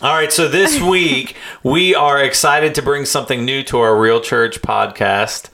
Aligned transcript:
All 0.00 0.14
right, 0.14 0.32
so 0.32 0.46
this 0.46 0.80
week 0.88 1.34
we 1.64 1.92
are 1.92 2.22
excited 2.22 2.76
to 2.76 2.82
bring 2.82 3.04
something 3.04 3.44
new 3.44 3.64
to 3.64 3.78
our 3.78 3.98
Real 3.98 4.20
Church 4.20 4.62
podcast 4.62 5.50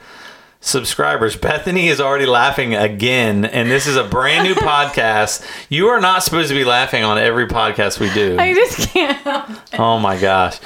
subscribers. 0.61 1.35
Bethany 1.35 1.89
is 1.89 1.99
already 1.99 2.27
laughing 2.27 2.75
again, 2.75 3.47
and 3.47 3.71
this 3.71 3.87
is 3.87 3.97
a 3.97 4.05
brand 4.05 4.47
new 4.47 4.55
podcast. 4.55 5.47
You 5.71 5.89
are 5.89 6.01
not 6.01 6.25
supposed 6.25 6.51
to 6.51 6.55
be 6.55 6.65
laughing 6.65 7.05
on 7.05 7.17
every 7.17 7.47
podcast 7.47 8.01
we 8.01 8.13
do. 8.13 8.37
I 8.39 8.53
just 8.53 8.91
can't. 8.91 9.19
Oh 9.79 9.99
my 9.99 10.21
gosh. 10.21 10.63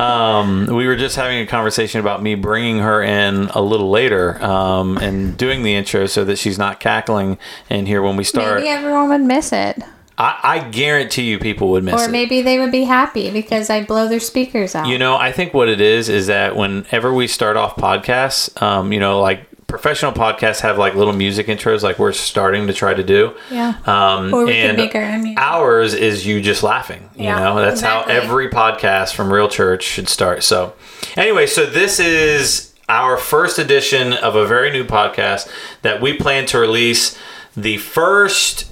Um, 0.00 0.64
we 0.66 0.86
were 0.86 0.96
just 0.96 1.16
having 1.16 1.40
a 1.40 1.46
conversation 1.46 2.00
about 2.00 2.22
me 2.22 2.34
bringing 2.34 2.78
her 2.78 3.02
in 3.02 3.48
a 3.48 3.60
little 3.60 3.90
later 3.90 4.42
um, 4.42 4.96
and 4.96 5.36
doing 5.36 5.64
the 5.64 5.74
intro 5.74 6.06
so 6.06 6.24
that 6.24 6.36
she's 6.36 6.56
not 6.56 6.80
cackling 6.80 7.36
in 7.68 7.84
here 7.84 8.00
when 8.00 8.16
we 8.16 8.24
start. 8.24 8.56
Maybe 8.60 8.68
everyone 8.68 9.10
would 9.10 9.20
miss 9.20 9.52
it. 9.52 9.82
I, 10.18 10.38
I 10.42 10.58
guarantee 10.68 11.22
you 11.22 11.38
people 11.38 11.70
would 11.70 11.84
miss 11.84 11.94
it. 11.94 12.00
Or 12.00 12.08
it. 12.08 12.10
maybe 12.10 12.42
they 12.42 12.58
would 12.58 12.72
be 12.72 12.82
happy 12.84 13.30
because 13.30 13.70
I 13.70 13.84
blow 13.84 14.08
their 14.08 14.18
speakers 14.20 14.74
out. 14.74 14.88
You 14.88 14.98
know, 14.98 15.16
I 15.16 15.30
think 15.32 15.54
what 15.54 15.68
it 15.68 15.80
is 15.80 16.08
is 16.08 16.26
that 16.26 16.56
whenever 16.56 17.14
we 17.14 17.28
start 17.28 17.56
off 17.56 17.76
podcasts, 17.76 18.60
um, 18.60 18.92
you 18.92 18.98
know, 18.98 19.20
like 19.20 19.44
professional 19.68 20.12
podcasts 20.12 20.60
have 20.60 20.76
like 20.78 20.94
little 20.94 21.12
music 21.12 21.46
intros, 21.46 21.82
like 21.82 21.98
we're 21.98 22.12
starting 22.12 22.66
to 22.66 22.72
try 22.72 22.94
to 22.94 23.04
do. 23.04 23.34
Yeah. 23.50 23.74
Um, 23.86 24.34
Or 24.34 24.44
we 24.46 24.52
could 24.52 24.56
and 24.56 24.76
make 24.76 24.94
our 24.94 25.02
own 25.02 25.22
music. 25.22 25.38
ours 25.38 25.94
is 25.94 26.26
you 26.26 26.40
just 26.40 26.62
laughing. 26.64 27.08
You 27.14 27.24
Yeah, 27.24 27.38
know, 27.38 27.56
that's 27.60 27.80
exactly. 27.80 28.14
how 28.14 28.20
every 28.20 28.48
podcast 28.48 29.14
from 29.14 29.32
Real 29.32 29.48
Church 29.48 29.84
should 29.84 30.08
start. 30.08 30.42
So, 30.42 30.72
anyway, 31.16 31.46
so 31.46 31.64
this 31.66 32.00
is 32.00 32.74
our 32.88 33.18
first 33.18 33.58
edition 33.58 34.14
of 34.14 34.34
a 34.34 34.46
very 34.46 34.70
new 34.72 34.84
podcast 34.84 35.48
that 35.82 36.00
we 36.00 36.14
plan 36.14 36.46
to 36.46 36.58
release 36.58 37.16
the 37.54 37.76
first 37.76 38.64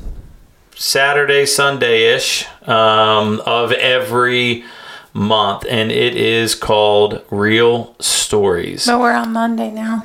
Saturday, 0.76 1.46
Sunday 1.46 2.14
ish 2.14 2.46
um, 2.68 3.40
of 3.46 3.72
every 3.72 4.62
month, 5.14 5.64
and 5.68 5.90
it 5.90 6.14
is 6.14 6.54
called 6.54 7.22
Real 7.30 7.96
Stories. 7.98 8.86
but 8.86 9.00
we're 9.00 9.14
on 9.14 9.32
Monday 9.32 9.70
now. 9.70 10.04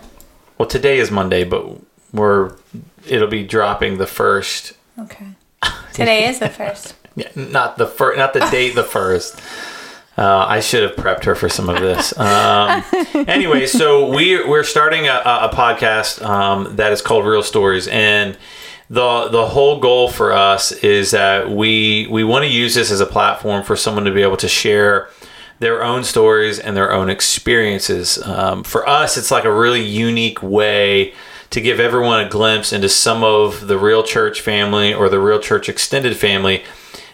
Well, 0.57 0.69
today 0.69 0.99
is 0.99 1.11
Monday, 1.11 1.43
but 1.43 1.65
we're 2.13 2.55
it'll 3.07 3.27
be 3.27 3.43
dropping 3.43 3.97
the 3.97 4.07
first. 4.07 4.73
Okay. 4.97 5.27
Today 5.93 6.27
is 6.27 6.39
the 6.39 6.49
first. 6.49 6.95
Yeah, 7.13 7.27
not 7.35 7.75
the 7.77 7.87
first, 7.87 8.17
not 8.17 8.31
the 8.31 8.39
date, 8.51 8.73
the 8.73 8.85
first. 8.85 9.37
Uh, 10.17 10.45
I 10.47 10.61
should 10.61 10.81
have 10.83 10.95
prepped 10.95 11.25
her 11.25 11.35
for 11.35 11.49
some 11.49 11.67
of 11.67 11.81
this. 11.81 12.17
Um, 12.17 12.85
anyway, 13.27 13.65
so 13.65 14.07
we 14.07 14.41
we're 14.47 14.63
starting 14.63 15.09
a, 15.09 15.21
a 15.25 15.49
podcast 15.53 16.23
um, 16.25 16.77
that 16.77 16.93
is 16.93 17.01
called 17.01 17.25
Real 17.25 17.43
Stories, 17.43 17.89
and 17.89 18.37
the 18.91 19.29
the 19.29 19.47
whole 19.47 19.79
goal 19.79 20.09
for 20.09 20.33
us 20.33 20.73
is 20.73 21.11
that 21.11 21.49
we 21.49 22.07
we 22.11 22.25
want 22.25 22.43
to 22.43 22.51
use 22.51 22.75
this 22.75 22.91
as 22.91 22.99
a 22.99 23.05
platform 23.05 23.63
for 23.63 23.77
someone 23.77 24.03
to 24.03 24.11
be 24.11 24.21
able 24.21 24.35
to 24.35 24.49
share 24.49 25.07
their 25.59 25.81
own 25.81 26.03
stories 26.03 26.59
and 26.59 26.75
their 26.75 26.91
own 26.91 27.09
experiences. 27.09 28.21
Um, 28.21 28.65
for 28.65 28.87
us, 28.87 29.15
it's 29.15 29.31
like 29.31 29.45
a 29.45 29.53
really 29.53 29.81
unique 29.81 30.43
way 30.43 31.13
to 31.51 31.61
give 31.61 31.79
everyone 31.79 32.19
a 32.19 32.27
glimpse 32.27 32.73
into 32.73 32.89
some 32.89 33.23
of 33.23 33.67
the 33.67 33.77
real 33.77 34.03
church 34.03 34.41
family 34.41 34.93
or 34.93 35.07
the 35.07 35.19
real 35.19 35.39
church 35.39 35.69
extended 35.69 36.17
family 36.17 36.63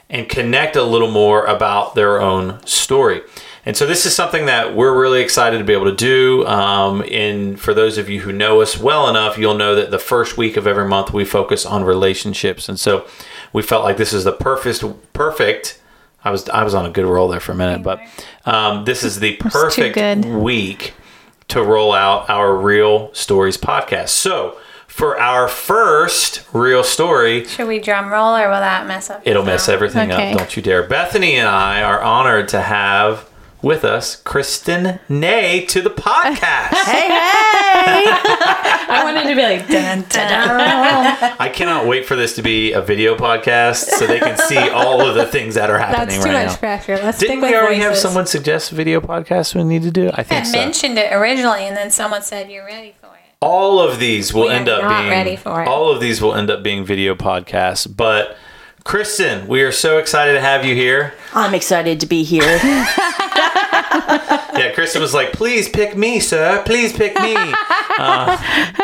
and 0.09 0.27
connect 0.27 0.75
a 0.75 0.83
little 0.83 1.11
more 1.11 1.45
about 1.45 1.93
their 1.93 2.19
own 2.19 2.65
story. 2.65 3.21
And 3.67 3.75
so 3.75 3.85
this 3.85 4.05
is 4.05 4.15
something 4.15 4.45
that 4.45 4.73
we're 4.73 4.97
really 4.97 5.19
excited 5.19 5.57
to 5.57 5.65
be 5.65 5.73
able 5.73 5.87
to 5.91 5.95
do. 5.95 6.47
Um, 6.47 7.03
and 7.11 7.59
for 7.59 7.73
those 7.73 7.97
of 7.97 8.07
you 8.07 8.21
who 8.21 8.31
know 8.31 8.61
us 8.61 8.77
well 8.79 9.09
enough, 9.09 9.37
you'll 9.37 9.57
know 9.57 9.75
that 9.75 9.91
the 9.91 9.99
first 9.99 10.37
week 10.37 10.55
of 10.55 10.65
every 10.65 10.87
month 10.87 11.11
we 11.11 11.25
focus 11.25 11.65
on 11.65 11.83
relationships. 11.83 12.69
And 12.69 12.79
so 12.79 13.05
we 13.51 13.61
felt 13.61 13.83
like 13.83 13.97
this 13.97 14.13
is 14.13 14.23
the 14.23 14.31
perfect, 14.31 14.85
perfect. 15.11 15.81
I 16.23 16.31
was 16.31 16.47
I 16.47 16.63
was 16.63 16.73
on 16.73 16.85
a 16.85 16.89
good 16.89 17.03
roll 17.05 17.27
there 17.27 17.41
for 17.41 17.51
a 17.51 17.55
minute, 17.55 17.83
but 17.83 17.99
um, 18.45 18.85
this 18.85 19.03
is 19.03 19.19
the 19.19 19.35
perfect 19.41 20.25
week 20.25 20.93
to 21.49 21.61
roll 21.61 21.91
out 21.91 22.29
our 22.29 22.55
Real 22.55 23.13
Stories 23.13 23.57
podcast. 23.57 24.09
So 24.09 24.57
for 24.87 25.19
our 25.19 25.49
first 25.49 26.45
real 26.53 26.83
story, 26.85 27.43
Should 27.43 27.67
we 27.67 27.79
drum 27.79 28.07
roll 28.13 28.33
or 28.33 28.47
will 28.49 28.61
that 28.61 28.87
mess 28.87 29.09
up? 29.09 29.23
It'll 29.25 29.43
mess 29.43 29.67
everything 29.67 30.09
Okay. 30.09 30.31
up. 30.31 30.37
Don't 30.37 30.55
you 30.55 30.63
dare. 30.63 30.83
Bethany 30.87 31.35
and 31.35 31.49
I 31.49 31.81
are 31.83 32.01
honored 32.01 32.47
to 32.49 32.61
have 32.61 33.26
with 33.61 33.83
us 33.83 34.15
Kristen 34.17 34.99
Nay 35.09 35.65
to 35.67 35.81
the 35.81 35.89
podcast. 35.89 36.73
Hey, 36.87 37.07
hey! 37.07 38.05
I 38.89 39.01
wanted 39.03 39.23
to 39.29 39.35
be 39.35 39.41
like 39.41 39.67
dun 39.67 40.01
dun. 40.09 40.09
dun. 40.09 41.35
I 41.39 41.49
cannot 41.49 41.85
wait 41.85 42.05
for 42.05 42.15
this 42.15 42.35
to 42.35 42.41
be 42.41 42.71
a 42.73 42.81
video 42.81 43.15
podcast 43.15 43.83
so 43.85 44.07
they 44.07 44.19
can 44.19 44.37
see 44.37 44.57
all 44.57 45.01
of 45.07 45.15
the 45.15 45.25
things 45.25 45.55
that 45.55 45.69
are 45.69 45.77
happening 45.77 46.07
That's 46.19 46.23
too 46.25 46.31
right 46.31 46.45
much 46.45 46.53
now. 46.53 46.57
pressure. 46.57 46.95
Let's 47.03 47.19
Didn't 47.19 47.41
we 47.41 47.47
with 47.49 47.55
already 47.55 47.75
have 47.77 47.89
voices. 47.91 48.01
someone 48.03 48.25
suggest 48.25 48.71
video 48.71 49.01
podcasts 49.01 49.53
we 49.53 49.63
need 49.63 49.83
to 49.83 49.91
do? 49.91 50.07
I 50.09 50.21
I 50.21 50.23
think 50.23 50.27
had 50.45 50.47
so. 50.47 50.57
mentioned 50.57 50.97
it 50.97 51.11
originally, 51.13 51.63
and 51.67 51.75
then 51.75 51.91
someone 51.91 52.21
said 52.21 52.49
you're 52.49 52.65
ready 52.65 52.95
for 53.01 53.07
it. 53.07 53.21
all 53.41 53.79
of 53.79 53.99
these 53.99 54.33
will 54.33 54.43
We 54.43 54.49
are 54.49 54.53
end 54.53 54.69
up 54.69 54.81
not 54.83 54.99
being 55.01 55.09
ready 55.11 55.35
for 55.35 55.61
it. 55.61 55.67
all 55.67 55.89
of 55.91 55.99
these 55.99 56.21
will 56.21 56.33
end 56.35 56.49
up 56.49 56.63
being 56.63 56.85
video 56.85 57.15
podcasts. 57.15 57.87
But 57.95 58.37
Kristen, 58.87 59.47
we 59.47 59.63
are 59.63 59.71
so 59.73 59.97
excited 59.97 60.31
to 60.31 60.39
have 60.39 60.63
you 60.63 60.73
here. 60.73 61.13
I'm 61.33 61.53
excited 61.53 61.99
to 61.99 62.05
be 62.05 62.23
here. 62.23 62.59
Yeah, 64.57 64.71
Kristen 64.73 65.03
was 65.03 65.13
like, 65.13 65.33
"Please 65.33 65.69
pick 65.69 65.95
me, 65.95 66.19
sir. 66.19 66.63
Please 66.65 66.91
pick 66.91 67.13
me." 67.19 67.35
Uh, 67.99 68.37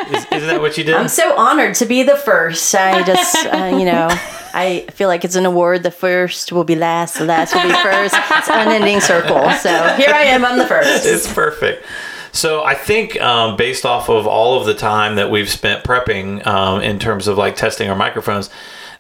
is, 0.10 0.26
isn't 0.32 0.50
that 0.50 0.60
what 0.60 0.76
you 0.76 0.84
did? 0.84 0.96
I'm 0.96 1.08
so 1.08 1.38
honored 1.38 1.76
to 1.76 1.86
be 1.86 2.02
the 2.02 2.16
first. 2.16 2.74
I 2.74 3.04
just, 3.04 3.46
uh, 3.46 3.76
you 3.78 3.86
know, 3.86 4.08
I 4.56 4.88
feel 4.92 5.08
like 5.08 5.24
it's 5.24 5.36
an 5.36 5.46
award. 5.46 5.84
The 5.84 5.92
first 5.92 6.52
will 6.52 6.64
be 6.64 6.76
last, 6.76 7.20
the 7.20 7.26
last 7.26 7.54
will 7.54 7.62
be 7.62 7.74
first. 7.84 8.16
It's 8.16 8.50
an 8.50 8.68
unending 8.68 9.02
circle. 9.02 9.52
So 9.52 9.70
here 9.98 10.10
I 10.12 10.24
am. 10.24 10.44
I'm 10.44 10.58
the 10.58 10.66
first. 10.66 11.06
it's 11.06 11.32
perfect. 11.32 11.86
So 12.32 12.64
I 12.64 12.74
think, 12.74 13.22
um, 13.22 13.56
based 13.56 13.86
off 13.86 14.10
of 14.10 14.26
all 14.26 14.60
of 14.60 14.66
the 14.66 14.74
time 14.74 15.16
that 15.18 15.30
we've 15.30 15.50
spent 15.50 15.84
prepping 15.84 16.46
um, 16.48 16.82
in 16.82 16.98
terms 16.98 17.28
of 17.28 17.38
like 17.38 17.56
testing 17.56 17.88
our 17.88 17.96
microphones, 17.96 18.50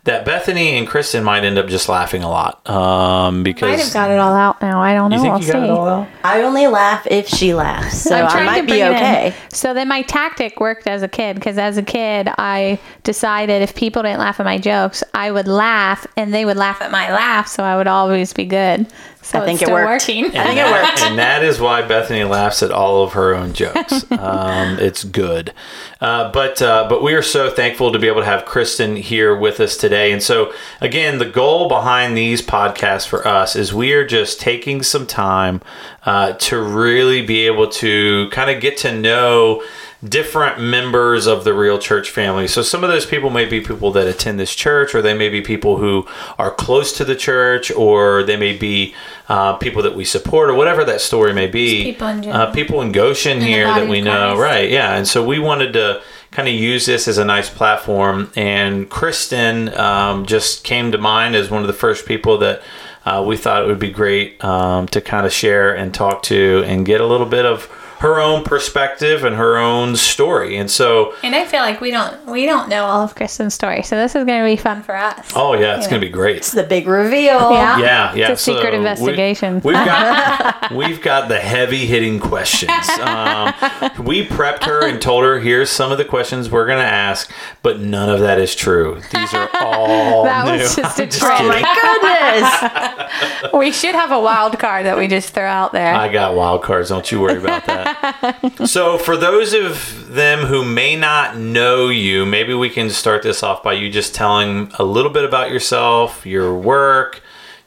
that 0.06 0.25
Bethany 0.25 0.78
and 0.78 0.86
Kristen 0.86 1.24
might 1.24 1.46
end 1.46 1.58
up 1.58 1.68
just 1.68 1.88
laughing 1.88 2.24
a 2.24 2.30
lot 2.30 2.68
um, 2.69 3.38
Might 3.38 3.44
because 3.44 3.84
have 3.84 3.94
got 3.94 4.12
it 4.12 4.19
all 4.19 4.34
out 4.34 4.62
now. 4.62 4.81
I 4.81 4.94
don't 4.94 5.09
know. 5.12 5.16
you 5.16 5.22
think 5.22 5.34
I'll 5.34 5.40
you 5.41 5.47
got 5.47 5.59
see. 5.59 5.64
it 5.66 5.69
all 5.69 5.88
out. 5.88 6.08
I 6.25 6.41
only 6.41 6.68
laugh 6.68 7.08
if 7.09 7.28
she 7.30 7.53
laughs. 7.53 8.02
So 8.02 8.16
I'm 8.16 8.38
I 8.38 8.44
might 8.46 8.56
to 8.58 8.63
be 8.63 8.68
bring 8.68 8.81
it 8.81 8.88
in. 8.88 8.94
okay. 8.96 9.36
So 9.50 9.74
then 9.74 9.88
my 9.88 10.02
tactic 10.02 10.59
worked 10.59 10.88
as 10.88 11.03
a 11.03 11.08
kid 11.08 11.36
because 11.36 11.58
as 11.58 11.78
a 11.78 11.84
kid 11.84 12.28
I 12.38 12.80
decided 13.03 13.62
if 13.62 13.75
people 13.75 14.03
didn't 14.03 14.19
laugh 14.19 14.40
at 14.42 14.46
my 14.46 14.58
jokes, 14.58 15.03
I 15.13 15.31
would 15.31 15.47
laugh 15.47 16.06
and 16.18 16.34
they 16.34 16.44
would 16.44 16.58
laugh 16.58 16.81
at 16.81 16.92
my 16.92 17.09
laugh, 17.12 17.47
so 17.47 17.63
I 17.63 17.78
would 17.78 17.88
always 17.88 18.34
be 18.34 18.46
good. 18.46 18.86
So 19.23 19.39
I 19.41 19.45
think 19.45 19.61
it 19.61 19.69
worked. 19.69 20.07
working. 20.07 20.25
I 20.25 20.44
think 20.45 20.59
it 20.59 20.69
worked. 20.69 21.01
and 21.01 21.17
that 21.17 21.44
is 21.44 21.59
why 21.59 21.81
Bethany 21.81 22.23
laughs 22.25 22.61
at 22.61 22.72
all 22.72 23.03
of 23.03 23.13
her 23.13 23.34
own 23.34 23.53
jokes. 23.53 24.06
Um, 24.23 24.79
it's 24.79 25.03
good, 25.03 25.53
uh, 26.00 26.31
but 26.31 26.61
uh, 26.61 26.88
but 26.88 27.03
we 27.03 27.13
are 27.13 27.22
so 27.22 27.50
thankful 27.50 27.91
to 27.91 28.00
be 28.00 28.07
able 28.07 28.22
to 28.22 28.25
have 28.25 28.45
Kristen 28.45 28.95
here 28.95 29.35
with 29.35 29.59
us 29.59 29.75
today. 29.75 30.12
And 30.12 30.22
so 30.23 30.53
again, 30.79 31.17
the 31.17 31.25
goal 31.25 31.67
behind 31.67 32.16
these 32.16 32.41
podcasts 32.41 33.07
for 33.07 33.28
us 33.28 33.56
is 33.56 33.73
we 33.73 33.91
are 33.94 34.06
just 34.06 34.39
taking 34.39 34.81
some 34.83 35.06
time 35.07 35.62
uh, 36.06 36.33
to 36.33 36.62
really 36.62 37.25
be 37.25 37.45
able 37.47 37.67
to 37.69 38.29
kind 38.29 38.50
of 38.50 38.62
get 38.62 38.78
to 38.78 38.97
know 38.97 39.63
different 40.03 40.59
members 40.59 41.28
of 41.28 41.44
the 41.44 41.53
real 41.53 41.80
church 41.80 42.09
family. 42.09 42.47
So 42.47 42.62
some 42.62 42.84
of 42.84 42.90
those 42.90 43.06
people 43.06 43.30
may 43.30 43.46
be 43.46 43.62
people 43.62 43.91
that 43.91 44.08
attend 44.08 44.40
this 44.40 44.53
church, 44.53 44.94
or 44.94 45.02
they 45.02 45.14
may 45.14 45.30
be 45.30 45.41
people 45.41 45.78
who 45.78 46.06
are 46.38 46.52
close 46.52 46.91
to 46.97 47.06
the 47.06 47.16
church, 47.16 47.72
or 47.72 48.24
they 48.24 48.36
may 48.36 48.56
be 48.56 48.94
uh, 49.30 49.53
people 49.58 49.81
that 49.84 49.96
we 49.96 50.03
support, 50.03 50.50
or 50.50 50.56
whatever 50.56 50.84
that 50.86 51.00
story 51.00 51.34
may 51.34 51.47
be. 51.47 51.84
people 51.84 52.08
in 52.08 52.28
uh, 52.28 52.52
people 52.52 52.81
in 52.81 52.92
Goshen 52.92 53.40
the 53.40 53.46
here 53.46 53.66
that 53.66 53.88
we 53.88 54.02
know, 54.02 54.38
right? 54.38 54.69
Yeah, 54.69 54.96
and 54.96 55.08
so 55.08 55.25
we 55.25 55.40
wanted 55.40 55.74
to 55.74 56.02
kind 56.31 56.47
of 56.47 56.53
use 56.53 56.86
this 56.86 57.08
as 57.08 57.18
a 57.18 57.25
nice 57.25 57.50
platform. 57.50 58.31
And 58.36 58.90
Kristen 58.90 59.74
um, 59.78 60.25
just 60.25 60.63
came 60.63 60.92
to 60.92 60.97
mind 60.97 61.36
as 61.36 61.50
one 61.50 61.62
of 61.62 61.68
the 61.68 61.74
first 61.74 62.06
people 62.06 62.38
that. 62.40 62.62
Uh, 63.06 63.22
we 63.22 63.36
thought 63.36 63.62
it 63.62 63.68
would 63.68 63.80
be 63.80 63.92
great 63.92 64.42
um, 64.46 64.88
to 64.88 65.02
kind 65.02 65.25
of 65.25 65.33
share 65.33 65.75
and 65.75 65.94
talk 65.94 66.24
to 66.24 66.63
and 66.66 66.86
get 66.86 67.01
a 67.01 67.06
little 67.06 67.25
bit 67.25 67.45
of 67.45 67.69
her 68.03 68.19
own 68.19 68.44
perspective 68.44 69.23
and 69.23 69.35
her 69.38 69.57
own 69.57 69.95
story. 69.95 70.57
And 70.57 70.69
so, 70.69 71.13
And 71.23 71.33
I 71.33 71.45
feel 71.45 71.61
like 71.61 71.79
we 71.79 71.89
don't 71.89 72.25
we 72.27 72.45
don't 72.45 72.67
know 72.67 72.83
all 72.83 73.01
of 73.01 73.15
Kristen's 73.15 73.53
story. 73.53 73.81
So 73.81 73.95
this 73.95 74.13
is 74.13 74.25
going 74.25 74.41
to 74.41 74.45
be 74.45 74.57
fun. 74.61 74.83
for 74.83 74.94
us. 74.95 75.31
oh 75.35 75.53
yeah, 75.53 75.77
it's 75.77 75.85
Yeah. 75.85 75.89
gonna 75.91 76.01
be 76.01 76.09
great. 76.09 76.35
It's 76.38 76.51
the 76.51 76.63
big 76.63 76.85
reveal. 76.88 77.51
Yeah. 77.53 77.77
Yeah, 77.79 78.13
yeah. 78.13 78.31
It's 78.31 78.41
a 78.41 78.44
secret 78.44 78.73
investigation. 78.73 79.61
We, 79.63 79.73
have 79.73 79.85
got 79.85 80.71
we've 80.75 81.01
got 81.01 81.29
the 81.29 81.39
heavy 81.39 81.85
hitting 81.85 82.19
questions. 82.19 82.89
Um, 83.00 83.53
we 84.00 84.27
prepped 84.27 84.65
her 84.65 84.85
and 84.85 85.01
told 85.01 85.23
her 85.23 85.39
here's 85.39 85.69
some 85.69 85.91
of 85.94 85.97
the 85.97 86.05
questions 86.05 86.50
we're 86.51 86.67
gonna 86.67 86.81
ask, 86.81 87.31
but 87.61 87.79
none 87.79 88.09
of 88.09 88.19
that 88.19 88.38
is 88.38 88.53
true. 88.53 89.01
These 89.13 89.33
are 89.33 89.50
all 89.61 90.25
That 90.25 90.45
new. 90.45 90.51
was 90.61 90.75
just 90.75 91.00
a 91.00 91.03
I'm 91.03 91.09
trick. 91.09 91.21
Oh 91.23 91.47
my 91.47 93.39
goodness. 93.41 93.53
We 93.53 93.71
should 93.71 93.95
have 93.95 94.11
a 94.11 94.19
wild 94.19 94.59
card 94.59 94.85
that 94.88 94.97
we 94.97 95.07
just 95.07 95.29
throw 95.33 95.47
out 95.47 95.71
there. 95.71 95.94
I 95.95 96.11
got 96.11 96.35
wild 96.35 96.63
cards. 96.63 96.89
Don't 96.89 97.09
you 97.11 97.21
worry 97.21 97.38
about 97.38 97.65
that. 97.67 97.93
so, 98.66 98.98
for 98.98 99.18
those 99.18 99.54
of 99.54 100.13
them 100.13 100.45
who 100.45 100.63
may 100.63 100.95
not 100.95 101.38
know 101.38 101.90
you, 101.90 102.25
maybe 102.25 102.54
we 102.54 102.69
can 102.69 102.90
start 102.90 103.24
this 103.24 103.44
off 103.44 103.63
by 103.63 103.74
you 103.74 103.90
just 103.90 104.13
telling 104.16 104.72
a 104.80 104.84
little 104.84 105.12
bit 105.12 105.24
about 105.24 105.50
yourself, 105.51 106.25
your 106.25 106.57
work, 106.57 107.22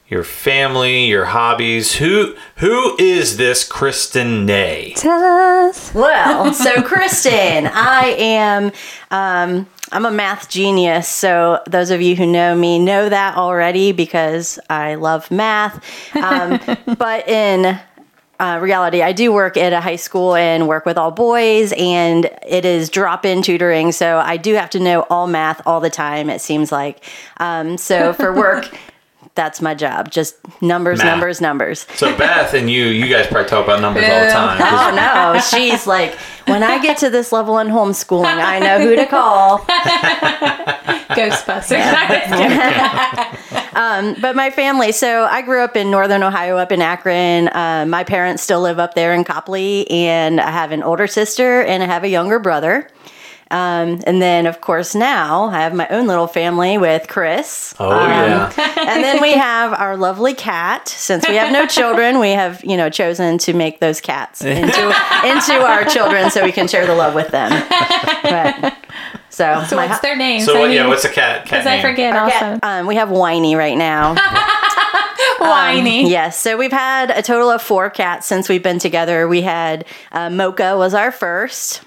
your 0.07 0.23
family, 0.23 1.05
your 1.05 1.25
hobbies. 1.25 1.95
Who 1.95 2.35
who 2.57 2.95
is 2.97 3.37
this 3.37 3.67
Kristen 3.67 4.45
Nay? 4.45 4.93
Tell 4.95 5.21
us. 5.67 5.93
Well, 5.93 6.53
so 6.53 6.81
Kristen, 6.81 7.67
I 7.67 8.15
am. 8.17 8.71
Um, 9.11 9.67
I'm 9.91 10.05
a 10.05 10.11
math 10.11 10.49
genius. 10.49 11.07
So 11.07 11.61
those 11.67 11.91
of 11.91 12.01
you 12.01 12.15
who 12.15 12.25
know 12.25 12.55
me 12.55 12.77
know 12.77 13.07
that 13.07 13.37
already 13.37 13.93
because 13.93 14.59
I 14.69 14.95
love 14.95 15.31
math. 15.31 15.81
Um, 16.15 16.59
but 16.97 17.27
in 17.27 17.79
uh, 18.39 18.59
reality, 18.61 19.01
I 19.01 19.11
do 19.13 19.31
work 19.33 19.57
at 19.57 19.73
a 19.73 19.81
high 19.81 19.95
school 19.95 20.35
and 20.35 20.67
work 20.67 20.85
with 20.85 20.97
all 20.97 21.11
boys, 21.11 21.73
and 21.77 22.29
it 22.45 22.65
is 22.65 22.89
drop 22.89 23.25
in 23.25 23.41
tutoring. 23.41 23.91
So 23.91 24.17
I 24.17 24.37
do 24.37 24.53
have 24.55 24.69
to 24.71 24.79
know 24.79 25.05
all 25.09 25.27
math 25.27 25.61
all 25.65 25.79
the 25.79 25.89
time, 25.89 26.29
it 26.29 26.41
seems 26.41 26.71
like. 26.71 27.03
Um, 27.37 27.77
so 27.77 28.13
for 28.13 28.31
work, 28.43 28.69
that's 29.35 29.61
my 29.61 29.73
job 29.75 30.09
just 30.09 30.35
numbers, 30.63 30.97
Math. 30.97 31.05
numbers, 31.07 31.41
numbers. 31.41 31.85
So 31.95 32.15
Beth 32.17 32.53
and 32.55 32.69
you, 32.71 32.85
you 32.85 33.07
guys 33.07 33.27
probably 33.27 33.47
talk 33.49 33.65
about 33.65 33.81
numbers 33.81 34.03
all 34.05 34.19
the 34.25 34.31
time. 34.31 34.57
'cause 34.57 34.67
Oh 34.71 34.95
no, 34.95 35.39
she's 35.39 35.85
like, 35.85 36.15
when 36.47 36.63
I 36.63 36.81
get 36.81 36.97
to 36.99 37.09
this 37.11 37.31
level 37.31 37.59
in 37.59 37.67
homeschooling, 37.67 38.25
I 38.25 38.57
know 38.59 38.79
who 38.79 38.95
to 38.95 39.05
call. 39.05 39.59
Ghostbusters. 41.17 41.77
But 43.77 44.35
my 44.35 44.49
family, 44.49 44.91
so 44.91 45.25
I 45.25 45.41
grew 45.43 45.61
up 45.61 45.75
in 45.75 45.91
northern 45.91 46.23
Ohio, 46.23 46.57
up 46.57 46.71
in 46.71 46.81
Akron. 46.81 47.47
Uh, 47.49 47.85
my 47.87 48.03
parents 48.03 48.41
still 48.43 48.61
live 48.61 48.79
up 48.79 48.95
there 48.95 49.13
in 49.13 49.23
Copley, 49.23 49.89
and 49.91 50.41
I 50.41 50.49
have 50.51 50.71
an 50.71 50.81
older 50.83 51.05
sister 51.07 51.61
and 51.61 51.83
I 51.83 51.85
have 51.85 52.03
a 52.03 52.09
younger 52.09 52.39
brother. 52.39 52.89
Um, 53.49 54.01
and 54.05 54.21
then, 54.21 54.45
of 54.45 54.59
course, 54.59 54.93
now 54.93 55.45
I 55.45 55.61
have 55.61 55.73
my 55.73 55.87
own 55.87 56.05
little 56.05 56.27
family 56.27 56.77
with 56.77 57.07
Chris. 57.07 57.73
Oh 57.79 57.89
Um, 57.89 58.09
yeah. 58.09 58.51
and 58.77 59.01
then 59.01 59.21
we 59.21 59.31
have 59.33 59.71
our 59.71 59.95
lovely 59.95 60.33
cat. 60.33 60.89
Since 60.89 61.25
we 61.29 61.35
have 61.35 61.53
no 61.53 61.65
children, 61.79 62.19
we 62.19 62.31
have 62.31 62.61
you 62.65 62.75
know 62.75 62.89
chosen 62.89 63.37
to 63.39 63.53
make 63.53 63.79
those 63.79 64.01
cats 64.01 64.41
into 64.43 64.67
into 65.23 65.53
our 65.53 65.85
children 65.85 66.29
so 66.29 66.43
we 66.43 66.51
can 66.51 66.67
share 66.67 66.85
the 66.85 66.95
love 66.95 67.13
with 67.15 67.29
them. 67.29 67.51
But, 68.23 68.75
so 69.37 69.63
so 69.69 69.75
my 69.75 69.87
what's 69.87 69.99
their 70.01 70.15
name? 70.15 70.41
So 70.41 70.57
I 70.57 70.59
what, 70.61 70.71
yeah, 70.71 70.87
what's 70.87 71.03
the 71.03 71.09
cat 71.09 71.45
cat 71.45 71.63
Because 71.63 71.65
name? 71.65 71.79
I 71.79 71.81
forget 71.81 72.15
our 72.15 72.23
also. 72.23 72.37
cat, 72.37 72.59
um, 72.63 72.87
we 72.87 72.95
have 72.95 73.11
Whiny 73.11 73.55
right 73.55 73.77
now. 73.77 74.15
Whiny. 75.39 76.09
Yes, 76.09 76.39
so 76.39 76.57
we've 76.57 76.71
had 76.71 77.11
a 77.11 77.21
total 77.21 77.49
of 77.51 77.61
four 77.61 77.89
cats 77.89 78.25
since 78.25 78.49
we've 78.49 78.63
been 78.63 78.79
together. 78.79 79.27
We 79.27 79.41
had 79.41 79.85
uh, 80.11 80.29
Mocha 80.31 80.75
was 80.77 80.93
our 80.93 81.11
first. 81.11 81.81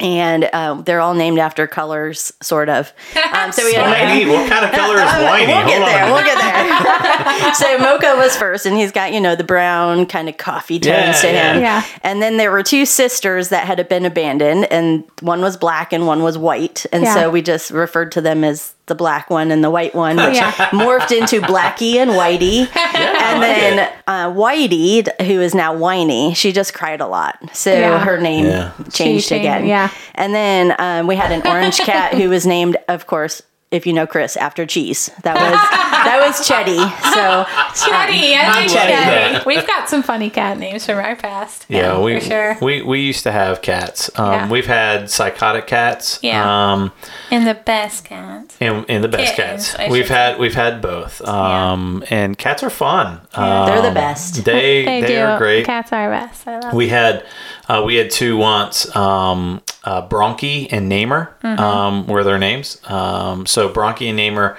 And 0.00 0.44
uh, 0.52 0.74
they're 0.82 1.00
all 1.00 1.14
named 1.14 1.38
after 1.40 1.66
colors, 1.66 2.32
sort 2.40 2.68
of. 2.68 2.92
Um, 3.38 3.52
so 3.52 3.62
we 3.64 3.74
had 3.74 3.82
Whiny? 3.86 4.26
What 4.30 4.48
kind 4.50 4.64
of 4.64 4.72
color 4.72 4.96
is 4.96 5.12
whiny? 5.12 5.46
We'll 5.52 5.66
get 5.66 5.78
Hold 5.78 5.88
there. 5.88 6.04
on. 6.04 6.12
We'll 6.12 6.24
get 6.24 6.38
there. 6.38 7.54
so 7.54 7.78
Mocha 7.78 8.14
was 8.16 8.36
first, 8.36 8.64
and 8.66 8.76
he's 8.76 8.90
got 8.90 9.12
you 9.12 9.20
know 9.20 9.36
the 9.36 9.44
brown 9.44 10.06
kind 10.06 10.28
of 10.28 10.36
coffee 10.38 10.78
tones 10.80 10.86
Yeah, 10.88 11.12
to 11.22 11.28
him. 11.28 11.34
yeah. 11.34 11.60
Yeah. 11.60 11.84
And 12.02 12.22
then 12.22 12.36
there 12.36 12.50
were 12.50 12.62
two 12.62 12.84
sisters 12.86 13.50
that 13.50 13.66
had 13.66 13.86
been 13.88 14.04
abandoned, 14.06 14.64
and 14.72 15.04
one 15.20 15.40
was 15.40 15.56
black 15.56 15.92
and 15.92 16.06
one 16.06 16.22
was 16.22 16.36
white, 16.38 16.84
and 16.92 17.04
Yeah. 17.04 17.14
so 17.14 17.30
we 17.30 17.42
just 17.42 17.70
referred 17.70 18.10
to 18.12 18.20
them 18.20 18.42
as 18.44 18.74
the 18.88 18.94
black 18.94 19.30
one 19.30 19.50
and 19.50 19.62
the 19.62 19.70
white 19.70 19.94
one, 19.94 20.16
which 20.16 20.34
Yeah. 20.36 20.50
morphed 20.72 21.16
into 21.16 21.40
Blackie 21.40 21.94
and 21.96 22.10
Whitey. 22.10 22.60
and 22.76 23.40
like 23.40 23.40
then 23.40 23.92
uh, 24.06 24.30
Whitey, 24.32 25.06
who 25.26 25.40
is 25.40 25.54
now 25.54 25.74
Whiny, 25.76 26.34
she 26.34 26.52
just 26.52 26.74
cried 26.74 27.00
a 27.00 27.06
lot, 27.06 27.38
so 27.52 27.72
Yeah. 27.72 27.98
her 28.00 28.18
name 28.20 28.46
Yeah. 28.46 28.72
changed 28.78 28.96
changed, 28.96 29.32
again. 29.32 29.66
yeah. 29.66 29.90
And 30.14 30.34
then 30.34 30.74
um, 30.78 31.06
we 31.06 31.16
had 31.16 31.30
an 31.32 31.46
orange 31.46 31.78
cat 31.78 32.14
who 32.14 32.28
was 32.28 32.46
named, 32.46 32.76
of 32.88 33.06
course, 33.06 33.42
if 33.70 33.86
you 33.86 33.92
know 33.92 34.06
Chris, 34.06 34.36
after 34.36 34.64
cheese. 34.66 35.10
That 35.24 35.34
was 35.34 35.52
that 35.52 36.20
was 36.24 36.48
Chetty. 36.48 36.78
So 37.12 37.44
Chetty. 37.90 38.34
I 38.34 38.46
like 38.48 38.56
like 38.56 38.66
Chetty. 38.70 38.72
that. 38.88 39.42
We've 39.46 39.66
got 39.66 39.88
some 39.88 40.02
funny 40.02 40.30
cat 40.30 40.58
names 40.58 40.86
from 40.86 40.98
our 40.98 41.16
past. 41.16 41.66
Yeah, 41.68 42.00
we, 42.00 42.18
for 42.20 42.26
sure. 42.26 42.56
we 42.62 42.82
we 42.82 43.00
used 43.00 43.22
to 43.24 43.32
have 43.32 43.60
cats. 43.62 44.10
Um, 44.18 44.32
Yeah. 44.32 44.48
We've 44.48 44.66
had 44.66 45.10
psychotic 45.10 45.66
cats. 45.66 46.18
Yeah. 46.22 46.72
Um, 46.72 46.92
And 47.30 47.46
the 47.46 47.54
best 47.54 48.04
cats. 48.04 48.56
and, 48.60 48.84
and 48.88 49.04
the 49.04 49.08
best 49.08 49.34
Kittens, 49.36 49.72
cats. 49.72 49.74
I 49.78 49.90
We've 49.90 50.06
should 50.06 50.16
had 50.16 50.38
we've 50.38 50.54
had 50.54 50.80
both. 50.80 51.20
Um, 51.22 52.02
and 52.10 52.38
cats 52.38 52.62
are 52.62 52.70
fun. 52.70 53.20
Um, 53.34 53.66
they're 53.66 53.82
the 53.82 53.94
best. 53.94 54.44
They 54.44 54.84
They, 54.84 55.00
they, 55.02 55.06
do. 55.08 55.20
are 55.20 55.38
great. 55.38 55.66
Cats 55.66 55.92
are 55.92 56.10
best. 56.10 56.46
I 56.48 56.58
love 56.60 56.72
We 56.74 56.88
had 56.88 57.24
uh, 57.68 57.82
we 57.84 57.96
had 57.96 58.10
two 58.10 58.36
once, 58.36 58.94
um, 58.96 59.60
uh, 59.84 60.06
Bronchi 60.08 60.68
and 60.70 60.88
Namer, 60.88 61.34
Mm-hmm. 61.42 61.60
um, 61.60 62.06
were 62.06 62.24
their 62.24 62.38
names. 62.38 62.80
Um, 62.88 63.46
so 63.46 63.68
Bronchi 63.68 64.08
and 64.08 64.16
Namer, 64.16 64.56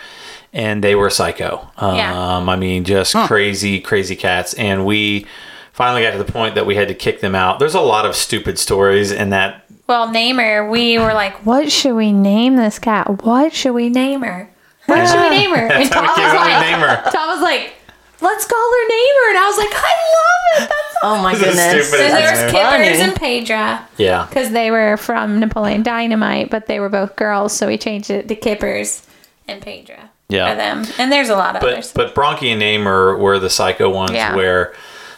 and 0.53 0.83
they 0.83 0.95
were 0.95 1.09
psycho. 1.09 1.67
Um, 1.77 1.95
Yeah. 1.95 2.37
I 2.37 2.55
mean, 2.55 2.83
just 2.83 3.15
crazy, 3.27 3.79
crazy 3.79 4.15
cats. 4.15 4.53
And 4.55 4.85
we 4.85 5.25
finally 5.73 6.01
got 6.01 6.11
to 6.11 6.17
the 6.23 6.31
point 6.31 6.55
that 6.55 6.65
we 6.65 6.75
had 6.75 6.87
to 6.87 6.93
kick 6.95 7.21
them 7.21 7.35
out. 7.35 7.59
There's 7.59 7.75
a 7.75 7.81
lot 7.81 8.05
of 8.05 8.15
stupid 8.15 8.57
stories 8.59 9.11
in 9.11 9.29
that. 9.31 9.65
Well, 9.87 10.11
name 10.11 10.37
her. 10.37 10.69
We 10.69 10.97
were 10.99 11.13
like, 11.13 11.45
What 11.45 11.71
should 11.71 11.95
we 11.95 12.11
name 12.11 12.55
this 12.57 12.77
cat? 12.79 13.23
What 13.23 13.53
should 13.53 13.73
we 13.73 13.89
name 13.89 14.21
her? 14.21 14.49
What 14.85 15.07
should 15.07 15.19
we 15.21 15.29
name 15.29 15.55
her? 15.55 15.67
And 15.71 15.89
Tom 15.91 16.05
was 16.05 16.17
like, 16.17 16.61
Namer. 16.65 17.01
Tom 17.11 17.29
was 17.29 17.41
like, 17.41 17.73
let's 18.21 18.45
call 18.45 18.71
her 18.71 18.87
Namer. 18.87 19.29
And 19.29 19.37
I 19.37 19.45
was 19.47 19.57
like, 19.57 19.69
I 19.73 19.93
love 20.15 20.63
it. 20.63 20.69
That's 20.69 20.95
Oh 21.03 21.21
my 21.23 21.33
goodness. 21.33 21.87
stupid. 21.89 22.05
and 22.05 22.13
there 22.13 22.31
was 22.31 22.51
Kippers 22.51 22.99
and 22.99 23.13
Pedra. 23.13 23.81
Yeah. 23.97 24.25
because 24.29 24.51
they 24.51 24.69
were 24.71 24.97
from 24.97 25.39
Napoleon 25.39 25.83
Dynamite, 25.83 26.49
but 26.49 26.65
they 26.67 26.79
were 26.79 26.89
both 26.89 27.15
girls, 27.15 27.53
so 27.55 27.67
we 27.67 27.77
changed 27.77 28.09
it 28.09 28.27
to 28.27 28.35
Kippers 28.35 29.05
and 29.47 29.61
Pedra. 29.61 30.09
Yeah. 30.27 30.51
For 30.51 30.55
them. 30.57 30.85
And 30.99 31.11
there's 31.11 31.29
a 31.29 31.35
lot 31.35 31.55
of 31.55 31.61
But 31.61 31.73
others. 31.73 31.91
but 31.93 32.13
Bronchi 32.13 32.49
and 32.51 32.59
Namer 32.59 33.17
were 33.17 33.39
the 33.39 33.49
psycho 33.49 33.89
ones 33.89 34.11
Yeah. 34.11 34.35
where 34.35 34.73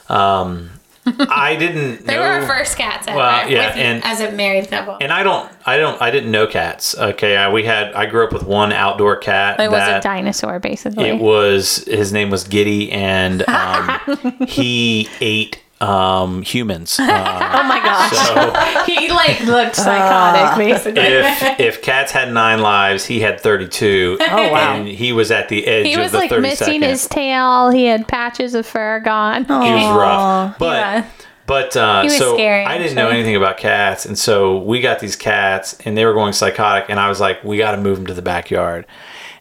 um, 0.07 0.69
I 1.29 1.55
didn't 1.55 2.05
they 2.05 2.13
know. 2.15 2.21
were 2.21 2.27
our 2.27 2.45
first 2.47 2.77
cats 2.77 3.07
ever. 3.07 3.17
Well, 3.17 3.49
yeah, 3.49 3.69
with- 3.69 3.77
and- 3.77 4.03
as 4.03 4.19
a 4.21 4.31
married 4.31 4.67
couple. 4.69 4.97
And 5.01 5.11
I 5.11 5.23
don't, 5.23 5.49
I 5.65 5.77
don't, 5.77 6.01
I 6.01 6.11
didn't 6.11 6.31
know 6.31 6.47
cats. 6.47 6.95
Okay, 6.97 7.35
I, 7.37 7.51
we 7.51 7.63
had, 7.63 7.93
I 7.93 8.05
grew 8.05 8.25
up 8.25 8.33
with 8.33 8.43
one 8.43 8.71
outdoor 8.71 9.15
cat. 9.17 9.59
it 9.59 9.71
was 9.71 9.87
a 9.87 9.99
dinosaur, 10.01 10.59
basically. 10.59 11.05
It 11.09 11.19
was 11.19 11.77
his 11.85 12.11
name 12.13 12.29
was 12.29 12.43
Giddy, 12.43 12.91
and 12.91 13.43
um, 13.49 13.99
he 14.47 15.07
ate 15.21 15.60
um, 15.81 16.41
humans. 16.43 16.99
Uh, 17.11 17.57
Oh 17.59 17.63
my 17.63 17.79
gosh. 17.79 18.85
so 18.85 18.85
he 18.91 19.09
like 19.11 19.39
looked 19.41 19.75
psychotic, 19.75 20.57
basically. 20.57 21.01
if 21.01 21.59
if 21.59 21.81
cats 21.81 22.11
had 22.11 22.31
nine 22.33 22.61
lives, 22.61 23.05
he 23.05 23.19
had 23.19 23.39
thirty 23.41 23.67
two. 23.67 24.17
Oh, 24.21 24.51
wow. 24.51 24.75
And 24.75 24.87
he 24.87 25.11
was 25.13 25.31
at 25.31 25.49
the 25.49 25.65
edge 25.67 25.85
He 25.85 25.93
of 25.93 25.99
was 26.01 26.11
the 26.11 26.19
like 26.19 26.29
thirty 26.29 26.41
missing 26.43 26.65
second. 26.67 26.81
his 26.83 27.07
tail. 27.07 27.69
He 27.69 27.85
had 27.85 28.07
patches 28.07 28.55
of 28.55 28.65
fur 28.65 28.99
gone. 29.01 29.43
He 29.45 29.51
was 29.51 29.97
rough, 29.97 30.57
but. 30.57 30.75
Yeah. 30.77 31.05
But 31.47 31.75
uh, 31.75 32.01
was 32.05 32.17
so 32.17 32.35
scary, 32.35 32.63
I 32.63 32.77
didn't 32.77 32.95
know 32.95 33.09
anything 33.09 33.35
about 33.35 33.57
cats, 33.57 34.05
and 34.05 34.17
so 34.17 34.59
we 34.59 34.79
got 34.79 34.99
these 35.01 35.17
cats, 35.17 35.75
and 35.83 35.97
they 35.97 36.05
were 36.05 36.13
going 36.13 36.31
psychotic, 36.31 36.85
and 36.87 36.97
I 36.97 37.09
was 37.09 37.19
like, 37.19 37.43
we 37.43 37.57
got 37.57 37.71
to 37.71 37.77
move 37.77 37.97
them 37.97 38.05
to 38.05 38.13
the 38.13 38.21
backyard. 38.21 38.85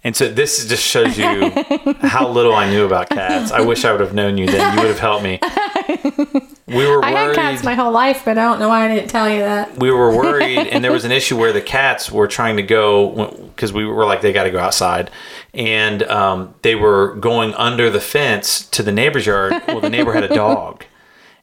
And 0.02 0.16
so 0.16 0.28
this 0.28 0.66
just 0.66 0.83
shows 0.83 1.19
you 1.19 1.50
how 2.00 2.28
little 2.28 2.54
I 2.54 2.71
knew 2.71 2.87
about 2.87 3.11
cats. 3.11 3.52
I 3.52 3.61
wish 3.61 3.85
I 3.85 3.92
would 3.92 4.00
have 4.00 4.14
known 4.14 4.38
you 4.38 4.47
then. 4.47 4.75
You 4.75 4.83
would 4.83 4.88
have 4.88 4.99
helped 4.99 5.23
me. 5.23 5.38
We 6.66 6.87
were 6.87 7.04
I 7.04 7.11
had 7.11 7.35
cats 7.35 7.64
my 7.64 7.75
whole 7.75 7.90
life, 7.90 8.23
but 8.25 8.38
I 8.38 8.45
don't 8.45 8.61
know 8.61 8.69
why 8.69 8.85
I 8.85 8.95
didn't 8.95 9.11
tell 9.11 9.28
you 9.28 9.40
that. 9.40 9.76
we 9.78 9.90
were 9.90 10.16
worried, 10.16 10.59
and 10.69 10.85
there 10.85 10.92
was 10.92 11.04
an 11.04 11.11
issue 11.11 11.37
where 11.37 11.52
the 11.52 11.61
cats 11.61 12.11
were 12.12 12.28
trying 12.28 12.57
to 12.57 12.62
go 12.62 13.50
because 13.54 13.73
we 13.73 13.85
were 13.85 14.04
like, 14.04 14.21
they 14.21 14.33
got 14.33 14.45
to 14.45 14.50
go 14.50 14.61
outside, 14.61 15.11
and 15.52 16.04
um, 16.04 16.54
they 16.62 16.76
were 16.76 17.16
going 17.16 17.54
under 17.54 17.90
the 17.90 18.00
fence 18.00 18.64
to 18.69 18.83
the 18.85 18.92
neighbor's 18.92 19.26
yard. 19.26 19.52
Well, 19.66 19.80
the 19.80 19.90
neighbor 19.90 20.12
had 20.12 20.23
a 20.25 20.35
dog, 20.35 20.85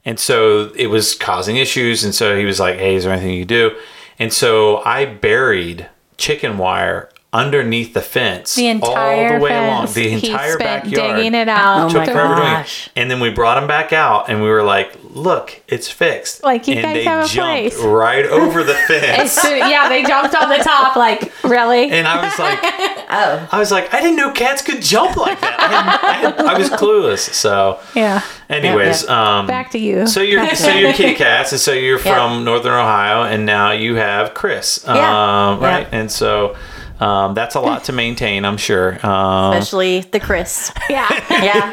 and 0.04 0.18
so 0.18 0.72
it 0.74 0.86
was 0.86 1.14
causing 1.14 1.56
issues. 1.56 2.04
And 2.04 2.14
so 2.14 2.36
he 2.36 2.46
was 2.46 2.58
like, 2.58 2.78
"Hey, 2.78 2.94
is 2.94 3.04
there 3.04 3.12
anything 3.12 3.34
you 3.34 3.42
can 3.42 3.48
do?" 3.48 3.76
And 4.18 4.32
so 4.32 4.78
I 4.78 5.04
buried 5.04 5.88
chicken 6.16 6.56
wire 6.58 7.10
underneath 7.30 7.92
the 7.92 8.00
fence 8.00 8.54
The 8.54 8.68
entire 8.68 9.34
all 9.34 9.38
the 9.38 9.44
way 9.44 9.50
fence. 9.50 9.66
along 9.66 9.94
the 9.94 10.08
he 10.18 10.30
entire 10.30 10.52
spent 10.52 10.84
backyard 10.84 11.16
digging 11.16 11.34
it 11.34 11.48
out. 11.48 11.84
Oh 11.84 11.88
took 11.90 11.98
my 11.98 12.06
forever 12.06 12.34
doing 12.36 12.46
gosh. 12.48 12.88
And 12.96 13.10
then 13.10 13.20
we 13.20 13.28
brought 13.30 13.60
him 13.62 13.68
back 13.68 13.92
out, 13.92 14.30
and 14.30 14.40
we 14.42 14.48
were 14.48 14.62
like, 14.62 14.96
"Look, 15.10 15.60
it's 15.68 15.90
fixed." 15.90 16.42
Like, 16.42 16.66
you 16.66 16.74
and 16.76 16.82
guys 16.84 16.94
they 16.94 17.04
have 17.04 17.26
a 17.26 17.28
jumped 17.28 17.74
place. 17.74 17.78
right 17.84 18.24
over 18.24 18.64
the 18.64 18.72
fence. 18.88 19.32
soon- 19.32 19.58
yeah, 19.58 19.90
they 19.90 20.04
jumped 20.04 20.34
on 20.34 20.48
the 20.48 20.56
top. 20.56 20.96
Like, 20.96 21.30
really? 21.44 21.90
and 21.90 22.08
I 22.08 22.24
was 22.24 22.38
like, 22.38 22.58
Oh. 23.10 23.48
I 23.52 23.58
was 23.58 23.70
like, 23.70 23.92
I 23.92 24.00
didn't 24.00 24.16
know 24.16 24.32
cats 24.32 24.62
could 24.62 24.80
jump 24.82 25.16
like 25.16 25.40
that. 25.42 25.58
I, 25.60 25.66
had- 25.66 26.00
I, 26.02 26.12
had- 26.44 26.54
I 26.54 26.58
was 26.58 26.70
clueless. 26.70 27.32
So, 27.34 27.78
Yeah. 27.94 28.22
anyways, 28.48 29.06
um, 29.08 29.46
Back 29.46 29.70
to 29.72 29.78
you. 29.78 30.06
so 30.06 30.20
you're 30.22 30.54
so 30.54 30.70
you're 30.70 30.94
kitty 30.94 31.14
cats, 31.14 31.52
and 31.52 31.60
so 31.60 31.72
you're 31.72 31.98
from 31.98 32.44
Northern 32.44 32.72
Ohio, 32.72 33.22
and 33.24 33.44
now 33.44 33.72
you 33.72 33.96
have 33.96 34.32
Chris, 34.32 34.86
um, 34.88 34.96
Yeah. 34.96 35.58
right? 35.60 35.88
Yeah. 35.92 35.98
And 36.00 36.10
so. 36.10 36.56
Um, 37.00 37.34
that's 37.34 37.54
a 37.54 37.60
lot 37.60 37.84
to 37.84 37.92
maintain, 37.92 38.44
I'm 38.44 38.56
sure. 38.56 38.94
Um, 39.06 39.52
Especially 39.54 40.00
the 40.00 40.18
Chris. 40.20 40.72
yeah. 40.90 41.08
Yeah. 41.30 41.72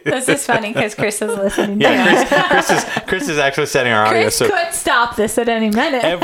This 0.10 0.28
is 0.28 0.44
funny 0.44 0.72
because 0.72 0.94
Chris 0.94 1.22
is 1.22 1.34
listening. 1.36 1.80
yeah, 1.80 2.24
to. 2.24 2.48
Chris, 2.48 2.48
Chris 2.48 2.70
is 2.70 2.84
Chris 3.06 3.28
is 3.28 3.38
actually 3.38 3.66
setting 3.66 3.92
our 3.92 4.04
audio. 4.04 4.22
Chris 4.22 4.36
So 4.36 4.48
could 4.50 4.74
stop 4.74 5.16
this 5.16 5.38
at 5.38 5.48
any 5.48 5.70
minute. 5.70 6.02
ev- 6.04 6.20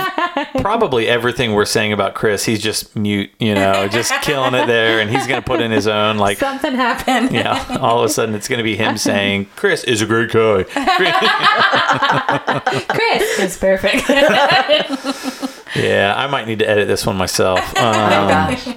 probably 0.60 1.06
everything 1.08 1.52
we're 1.52 1.64
saying 1.64 1.92
about 1.92 2.14
Chris, 2.14 2.44
he's 2.44 2.60
just 2.60 2.94
mute, 2.96 3.30
you 3.38 3.54
know, 3.54 3.88
just 3.88 4.12
killing 4.22 4.54
it 4.54 4.66
there, 4.66 5.00
and 5.00 5.08
he's 5.10 5.26
gonna 5.26 5.40
put 5.40 5.60
in 5.60 5.70
his 5.70 5.86
own 5.86 6.18
like. 6.18 6.38
Something 6.38 6.74
happened. 6.74 7.32
Yeah, 7.32 7.78
all 7.80 8.00
of 8.00 8.04
a 8.04 8.08
sudden 8.08 8.34
it's 8.34 8.48
going 8.48 8.58
to 8.58 8.64
be 8.64 8.76
him 8.76 8.98
saying, 8.98 9.46
"Chris 9.56 9.84
is 9.84 10.02
a 10.02 10.06
great 10.06 10.30
guy." 10.30 10.64
Chris 12.88 13.38
is 13.38 13.56
perfect. 13.58 14.08
yeah, 15.82 16.14
I 16.16 16.26
might 16.26 16.46
need 16.46 16.58
to 16.60 16.68
edit 16.68 16.88
this 16.88 17.04
one 17.06 17.16
myself. 17.16 17.60
oh 17.76 17.88
Um, 17.88 18.28
gosh. 18.28 18.68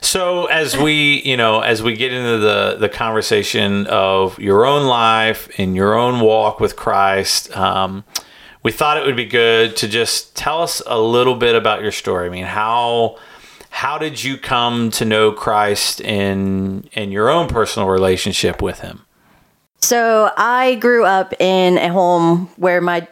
So 0.00 0.46
as 0.46 0.76
we, 0.76 1.22
you 1.22 1.36
know, 1.36 1.60
as 1.60 1.82
we 1.82 1.94
get 1.94 2.12
into 2.12 2.38
the 2.38 2.76
the 2.78 2.88
conversation 2.88 3.86
of 3.86 4.38
your 4.38 4.66
own 4.66 4.86
life 4.86 5.48
and 5.58 5.76
your 5.76 5.94
own 5.94 6.20
walk 6.20 6.58
with 6.58 6.74
Christ, 6.74 7.56
um, 7.56 8.04
we 8.64 8.72
thought 8.72 8.96
it 8.96 9.06
would 9.06 9.16
be 9.16 9.24
good 9.26 9.76
to 9.76 9.88
just 9.88 10.34
tell 10.34 10.62
us 10.62 10.82
a 10.86 10.98
little 11.00 11.36
bit 11.36 11.54
about 11.54 11.82
your 11.82 11.92
story. 11.92 12.26
I 12.26 12.30
mean, 12.30 12.44
how 12.46 13.18
how 13.70 13.96
did 13.96 14.22
you 14.24 14.36
come 14.36 14.90
to 14.92 15.04
know 15.04 15.30
Christ 15.32 16.00
in 16.00 16.88
in 16.94 17.12
your 17.12 17.30
own 17.30 17.48
personal 17.48 17.88
relationship 17.88 18.60
with 18.60 18.80
Him? 18.80 19.02
So 19.80 20.30
I 20.36 20.76
grew 20.76 21.04
up 21.04 21.32
in 21.40 21.78
a 21.78 21.88
home 21.92 22.48
where 22.56 22.80
my 22.80 23.06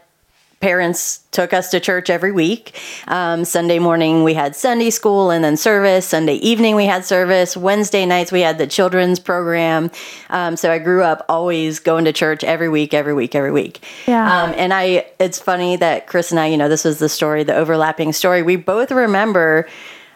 parents 0.61 1.21
took 1.31 1.55
us 1.55 1.71
to 1.71 1.81
church 1.81 2.11
every 2.11 2.33
week. 2.33 2.79
Um, 3.09 3.47
Sunday 3.47 3.79
morning 3.79 4.25
we 4.25 4.35
had 4.35 4.55
Sunday 4.55 4.90
school 4.90 5.31
and 5.31 5.43
then 5.43 5.57
service. 5.57 6.07
Sunday 6.07 6.35
evening 6.35 6.76
we 6.76 6.85
had 6.85 7.05
service. 7.05 7.57
Wednesday 7.57 8.05
nights 8.05 8.31
we 8.31 8.43
had 8.43 8.59
the 8.59 8.67
children's 8.67 9.19
program. 9.19 9.90
Um, 10.29 10.57
so 10.57 10.71
I 10.71 10.79
grew 10.79 11.02
up 11.02 11.25
always 11.31 11.79
going 11.79 12.05
to 12.05 12.12
church 12.12 12.45
every 12.45 12.69
week, 12.69 12.93
every 12.93 13.14
week, 13.14 13.35
every 13.35 13.52
week. 13.52 13.83
Yeah. 14.07 14.43
Um, 14.43 14.55
and 14.55 14.75
I, 14.75 15.07
it's 15.19 15.38
funny 15.38 15.76
that 15.76 16.07
Chris 16.07 16.31
and 16.31 16.38
I, 16.38 16.49
you 16.49 16.59
know, 16.59 16.69
this 16.69 16.85
was 16.85 16.99
the 16.99 17.09
story, 17.09 17.43
the 17.43 17.57
overlapping 17.57 18.12
story. 18.12 18.43
We 18.43 18.57
both 18.57 18.90
remember 18.90 19.67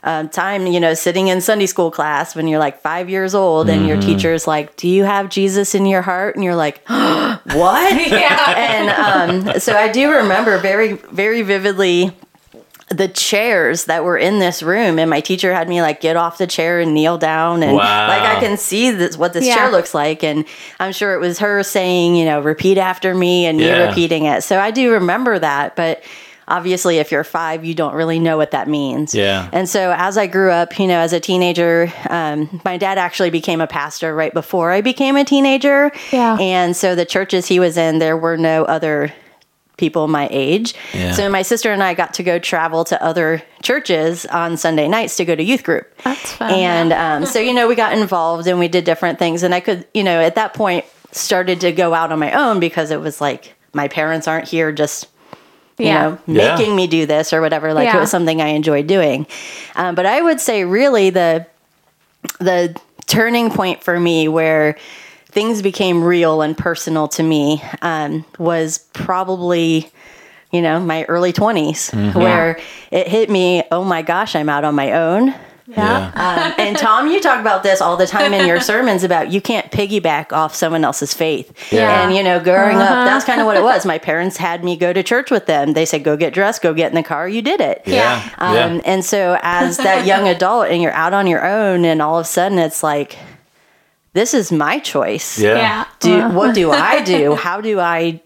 uh, 0.04 0.24
time, 0.28 0.66
you 0.66 0.78
know, 0.78 0.92
sitting 0.94 1.28
in 1.28 1.40
Sunday 1.40 1.66
school 1.66 1.90
class 1.90 2.36
when 2.36 2.46
you're 2.46 2.58
like 2.58 2.80
five 2.80 3.08
years 3.08 3.34
old 3.34 3.68
and 3.70 3.86
your 3.86 3.96
teacher's 3.96 4.46
like, 4.46 4.76
Do 4.76 4.86
you 4.86 5.04
have 5.04 5.30
Jesus 5.30 5.74
in 5.74 5.86
your 5.86 6.02
heart? 6.02 6.36
And 6.36 6.44
you're 6.44 6.54
like, 6.54 6.82
What? 6.88 7.92
And 8.56 9.46
um, 9.48 9.58
so 9.60 9.74
I 9.76 9.88
do 9.90 10.10
remember 10.12 10.58
very, 10.58 10.92
very 10.92 11.42
vividly 11.42 12.12
the 12.90 13.08
chairs 13.08 13.86
that 13.86 14.04
were 14.04 14.18
in 14.18 14.38
this 14.40 14.62
room 14.62 14.98
and 14.98 15.08
my 15.08 15.20
teacher 15.20 15.54
had 15.54 15.68
me 15.70 15.80
like 15.80 16.00
get 16.02 16.16
off 16.16 16.36
the 16.36 16.46
chair 16.46 16.80
and 16.80 16.92
kneel 16.92 17.16
down 17.16 17.62
and 17.62 17.72
Wow. 17.72 18.06
like 18.08 18.22
I 18.22 18.38
can 18.38 18.58
see 18.58 18.90
this 18.90 19.16
what 19.16 19.32
this 19.32 19.46
Yeah. 19.46 19.54
chair 19.54 19.70
looks 19.70 19.94
like 19.94 20.22
and 20.22 20.44
I'm 20.78 20.92
sure 20.92 21.14
it 21.14 21.18
was 21.18 21.38
her 21.38 21.62
saying, 21.62 22.14
you 22.14 22.26
know, 22.26 22.40
repeat 22.42 22.76
after 22.76 23.14
me 23.14 23.46
and 23.46 23.56
me 23.56 23.68
Yeah. 23.68 23.86
repeating 23.88 24.26
it. 24.26 24.42
So 24.44 24.60
I 24.60 24.70
do 24.70 24.92
remember 24.92 25.38
that, 25.38 25.74
but 25.76 26.02
obviously 26.48 26.98
if 26.98 27.10
you're 27.10 27.24
5 27.24 27.64
you 27.64 27.74
don't 27.74 27.94
really 27.94 28.18
know 28.18 28.36
what 28.36 28.50
that 28.52 28.68
means. 28.68 29.14
Yeah. 29.14 29.48
And 29.52 29.68
so 29.68 29.94
as 29.96 30.18
I 30.18 30.26
grew 30.26 30.50
up, 30.50 30.78
you 30.78 30.86
know, 30.86 30.98
as 30.98 31.12
a 31.12 31.20
teenager, 31.20 31.92
um, 32.10 32.60
my 32.64 32.76
dad 32.76 32.98
actually 32.98 33.30
became 33.30 33.60
a 33.60 33.66
pastor 33.66 34.14
right 34.14 34.32
before 34.32 34.70
I 34.70 34.80
became 34.80 35.16
a 35.16 35.24
teenager. 35.24 35.92
Yeah. 36.12 36.36
And 36.40 36.76
so 36.76 36.94
the 36.94 37.04
churches 37.04 37.46
he 37.46 37.60
was 37.60 37.76
in, 37.76 37.98
there 37.98 38.16
were 38.16 38.36
no 38.36 38.64
other 38.64 39.12
people 39.76 40.06
my 40.06 40.28
age. 40.30 40.74
Yeah. 40.92 41.12
So 41.12 41.28
my 41.28 41.42
sister 41.42 41.72
and 41.72 41.82
I 41.82 41.94
got 41.94 42.14
to 42.14 42.22
go 42.22 42.38
travel 42.38 42.84
to 42.84 43.02
other 43.02 43.42
churches 43.62 44.24
on 44.26 44.56
Sunday 44.56 44.88
nights 44.88 45.16
to 45.16 45.24
go 45.24 45.34
to 45.34 45.42
youth 45.42 45.64
group. 45.64 45.92
That's 46.04 46.32
fun. 46.32 46.52
And 46.52 46.92
um, 46.92 47.26
so, 47.26 47.40
you 47.40 47.52
know, 47.52 47.66
we 47.66 47.74
got 47.74 47.92
involved 47.96 48.46
and 48.46 48.58
we 48.58 48.68
did 48.68 48.84
different 48.84 49.18
things. 49.18 49.42
And 49.42 49.54
I 49.54 49.60
could, 49.60 49.86
you 49.92 50.04
know, 50.04 50.20
at 50.20 50.36
that 50.36 50.54
point 50.54 50.84
started 51.12 51.60
to 51.60 51.72
go 51.72 51.94
out 51.94 52.12
on 52.12 52.18
my 52.18 52.32
own 52.32 52.60
because 52.60 52.90
it 52.90 53.00
was 53.00 53.20
like 53.20 53.54
my 53.72 53.88
parents 53.88 54.28
aren't 54.28 54.48
here 54.48 54.72
just 54.72 55.08
you 55.78 55.86
Yeah. 55.86 56.02
know, 56.02 56.18
Yeah. 56.26 56.56
making 56.56 56.74
me 56.76 56.86
do 56.86 57.06
this 57.06 57.32
or 57.32 57.40
whatever. 57.40 57.72
Like 57.74 57.88
it 57.96 58.00
was 58.00 58.10
something 58.10 58.40
I 58.40 58.48
enjoyed 58.48 58.86
doing. 58.86 59.26
Um, 59.76 59.94
but 59.94 60.06
I 60.06 60.20
would 60.20 60.40
say 60.40 60.64
really 60.64 61.10
the 61.10 61.46
the 62.40 62.74
turning 63.06 63.50
point 63.50 63.82
for 63.82 63.98
me 64.00 64.28
where 64.28 64.76
things 65.26 65.60
became 65.62 66.02
real 66.02 66.40
and 66.42 66.56
personal 66.56 67.06
to 67.08 67.22
me 67.22 67.62
um, 67.82 68.24
was 68.38 68.78
probably 68.94 69.90
you 70.52 70.62
know 70.62 70.78
my 70.80 71.04
early 71.04 71.32
20s 71.32 72.14
where 72.14 72.58
it 72.90 73.08
hit 73.08 73.28
me 73.28 73.62
oh 73.72 73.82
my 73.84 74.00
gosh 74.02 74.36
i'm 74.36 74.48
out 74.48 74.62
on 74.64 74.74
my 74.74 74.92
own 74.92 75.34
yeah. 75.66 76.12
um, 76.14 76.54
and 76.58 76.76
Tom, 76.76 77.08
you 77.08 77.20
talk 77.20 77.40
about 77.40 77.62
this 77.62 77.80
all 77.80 77.96
the 77.96 78.06
time 78.06 78.34
in 78.34 78.46
your 78.46 78.60
sermons 78.72 79.02
about 79.02 79.32
you 79.32 79.40
can't 79.40 79.70
piggyback 79.70 80.32
off 80.32 80.54
someone 80.54 80.84
else's 80.84 81.14
faith. 81.14 81.72
Yeah. 81.72 82.02
And, 82.02 82.14
you 82.14 82.22
know, 82.22 82.38
growing 82.42 82.76
up, 82.76 83.06
that's 83.06 83.24
kind 83.24 83.40
of 83.40 83.46
what 83.46 83.56
it 83.56 83.62
was. 83.64 83.86
My 83.86 83.98
parents 83.98 84.36
had 84.36 84.62
me 84.62 84.76
go 84.76 84.92
to 84.92 85.02
church 85.02 85.30
with 85.30 85.46
them. 85.46 85.72
They 85.72 85.86
said, 85.86 86.04
go 86.04 86.16
get 86.16 86.34
dressed, 86.34 86.62
go 86.62 86.74
get 86.74 86.90
in 86.90 86.94
the 86.94 87.02
car. 87.02 87.28
You 87.28 87.42
did 87.42 87.60
it. 87.60 87.82
Yeah. 87.86 88.30
Um, 88.38 88.54
yeah. 88.54 88.80
And 88.84 89.04
so, 89.04 89.38
as 89.42 89.78
that 89.78 90.06
young 90.06 90.28
adult, 90.28 90.68
and 90.68 90.82
you're 90.82 90.92
out 90.92 91.14
on 91.14 91.26
your 91.26 91.46
own, 91.46 91.84
and 91.84 92.02
all 92.02 92.18
of 92.18 92.26
a 92.26 92.28
sudden 92.28 92.58
it's 92.58 92.82
like, 92.82 93.16
this 94.12 94.34
is 94.34 94.52
my 94.52 94.78
choice. 94.78 95.38
Yeah. 95.38 95.56
Yeah. 95.56 95.84
Do 96.00 96.36
what 96.36 96.54
do 96.54 96.70
I 96.70 97.02
do? 97.02 97.34
How 97.34 97.60
do 97.60 97.80
I 97.80 98.20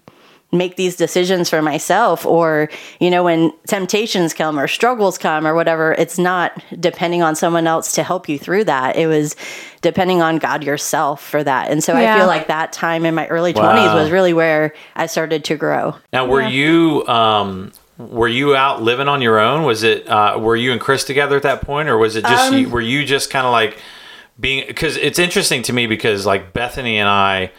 make 0.51 0.77
these 0.77 0.97
decisions 0.97 1.51
for 1.51 1.61
myself? 1.61 2.25
Or 2.25 2.71
you 3.01 3.11
know, 3.11 3.25
when 3.25 3.53
temptations 3.67 4.33
come 4.35 4.59
or 4.59 4.67
struggles 4.67 5.19
come 5.19 5.47
or 5.47 5.55
whatever, 5.55 5.93
it's 5.93 6.19
not 6.19 6.63
depending 6.79 7.23
on 7.23 7.37
someone 7.37 7.67
else 7.67 7.93
to 7.93 8.03
help 8.03 8.29
you 8.29 8.39
through 8.39 8.65
that. 8.65 8.97
It 8.97 9.07
was 9.07 9.37
depending 9.83 10.23
on 10.23 10.39
God 10.39 10.65
yourself 10.65 11.23
for 11.23 11.45
that. 11.45 11.71
And 11.71 11.85
so 11.85 11.95
I 11.95 12.17
feel 12.17 12.27
like 12.27 12.49
that 12.49 12.73
time 12.73 13.05
in 13.05 13.15
my 13.15 13.27
early 13.29 13.53
Wow. 13.53 13.73
twenties 13.73 13.93
was 13.93 14.11
really 14.11 14.33
where 14.33 14.75
I 14.97 15.07
started 15.07 15.45
to 15.45 15.57
grow. 15.57 15.95
Now, 16.13 16.27
were 16.27 16.43
you 16.43 17.07
um, 17.07 17.73
were 17.99 18.29
you 18.29 18.57
out 18.57 18.83
living 18.83 19.09
on 19.09 19.21
your 19.23 19.39
own? 19.39 19.65
Was 19.65 19.83
it 19.83 20.09
uh, 20.09 20.39
were 20.41 20.57
you 20.57 20.73
and 20.73 20.81
Chris 20.81 21.05
together 21.05 21.37
at 21.37 21.43
that 21.43 21.63
point, 21.63 21.89
or 21.89 21.99
was 21.99 22.17
it 22.17 22.25
just 22.25 22.53
you, 22.53 22.69
were 22.71 22.81
you 22.81 23.05
just 23.05 23.31
kind 23.31 23.47
of 23.47 23.53
like 23.53 23.79
being? 24.41 24.67
Because 24.67 24.97
it's 24.97 25.19
interesting 25.19 25.63
to 25.65 25.73
me 25.73 25.87
because 25.87 26.25
like 26.25 26.53
Bethany 26.53 26.99
and 26.99 27.09
I, 27.09 27.51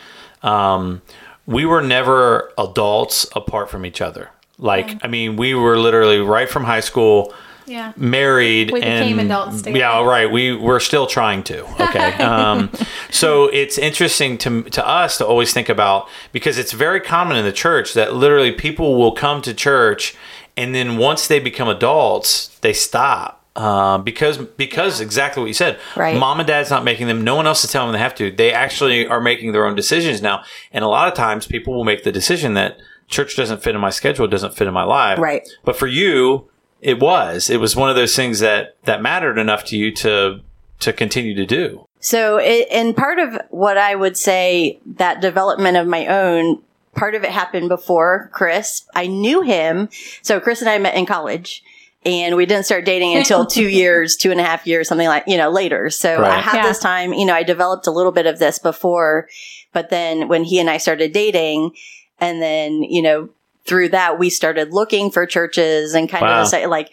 um, 0.42 1.02
we 1.50 1.66
were 1.66 1.82
never 1.82 2.52
adults 2.60 3.28
apart 3.36 3.72
from 3.72 3.84
each 3.84 4.02
other. 4.02 4.30
Like, 4.60 5.04
I 5.04 5.08
mean, 5.08 5.36
we 5.36 5.56
were 5.56 5.80
literally 5.80 6.20
right 6.20 6.48
from 6.48 6.64
high 6.64 6.82
school. 6.82 7.34
Yeah. 7.66 7.94
married 7.96 8.72
We 8.72 8.80
became 8.80 9.20
and 9.20 9.32
adults 9.32 9.62
together. 9.62 9.78
yeah 9.78 10.04
right 10.04 10.32
we 10.32 10.56
we're 10.56 10.80
still 10.80 11.06
trying 11.06 11.44
to 11.44 11.66
okay 11.80 12.14
um, 12.24 12.72
so 13.12 13.46
it's 13.50 13.78
interesting 13.78 14.40
to 14.40 14.64
to 14.64 14.84
us 14.88 15.20
to 15.20 15.28
always 15.28 15.54
think 15.54 15.70
about 15.70 16.10
because 16.32 16.58
it's 16.58 16.72
very 16.72 17.00
common 17.00 17.38
in 17.38 17.46
the 17.46 17.52
church 17.52 17.94
that 17.94 18.16
literally 18.16 18.52
people 18.52 18.96
will 18.96 19.12
come 19.12 19.44
to 19.44 19.54
church 19.54 20.16
and 20.58 20.74
then 20.74 20.98
once 20.98 21.28
they 21.28 21.40
become 21.40 21.68
adults 21.70 22.48
they 22.62 22.74
stop 22.74 23.39
uh, 23.56 23.98
because 23.98 24.38
because 24.38 25.02
exactly 25.02 25.42
what 25.42 25.48
you 25.48 25.54
said 25.54 25.80
Right. 25.96 26.18
mom 26.18 26.40
and 26.40 26.48
dad's 26.48 26.70
not 26.70 26.84
making 26.84 27.08
them 27.08 27.24
no 27.24 27.36
one 27.36 27.48
else 27.48 27.64
is 27.64 27.72
telling 27.72 27.88
them 27.92 27.94
they 28.00 28.04
have 28.04 28.16
to 28.16 28.32
they 28.32 28.54
actually 28.54 29.08
are 29.08 29.20
making 29.20 29.52
their 29.52 29.66
own 29.66 29.76
decisions 29.76 30.22
now 30.22 30.44
and 30.72 30.84
a 30.84 30.88
lot 30.88 31.08
of 31.08 31.14
times 31.16 31.46
people 31.48 31.74
will 31.74 31.84
make 31.84 32.04
the 32.04 32.12
decision 32.12 32.54
that 32.54 32.78
church 33.08 33.36
doesn't 33.36 33.62
fit 33.64 33.74
in 33.76 33.82
my 33.82 33.90
schedule 33.90 34.28
doesn't 34.28 34.56
fit 34.56 34.68
in 34.68 34.74
my 34.74 34.84
life 34.84 35.18
Right. 35.20 35.48
but 35.66 35.76
for 35.76 35.88
you, 35.88 36.50
it 36.82 36.98
was. 37.02 37.50
It 37.50 37.60
was 37.60 37.76
one 37.76 37.90
of 37.90 37.98
those 37.98 38.16
things 38.16 38.40
that 38.40 38.78
that 38.86 39.02
mattered 39.02 39.38
enough 39.38 39.66
to 39.66 39.76
you 39.78 39.94
to 39.96 40.40
to 40.80 40.94
continue 40.94 41.36
to 41.36 41.46
do. 41.46 41.86
So, 42.00 42.38
it, 42.38 42.70
and 42.72 42.96
part 42.96 43.20
of 43.20 43.38
what 43.50 43.78
I 43.78 43.96
would 43.96 44.16
say 44.16 44.80
that 44.86 45.20
development 45.20 45.76
of 45.76 45.88
my 45.88 46.06
own, 46.08 46.62
part 46.96 47.16
of 47.16 47.26
it 47.26 47.32
happened 47.32 47.68
before 47.68 48.30
Chris. 48.32 48.86
I 48.96 49.08
knew 49.08 49.42
him. 49.42 49.90
So, 50.22 50.40
Chris 50.40 50.62
and 50.62 50.70
I 50.70 50.78
met 50.78 50.96
in 50.96 51.06
college. 51.06 51.62
And 52.10 52.36
we 52.36 52.46
didn't 52.46 52.66
start 52.66 52.86
dating 52.86 53.16
until 53.16 53.46
two 53.46 53.68
years, 53.70 54.16
two 54.16 54.32
and 54.32 54.40
a 54.40 54.44
half 54.44 54.66
years, 54.68 54.88
something 54.88 55.08
like, 55.08 55.24
you 55.28 55.38
know, 55.38 55.50
later. 55.50 55.90
So 55.90 56.24
I 56.24 56.42
had 56.42 56.56
Yeah. 56.56 56.64
this 56.64 56.80
time, 56.80 57.14
you 57.14 57.26
know, 57.26 57.34
I 57.34 57.44
developed 57.44 57.88
a 57.88 57.92
little 57.92 58.12
bit 58.12 58.26
of 58.26 58.40
this 58.40 58.60
before, 58.60 59.28
but 59.74 59.90
then 59.90 60.28
when 60.28 60.44
he 60.44 60.60
and 60.60 60.70
I 60.70 60.78
started 60.78 61.12
dating, 61.14 61.72
and 62.20 62.42
then, 62.42 62.84
you 62.84 63.02
know, 63.02 63.30
through 63.66 63.90
that, 63.90 64.18
we 64.20 64.30
started 64.30 64.74
looking 64.74 65.12
for 65.12 65.26
churches 65.26 65.94
and 65.94 66.10
kind 66.10 66.24
Wow. 66.26 66.42
of 66.42 66.48
say, 66.48 66.66
like, 66.68 66.92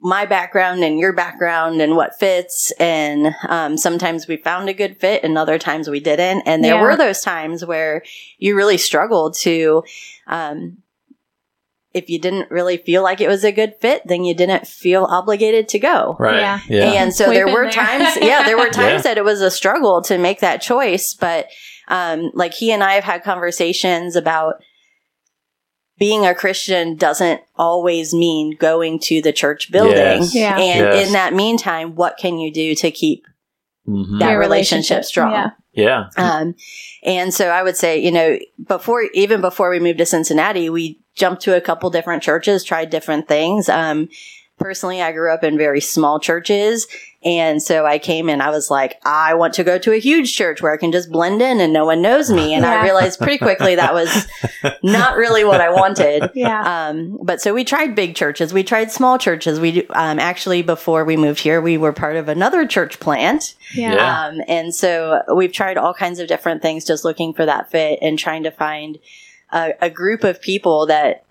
my 0.00 0.26
background 0.26 0.84
and 0.84 0.98
your 0.98 1.12
background 1.12 1.80
and 1.80 1.96
what 1.96 2.18
fits. 2.18 2.70
And 2.78 3.34
um, 3.48 3.76
sometimes 3.76 4.28
we 4.28 4.36
found 4.36 4.68
a 4.68 4.74
good 4.74 4.98
fit 4.98 5.24
and 5.24 5.36
other 5.38 5.58
times 5.58 5.88
we 5.88 6.00
didn't. 6.00 6.42
And 6.46 6.62
there 6.62 6.74
Yeah. 6.74 6.80
were 6.82 6.96
those 6.96 7.22
times 7.22 7.64
where 7.64 8.02
you 8.38 8.54
really 8.56 8.76
struggled 8.78 9.34
to, 9.38 9.82
um, 10.26 10.76
if 11.96 12.08
you 12.10 12.20
didn't 12.20 12.50
really 12.50 12.76
feel 12.76 13.02
like 13.02 13.20
it 13.20 13.28
was 13.28 13.42
a 13.44 13.50
good 13.52 13.74
fit, 13.80 14.02
then 14.06 14.22
you 14.24 14.34
didn't 14.34 14.66
feel 14.66 15.04
obligated 15.04 15.68
to 15.70 15.78
go. 15.78 16.16
Right. 16.20 16.36
Yeah. 16.40 16.60
Yeah. 16.68 17.02
And 17.02 17.14
so 17.14 17.26
We've 17.28 17.34
there 17.36 17.46
were 17.48 17.62
there. 17.62 17.70
times, 17.72 18.16
yeah, 18.20 18.44
there 18.44 18.56
were 18.58 18.68
times 18.70 19.04
Yeah. 19.04 19.14
that 19.14 19.18
it 19.18 19.24
was 19.24 19.40
a 19.40 19.50
struggle 19.50 20.02
to 20.02 20.18
make 20.18 20.40
that 20.40 20.62
choice. 20.62 21.14
But 21.14 21.48
um, 21.88 22.30
like 22.34 22.52
he 22.54 22.70
and 22.72 22.84
I 22.84 22.92
have 22.94 23.04
had 23.04 23.24
conversations 23.24 24.14
about 24.16 24.56
being 25.98 26.26
a 26.26 26.34
Christian 26.34 26.96
doesn't 26.96 27.40
always 27.54 28.12
mean 28.12 28.56
going 28.58 28.98
to 29.00 29.22
the 29.22 29.32
church 29.32 29.72
building. 29.72 29.96
Yes. 29.96 30.34
Yeah. 30.34 30.58
And 30.58 30.86
Yes. 30.86 31.06
in 31.06 31.12
that 31.14 31.32
meantime, 31.32 31.94
what 31.94 32.18
can 32.18 32.38
you 32.38 32.52
do 32.52 32.74
to 32.74 32.90
keep 32.90 33.24
Mhm. 33.88 34.18
that 34.18 34.34
relationship, 34.34 34.42
relationship, 34.96 35.04
strong? 35.04 35.32
yeah. 35.32 35.50
Yeah. 35.72 36.08
Um, 36.16 36.54
and 37.02 37.32
so 37.32 37.48
I 37.48 37.62
would 37.62 37.76
say, 37.76 37.98
you 37.98 38.10
know, 38.10 38.38
before 38.66 39.02
even 39.14 39.40
before 39.40 39.70
we 39.70 39.78
moved 39.78 39.98
to 39.98 40.06
Cincinnati, 40.06 40.68
we 40.70 41.00
jumped 41.16 41.42
to 41.42 41.56
a 41.56 41.60
couple 41.60 41.90
different 41.90 42.22
churches, 42.22 42.62
tried 42.62 42.90
different 42.90 43.26
things. 43.26 43.68
Um, 43.68 44.08
personally, 44.58 45.02
I 45.02 45.12
grew 45.12 45.32
up 45.32 45.44
in 45.44 45.58
very 45.58 45.80
small 45.80 46.20
churches. 46.20 46.86
And 47.24 47.60
so 47.60 47.84
I 47.84 47.98
came 47.98 48.28
and 48.28 48.40
I 48.40 48.50
was 48.50 48.70
like, 48.70 49.00
I 49.04 49.34
want 49.34 49.54
to 49.54 49.64
go 49.64 49.78
to 49.78 49.92
a 49.92 49.98
huge 49.98 50.36
church 50.36 50.62
where 50.62 50.72
I 50.72 50.76
can 50.76 50.92
just 50.92 51.10
blend 51.10 51.42
in 51.42 51.60
and 51.60 51.72
no 51.72 51.84
one 51.84 52.00
knows 52.00 52.30
me. 52.30 52.54
And 52.54 52.64
I 52.64 52.84
realized 52.84 53.18
pretty 53.18 53.38
quickly 53.38 53.74
that 53.74 53.92
was 53.92 54.28
not 54.84 55.16
really 55.16 55.42
what 55.44 55.60
I 55.60 55.70
wanted. 55.70 56.30
Yeah. 56.34 56.88
Um, 56.88 57.18
but 57.20 57.40
so 57.40 57.52
we 57.52 57.64
tried 57.64 57.96
big 57.96 58.14
churches, 58.14 58.54
we 58.54 58.62
tried 58.62 58.92
small 58.92 59.18
churches. 59.18 59.58
We 59.58 59.88
um, 59.88 60.20
actually 60.20 60.62
before 60.62 61.04
we 61.04 61.16
moved 61.16 61.40
here, 61.40 61.60
we 61.60 61.76
were 61.76 61.92
part 61.92 62.14
of 62.14 62.28
another 62.28 62.64
church 62.64 63.00
plant, 63.00 63.56
yeah. 63.74 63.94
Yeah. 63.94 64.26
um, 64.26 64.40
and 64.46 64.72
so 64.72 65.22
we've 65.34 65.52
tried 65.52 65.78
all 65.78 65.94
kinds 65.94 66.20
of 66.20 66.28
different 66.28 66.62
things, 66.62 66.84
just 66.84 67.04
looking 67.04 67.32
for 67.34 67.44
that 67.44 67.72
fit 67.72 67.98
and 68.02 68.16
trying 68.16 68.44
to 68.44 68.52
find 68.52 68.98
a, 69.52 69.74
a 69.80 69.90
group 69.90 70.24
of 70.24 70.40
people 70.40 70.86
that 70.86 71.24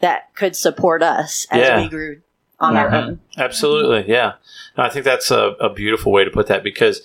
that 0.00 0.34
could 0.34 0.56
support 0.56 1.02
us 1.02 1.46
as 1.50 1.60
Yeah. 1.60 1.82
we 1.82 1.88
grew 1.88 2.20
on 2.58 2.76
our 2.76 2.88
Mhm. 2.90 3.02
own. 3.06 3.20
Absolutely, 3.36 4.10
yeah. 4.10 4.34
No, 4.76 4.84
I 4.84 4.88
think 4.88 5.04
that's 5.04 5.30
a, 5.30 5.54
a 5.60 5.68
beautiful 5.68 6.10
way 6.12 6.24
to 6.24 6.30
put 6.30 6.46
that 6.46 6.62
because, 6.62 7.02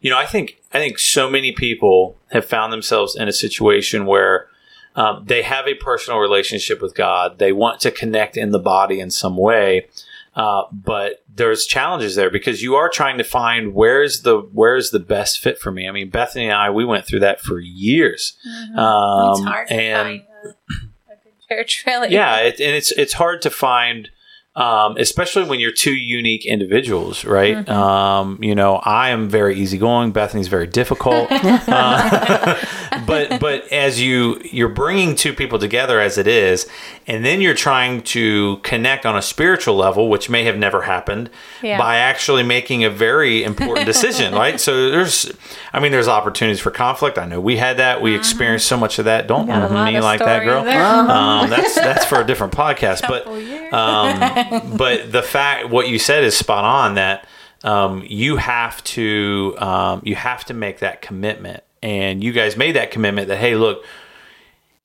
you 0.00 0.10
know, 0.10 0.18
I 0.18 0.26
think 0.26 0.58
I 0.72 0.78
think 0.78 0.98
so 0.98 1.30
many 1.30 1.52
people 1.52 2.16
have 2.32 2.44
found 2.44 2.72
themselves 2.72 3.16
in 3.16 3.28
a 3.28 3.32
situation 3.32 4.06
where 4.06 4.48
um, 4.96 5.24
they 5.26 5.42
have 5.42 5.66
a 5.66 5.74
personal 5.74 6.20
relationship 6.20 6.80
with 6.80 6.94
God. 6.94 7.38
They 7.38 7.52
want 7.52 7.80
to 7.80 7.90
connect 7.90 8.36
in 8.36 8.50
the 8.52 8.58
body 8.60 9.00
in 9.00 9.10
some 9.10 9.36
way, 9.36 9.88
uh, 10.36 10.62
but 10.72 11.24
there's 11.32 11.66
challenges 11.66 12.14
there 12.16 12.30
because 12.30 12.62
you 12.62 12.74
are 12.74 12.88
trying 12.88 13.18
to 13.18 13.24
find 13.24 13.74
where's 13.74 14.22
the 14.22 14.38
where's 14.52 14.90
the 14.90 14.98
best 15.00 15.38
fit 15.40 15.58
for 15.58 15.70
me. 15.70 15.88
I 15.88 15.92
mean, 15.92 16.10
Bethany 16.10 16.46
and 16.46 16.54
I 16.54 16.70
we 16.70 16.84
went 16.84 17.06
through 17.06 17.20
that 17.20 17.40
for 17.40 17.60
years, 17.60 18.36
Mm-hmm. 18.46 18.78
um, 18.78 19.30
it's 19.32 19.44
hard 19.44 19.68
to 19.68 19.74
and 19.74 20.08
find 20.08 20.22
a, 20.44 21.12
a 21.12 21.16
good 21.22 21.48
church, 21.48 21.84
really. 21.86 22.08
yeah, 22.12 22.36
it, 22.38 22.60
and 22.60 22.74
it's 22.74 22.90
it's 22.92 23.12
hard 23.14 23.42
to 23.42 23.50
find, 23.50 24.10
um, 24.56 24.96
especially 24.98 25.42
when 25.44 25.58
you're 25.58 25.72
two 25.72 25.94
unique 25.94 26.46
individuals, 26.46 27.24
right? 27.24 27.56
Mm-hmm. 27.56 27.72
Um, 27.72 28.38
you 28.40 28.54
know, 28.54 28.76
I 28.76 29.10
am 29.10 29.28
very 29.28 29.56
easygoing. 29.58 30.12
Bethany's 30.12 30.46
very 30.46 30.68
difficult, 30.68 31.26
uh, 31.32 32.64
but 33.06 33.40
but 33.40 33.66
as 33.72 34.00
you 34.00 34.40
you're 34.44 34.68
bringing 34.68 35.16
two 35.16 35.32
people 35.32 35.58
together 35.58 35.98
as 35.98 36.18
it 36.18 36.28
is, 36.28 36.68
and 37.08 37.24
then 37.24 37.40
you're 37.40 37.54
trying 37.54 38.02
to 38.02 38.58
connect 38.58 39.04
on 39.04 39.16
a 39.16 39.22
spiritual 39.22 39.74
level, 39.74 40.08
which 40.08 40.30
may 40.30 40.44
have 40.44 40.56
never 40.56 40.82
happened, 40.82 41.30
Yeah. 41.60 41.76
by 41.78 41.96
actually 41.96 42.44
making 42.44 42.84
a 42.84 42.90
very 42.90 43.42
important 43.42 43.86
decision, 43.86 44.34
right? 44.44 44.60
So 44.60 44.88
there's, 44.90 45.32
I 45.72 45.80
mean, 45.80 45.90
there's 45.90 46.08
opportunities 46.08 46.60
for 46.60 46.70
conflict. 46.70 47.18
I 47.18 47.26
know 47.26 47.40
we 47.40 47.56
had 47.56 47.78
that. 47.78 48.00
We 48.00 48.14
experienced 48.14 48.66
so 48.66 48.76
much 48.76 49.00
of 49.00 49.06
that. 49.06 49.26
Don't 49.26 49.48
me 49.48 50.00
like 50.00 50.20
that, 50.20 50.44
girl. 50.44 50.60
Um, 50.60 51.50
that's 51.50 51.74
that's 51.74 52.04
for 52.04 52.20
a 52.20 52.24
different 52.24 52.52
podcast. 52.52 53.02
But 53.08 53.26
um, 53.26 54.43
but 54.76 55.12
the 55.12 55.22
fact 55.22 55.68
what 55.68 55.88
you 55.88 55.98
said 55.98 56.24
is 56.24 56.36
spot 56.36 56.64
on. 56.64 56.94
That 56.94 57.26
um, 57.62 58.04
you 58.06 58.36
have 58.36 58.82
to 58.84 59.54
um, 59.58 60.02
you 60.04 60.14
have 60.14 60.44
to 60.46 60.54
make 60.54 60.80
that 60.80 61.02
commitment, 61.02 61.62
and 61.82 62.22
you 62.22 62.32
guys 62.32 62.56
made 62.56 62.76
that 62.76 62.90
commitment. 62.90 63.28
That 63.28 63.38
hey, 63.38 63.54
look, 63.54 63.84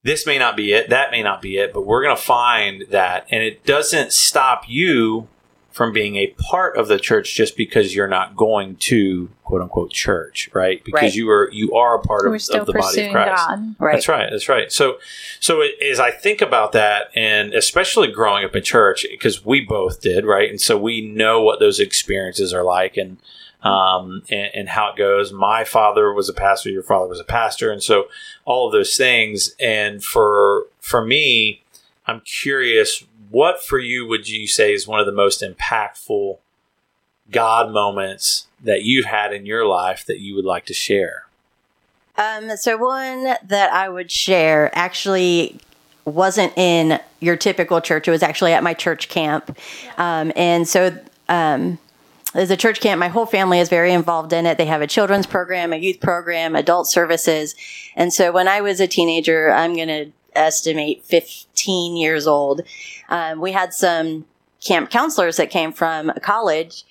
this 0.04 0.26
may 0.26 0.38
not 0.38 0.56
be 0.56 0.74
it, 0.74 0.90
that 0.90 1.12
may 1.12 1.24
not 1.24 1.42
be 1.42 1.58
it, 1.58 1.74
but 1.74 1.86
we're 1.86 2.04
going 2.04 2.16
to 2.16 2.22
find 2.22 2.86
that, 2.90 3.28
and 3.30 3.44
it 3.44 3.66
doesn't 3.66 4.14
stop 4.14 4.64
you 4.68 5.28
from 5.80 5.94
being 5.94 6.18
a 6.18 6.28
part 6.38 6.76
of 6.76 6.90
the 6.90 7.00
church 7.00 7.34
just 7.36 7.56
because 7.56 7.96
you're 7.96 8.06
not 8.06 8.36
going 8.36 8.76
to 8.76 9.30
quote 9.46 9.62
unquote 9.62 9.92
church, 9.92 10.50
right? 10.52 10.84
Because 10.84 11.02
Right. 11.04 11.16
you 11.16 11.30
are 11.30 11.50
you 11.54 11.74
are 11.74 11.96
a 11.96 12.02
part 12.02 12.28
of, 12.28 12.34
of 12.34 12.66
the 12.66 12.74
body 12.74 13.06
of 13.06 13.12
Christ. 13.14 13.48
God. 13.48 13.76
Right. 13.80 13.94
That's 13.94 14.10
right. 14.10 14.28
That's 14.30 14.50
right. 14.50 14.70
So, 14.74 14.98
so 15.40 15.62
it, 15.62 15.82
as 15.82 15.98
I 15.98 16.12
think 16.12 16.42
about 16.42 16.74
that, 16.74 17.12
and 17.16 17.54
especially 17.54 18.12
growing 18.12 18.44
up 18.44 18.58
in 18.58 18.62
church, 18.62 19.06
because 19.10 19.46
we 19.46 19.62
both 19.62 20.02
did, 20.02 20.26
right, 20.26 20.50
and 20.50 20.60
so 20.60 20.78
we 20.78 21.00
know 21.00 21.42
what 21.42 21.62
those 21.62 21.80
experiences 21.80 22.54
are 22.54 22.64
like, 22.64 22.98
and 22.98 23.16
um, 23.64 24.24
and, 24.30 24.52
and 24.54 24.68
how 24.68 24.90
it 24.92 24.98
goes. 24.98 25.32
My 25.32 25.64
father 25.64 26.12
was 26.12 26.28
a 26.28 26.34
pastor. 26.34 26.72
Your 26.72 26.84
father 26.84 27.08
was 27.08 27.22
a 27.22 27.24
pastor, 27.24 27.72
and 27.72 27.82
so 27.82 28.10
all 28.44 28.68
of 28.68 28.74
those 28.74 28.98
things. 28.98 29.56
And 29.62 30.04
for 30.04 30.66
for 30.82 31.06
me, 31.06 31.64
I'm 32.06 32.20
curious, 32.22 33.06
what 33.30 33.64
for 33.64 33.80
you 33.80 34.08
would 34.08 34.28
you 34.28 34.48
say 34.48 34.74
is 34.74 34.88
one 34.88 35.00
of 35.00 35.06
the 35.06 35.12
most 35.12 35.42
impactful 35.42 36.38
God 37.32 37.72
moments 37.72 38.48
that 38.62 38.84
you've 38.84 39.06
had 39.06 39.34
in 39.34 39.46
your 39.46 39.66
life 39.66 40.06
that 40.06 40.20
you 40.20 40.36
would 40.36 40.46
like 40.46 40.66
to 40.66 40.74
share? 40.74 41.28
Um, 42.18 42.58
so 42.58 42.78
one 42.78 43.24
that 43.24 43.72
I 43.72 43.88
would 43.88 44.12
share 44.12 44.72
actually 44.78 45.60
wasn't 46.06 46.58
in 46.58 47.00
your 47.20 47.38
typical 47.38 47.82
church. 47.82 48.08
It 48.08 48.12
was 48.12 48.24
actually 48.24 48.54
at 48.54 48.64
my 48.64 48.74
church 48.74 49.10
camp. 49.10 49.58
Um, 49.98 50.32
and 50.36 50.68
so, 50.68 50.98
um, 51.30 51.78
as 52.36 52.52
a 52.52 52.58
church 52.58 52.80
camp, 52.80 53.00
my 53.00 53.08
whole 53.08 53.26
family 53.26 53.60
is 53.60 53.70
very 53.70 53.92
involved 53.92 54.34
in 54.34 54.46
it. 54.46 54.58
They 54.58 54.66
have 54.66 54.82
a 54.82 54.88
children's 54.88 55.26
program, 55.26 55.74
a 55.74 55.78
youth 55.78 56.00
program, 56.00 56.56
adult 56.56 56.88
services. 56.88 57.56
And 57.96 58.14
so 58.14 58.32
when 58.32 58.48
I 58.48 58.62
was 58.62 58.80
a 58.80 58.88
teenager, 58.88 59.50
I'm 59.52 59.76
going 59.76 59.88
to 59.88 60.12
estimate 60.36 61.04
15 61.06 61.98
years 61.98 62.28
old, 62.28 62.62
um, 63.10 63.42
we 63.42 63.52
had 63.52 63.74
some 63.74 64.26
camp 64.66 64.90
counselors 64.90 65.38
that 65.38 65.50
came 65.50 65.72
from 65.72 66.12
college 66.22 66.84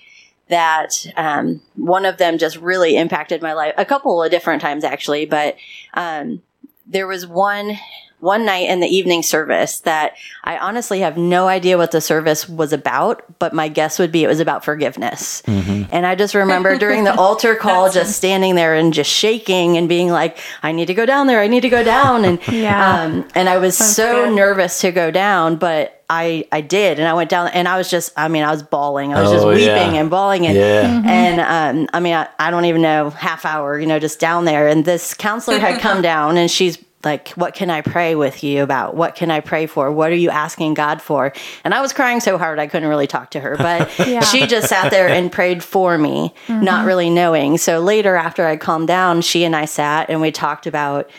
that 0.49 1.05
um, 1.15 1.61
one 1.75 2.05
of 2.05 2.17
them 2.17 2.37
just 2.37 2.57
really 2.57 2.97
impacted 2.97 3.41
my 3.41 3.53
life 3.53 3.73
a 3.77 3.85
couple 3.85 4.21
of 4.21 4.31
different 4.31 4.61
times 4.61 4.83
actually 4.83 5.25
but 5.25 5.55
um, 5.93 6.41
there 6.87 7.07
was 7.07 7.25
one 7.25 7.77
one 8.19 8.45
night 8.45 8.69
in 8.69 8.79
the 8.79 8.87
evening 8.87 9.23
service 9.23 9.79
that 9.81 10.13
i 10.43 10.57
honestly 10.57 10.99
have 10.99 11.17
no 11.17 11.47
idea 11.47 11.77
what 11.77 11.91
the 11.91 12.01
service 12.01 12.47
was 12.49 12.73
about 12.73 13.23
but 13.39 13.53
my 13.53 13.67
guess 13.69 13.97
would 13.99 14.11
be 14.11 14.23
it 14.23 14.27
was 14.27 14.39
about 14.39 14.63
forgiveness. 14.65 15.41
And 15.47 16.05
i 16.05 16.15
just 16.15 16.35
remember 16.35 16.77
during 16.77 17.03
the 17.05 17.15
altar 17.17 17.55
call 17.55 17.91
just 17.91 18.15
standing 18.15 18.55
there 18.55 18.75
and 18.75 18.93
just 18.93 19.09
shaking 19.11 19.77
and 19.77 19.87
being 19.87 20.09
like 20.09 20.37
i 20.63 20.71
need 20.71 20.85
to 20.87 20.93
go 20.93 21.05
down 21.05 21.27
there. 21.27 21.39
I 21.39 21.47
need 21.47 21.61
to 21.61 21.69
go 21.69 21.83
down. 21.83 22.25
And 22.25 22.39
Yeah. 22.51 23.03
um, 23.03 23.27
and 23.35 23.47
i 23.49 23.57
was 23.57 23.77
so 23.77 24.25
good. 24.25 24.35
nervous 24.35 24.81
to 24.81 24.91
go 24.91 25.11
down 25.11 25.55
but 25.57 25.95
I, 26.11 26.47
I 26.51 26.61
did. 26.61 26.97
And 26.97 27.07
I 27.07 27.13
went 27.13 27.29
down 27.29 27.49
and 27.49 27.67
I 27.67 27.77
was 27.77 27.87
just 27.87 28.11
I 28.17 28.29
mean 28.29 28.41
I 28.41 28.49
was 28.49 28.63
bawling. 28.63 29.13
I 29.13 29.21
was 29.21 29.29
just 29.31 29.45
Oh, 29.45 29.49
weeping 29.49 29.67
yeah. 29.67 29.93
and 29.93 30.09
bawling. 30.09 30.47
And 30.47 30.57
Yeah. 30.57 31.03
and 31.05 31.39
um, 31.39 31.89
I 31.93 31.99
mean 31.99 32.15
I, 32.15 32.27
I 32.39 32.49
don't 32.49 32.65
even 32.65 32.81
know 32.81 33.11
half 33.11 33.45
hour 33.45 33.79
you 33.79 33.85
know 33.85 33.99
just 33.99 34.19
down 34.19 34.45
there. 34.45 34.67
And 34.67 34.83
this 34.85 35.13
counselor 35.13 35.59
had 35.59 35.79
come 35.79 36.01
down 36.13 36.35
and 36.35 36.49
she's 36.49 36.77
like 37.03 37.29
what 37.29 37.53
can 37.53 37.69
I 37.69 37.81
pray 37.81 38.13
with 38.15 38.43
you 38.43 38.61
about 38.61 38.95
what 38.95 39.15
can 39.15 39.31
I 39.31 39.39
pray 39.39 39.67
for 39.67 39.91
what 39.91 40.11
are 40.11 40.15
you 40.15 40.29
asking 40.29 40.73
God 40.73 41.01
for 41.01 41.31
and 41.63 41.73
I 41.73 41.81
was 41.81 41.93
crying 41.93 42.19
so 42.19 42.37
hard 42.37 42.59
I 42.59 42.67
couldn't 42.67 42.89
really 42.89 43.07
talk 43.07 43.31
to 43.31 43.39
her 43.39 43.55
but 43.57 43.89
Yeah. 44.07 44.19
she 44.21 44.45
just 44.47 44.67
sat 44.67 44.91
there 44.91 45.07
and 45.07 45.31
prayed 45.31 45.63
for 45.63 45.97
me 45.97 46.33
not 46.49 46.85
really 46.85 47.09
knowing 47.09 47.57
so 47.57 47.79
later 47.79 48.15
after 48.15 48.45
I 48.45 48.57
calmed 48.57 48.87
down 48.87 49.21
she 49.21 49.43
and 49.45 49.55
I 49.55 49.65
sat 49.65 50.09
and 50.09 50.19
we 50.19 50.31
talked 50.31 50.67
about 50.67 51.09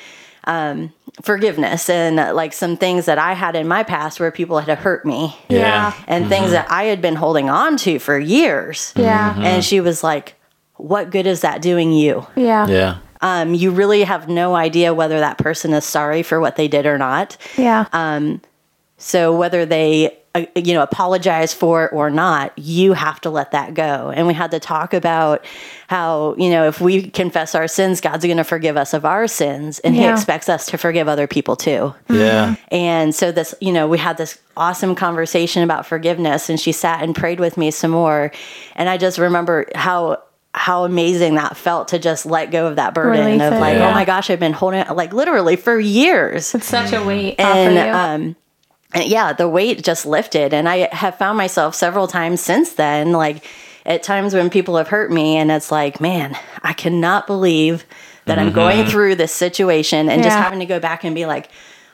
um, 0.45 0.93
forgiveness 1.23 1.89
and 1.91 2.19
uh, 2.21 2.35
like 2.35 2.53
some 2.53 2.77
things 2.77 3.07
that 3.07 3.19
I 3.19 3.35
had 3.35 3.57
in 3.57 3.69
my 3.69 3.83
past 3.83 4.21
where 4.21 4.31
people 4.31 4.59
had 4.59 4.79
hurt 4.79 5.05
me 5.05 5.37
Yeah. 5.49 5.93
and 6.07 6.29
things 6.29 6.51
that 6.53 6.71
I 6.71 6.85
had 6.85 7.01
been 7.03 7.17
holding 7.17 7.51
on 7.51 7.77
to 7.79 7.99
for 7.99 8.19
years. 8.19 8.93
Yeah. 8.97 9.35
And 9.39 9.63
she 9.65 9.81
was 9.81 10.03
like, 10.03 10.35
What 10.77 11.11
good 11.11 11.27
is 11.27 11.43
that 11.43 11.61
doing 11.63 11.93
you? 11.93 12.27
Yeah. 12.37 12.67
Yeah. 12.69 12.99
Um, 13.23 13.55
you 13.55 13.71
really 13.71 14.03
have 14.05 14.29
no 14.29 14.55
idea 14.55 14.95
whether 14.95 15.19
that 15.21 15.39
person 15.39 15.73
is 15.73 15.85
sorry 15.85 16.23
for 16.23 16.41
what 16.41 16.57
they 16.57 16.69
did 16.69 16.87
or 16.87 16.99
not. 16.99 17.37
Yeah. 17.57 17.87
Um, 17.93 18.41
So 19.03 19.35
whether 19.35 19.65
they, 19.65 20.19
uh, 20.35 20.45
you 20.55 20.75
know, 20.75 20.83
apologize 20.83 21.55
for 21.55 21.87
it 21.87 21.93
or 21.95 22.11
not, 22.11 22.53
you 22.59 22.93
have 22.93 23.19
to 23.23 23.31
let 23.31 23.53
that 23.53 23.73
go. 23.73 24.13
And 24.15 24.27
we 24.27 24.35
had 24.35 24.51
to 24.51 24.61
talk 24.61 24.93
about 24.93 25.43
how, 25.89 26.35
you 26.37 26.51
know, 26.51 26.69
if 26.69 26.83
we 26.83 27.09
confess 27.11 27.55
our 27.55 27.67
sins, 27.67 28.03
God's 28.03 28.27
going 28.27 28.37
to 28.37 28.45
forgive 28.45 28.77
us 28.77 28.93
of 28.93 29.07
our 29.07 29.27
sins, 29.27 29.79
and 29.79 29.95
He 29.95 30.05
expects 30.05 30.51
us 30.51 30.67
to 30.67 30.77
forgive 30.77 31.09
other 31.09 31.27
people 31.27 31.57
too. 31.57 31.95
Yeah. 32.11 32.57
And 32.71 33.15
so 33.15 33.33
this, 33.33 33.55
you 33.61 33.73
know, 33.73 33.89
we 33.89 33.97
had 33.97 34.19
this 34.19 34.39
awesome 34.55 34.95
conversation 34.95 35.63
about 35.63 35.87
forgiveness 35.87 36.51
and 36.51 36.61
she 36.61 36.73
sat 36.73 37.03
and 37.03 37.15
prayed 37.17 37.41
with 37.41 37.57
me 37.57 37.71
some 37.71 37.93
more. 37.93 38.31
And 38.77 38.91
I 38.91 38.99
just 38.99 39.19
remember 39.19 39.67
how 39.75 40.23
how 40.53 40.85
amazing 40.85 41.37
that 41.37 41.57
felt 41.57 41.89
to 41.89 41.99
just 41.99 42.27
let 42.27 42.51
go 42.51 42.67
of 42.67 42.77
that 42.77 42.93
burden 42.95 43.25
Release 43.25 43.43
of 43.43 43.53
it, 43.53 43.61
like, 43.61 43.77
yeah. 43.77 43.89
oh 43.91 43.93
my 43.95 44.05
gosh, 44.05 44.31
I've 44.31 44.41
been 44.41 44.53
holding 44.53 44.81
it 44.81 44.91
like 44.91 45.13
literally 45.13 45.57
for 45.57 45.79
years. 45.79 46.55
It's 46.55 46.67
such 46.67 46.93
a 46.93 47.03
weight 47.05 47.37
And 47.39 47.79
off 47.79 47.85
of 47.85 47.87
you. 47.87 47.93
um 47.93 48.37
and 48.93 49.05
yeah, 49.05 49.33
the 49.33 49.49
weight 49.49 49.85
just 49.85 50.05
lifted 50.07 50.53
and 50.53 50.69
I 50.69 50.89
have 50.93 51.17
found 51.17 51.39
myself 51.39 51.77
several 51.77 52.09
times 52.09 52.41
since 52.41 52.73
then 52.73 53.13
like 53.13 53.45
at 53.87 54.03
times 54.03 54.35
when 54.35 54.51
people 54.51 54.77
have 54.77 54.89
hurt 54.89 55.13
me 55.13 55.37
and 55.37 55.51
it's 55.53 55.71
like, 55.71 56.01
man, 56.01 56.37
I 56.63 56.73
cannot 56.73 57.27
believe 57.29 57.85
that 58.27 58.39
I'm 58.39 58.53
going 58.53 58.87
through 58.87 59.15
this 59.17 59.33
situation 59.33 60.09
and 60.09 60.23
just 60.23 60.37
having 60.37 60.59
to 60.61 60.67
go 60.67 60.79
back 60.81 61.05
and 61.05 61.15
be 61.15 61.27
like, 61.27 61.49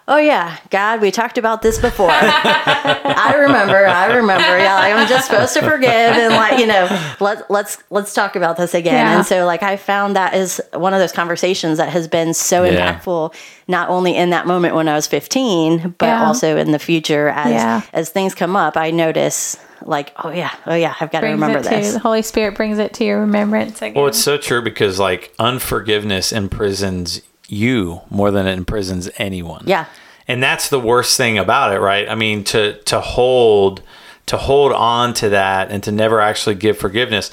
oh 0.09 0.19
yeah, 0.19 0.57
God, 0.71 1.01
we 1.01 1.11
talked 1.11 1.37
about 1.39 1.63
this 1.63 1.79
before. 1.79 2.11
I 2.13 3.35
remember, 3.39 3.87
I 3.87 4.15
remember. 4.15 4.59
Yeah, 4.59 4.75
like, 4.77 4.95
I'm 4.95 5.09
just 5.09 5.27
supposed 5.29 5.55
to 5.55 5.63
forgive 5.63 5.91
and 5.91 6.35
like, 6.35 6.59
you 6.59 6.67
know, 6.67 6.87
let 7.21 7.51
let's 7.51 7.79
let's 7.91 8.15
talk 8.15 8.37
about 8.37 8.57
this 8.57 8.75
again. 8.75 8.95
Yeah. 8.95 9.17
And 9.17 9.27
so 9.27 9.45
like 9.47 9.63
I 9.63 9.77
found 9.77 10.17
that 10.17 10.35
is 10.35 10.61
one 10.75 10.95
of 10.95 11.01
those 11.01 11.13
conversations 11.13 11.79
that 11.79 11.89
has 11.91 12.09
been 12.09 12.35
so 12.35 12.65
Yeah. 12.65 12.99
impactful 13.01 13.35
not 13.69 13.89
only 13.89 14.15
in 14.15 14.31
that 14.31 14.47
moment 14.47 14.75
when 14.75 14.89
I 14.89 14.95
was 14.95 15.07
15, 15.07 15.95
but 15.99 16.07
Yeah. 16.07 16.27
also 16.27 16.57
in 16.57 16.71
the 16.71 16.79
future 16.79 17.29
as 17.31 17.51
Yeah. 17.53 17.81
as 17.93 18.11
things 18.11 18.35
come 18.35 18.55
up, 18.57 18.77
I 18.77 18.91
notice 18.93 19.57
like, 19.83 20.13
oh 20.25 20.31
yeah, 20.31 20.51
oh 20.67 20.75
yeah, 20.75 20.95
I've 21.01 21.11
got 21.11 21.21
to 21.21 21.27
remember 21.27 21.59
it 21.59 21.65
to 21.65 21.69
this. 21.71 21.93
the 21.95 21.99
Holy 21.99 22.23
Spirit 22.23 22.55
brings 22.57 22.79
it 22.79 22.95
to 22.95 23.05
your 23.05 23.21
remembrance 23.21 23.83
again. 23.83 23.95
Well, 23.95 24.07
it's 24.07 24.23
so 24.23 24.37
true 24.39 24.63
because 24.63 24.99
like 24.99 25.33
unforgiveness 25.39 26.33
imprisons 26.33 27.21
you 27.49 28.01
more 28.11 28.31
than 28.31 28.47
it 28.47 28.57
imprisons 28.57 29.09
anyone. 29.19 29.63
Yeah. 29.67 29.87
And 30.29 30.43
that's 30.43 30.69
the 30.69 30.81
worst 30.81 31.17
thing 31.17 31.39
about 31.39 31.73
it, 31.73 31.79
right? 31.79 32.09
I 32.09 32.15
mean, 32.15 32.43
to 32.45 32.75
to 32.83 33.01
hold 33.01 33.83
to 34.27 34.37
hold 34.37 34.73
on 34.73 35.15
to 35.15 35.29
that 35.29 35.71
and 35.71 35.83
to 35.85 35.93
never 35.93 36.21
actually 36.21 36.57
give 36.57 36.77
forgiveness. 36.77 37.31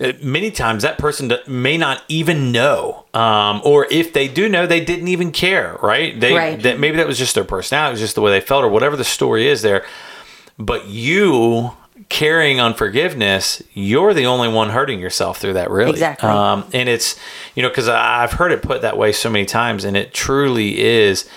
uh, 0.00 0.12
Many 0.22 0.50
times 0.50 0.82
that 0.82 0.96
person 0.96 1.30
may 1.46 1.76
not 1.76 2.02
even 2.08 2.50
know, 2.52 3.04
um, 3.12 3.60
or 3.64 3.86
if 3.90 4.14
they 4.14 4.28
do 4.28 4.48
know, 4.48 4.66
they 4.66 4.82
didn't 4.82 5.08
even 5.08 5.30
care, 5.30 5.76
right? 5.82 6.18
They 6.18 6.32
Right. 6.34 6.62
that 6.62 6.80
maybe 6.80 6.96
that 6.96 7.06
was 7.06 7.18
just 7.18 7.34
their 7.34 7.44
personality, 7.44 7.90
it 7.90 7.92
was 7.94 8.00
just 8.00 8.14
the 8.14 8.22
way 8.22 8.30
they 8.30 8.40
felt, 8.40 8.64
or 8.64 8.68
whatever 8.68 8.96
the 8.96 9.04
story 9.04 9.46
is 9.46 9.60
there. 9.60 9.84
But 10.58 10.86
you 10.86 11.72
carrying 12.12 12.60
unforgiveness, 12.60 13.62
you're 13.72 14.12
the 14.12 14.26
only 14.26 14.48
one 14.48 14.68
hurting 14.68 15.00
yourself 15.00 15.38
through 15.38 15.54
that, 15.54 15.70
really. 15.70 15.92
Exactly. 15.92 16.28
Um, 16.28 16.64
and 16.72 16.88
it's, 16.88 17.18
you 17.54 17.62
know, 17.62 17.70
because 17.70 17.88
I've 17.88 18.32
heard 18.32 18.52
it 18.52 18.62
put 18.62 18.82
that 18.82 18.96
way 18.96 19.12
so 19.12 19.30
many 19.30 19.46
times, 19.46 19.84
and 19.84 19.96
it 19.96 20.14
truly 20.14 20.78
is. 20.80 21.28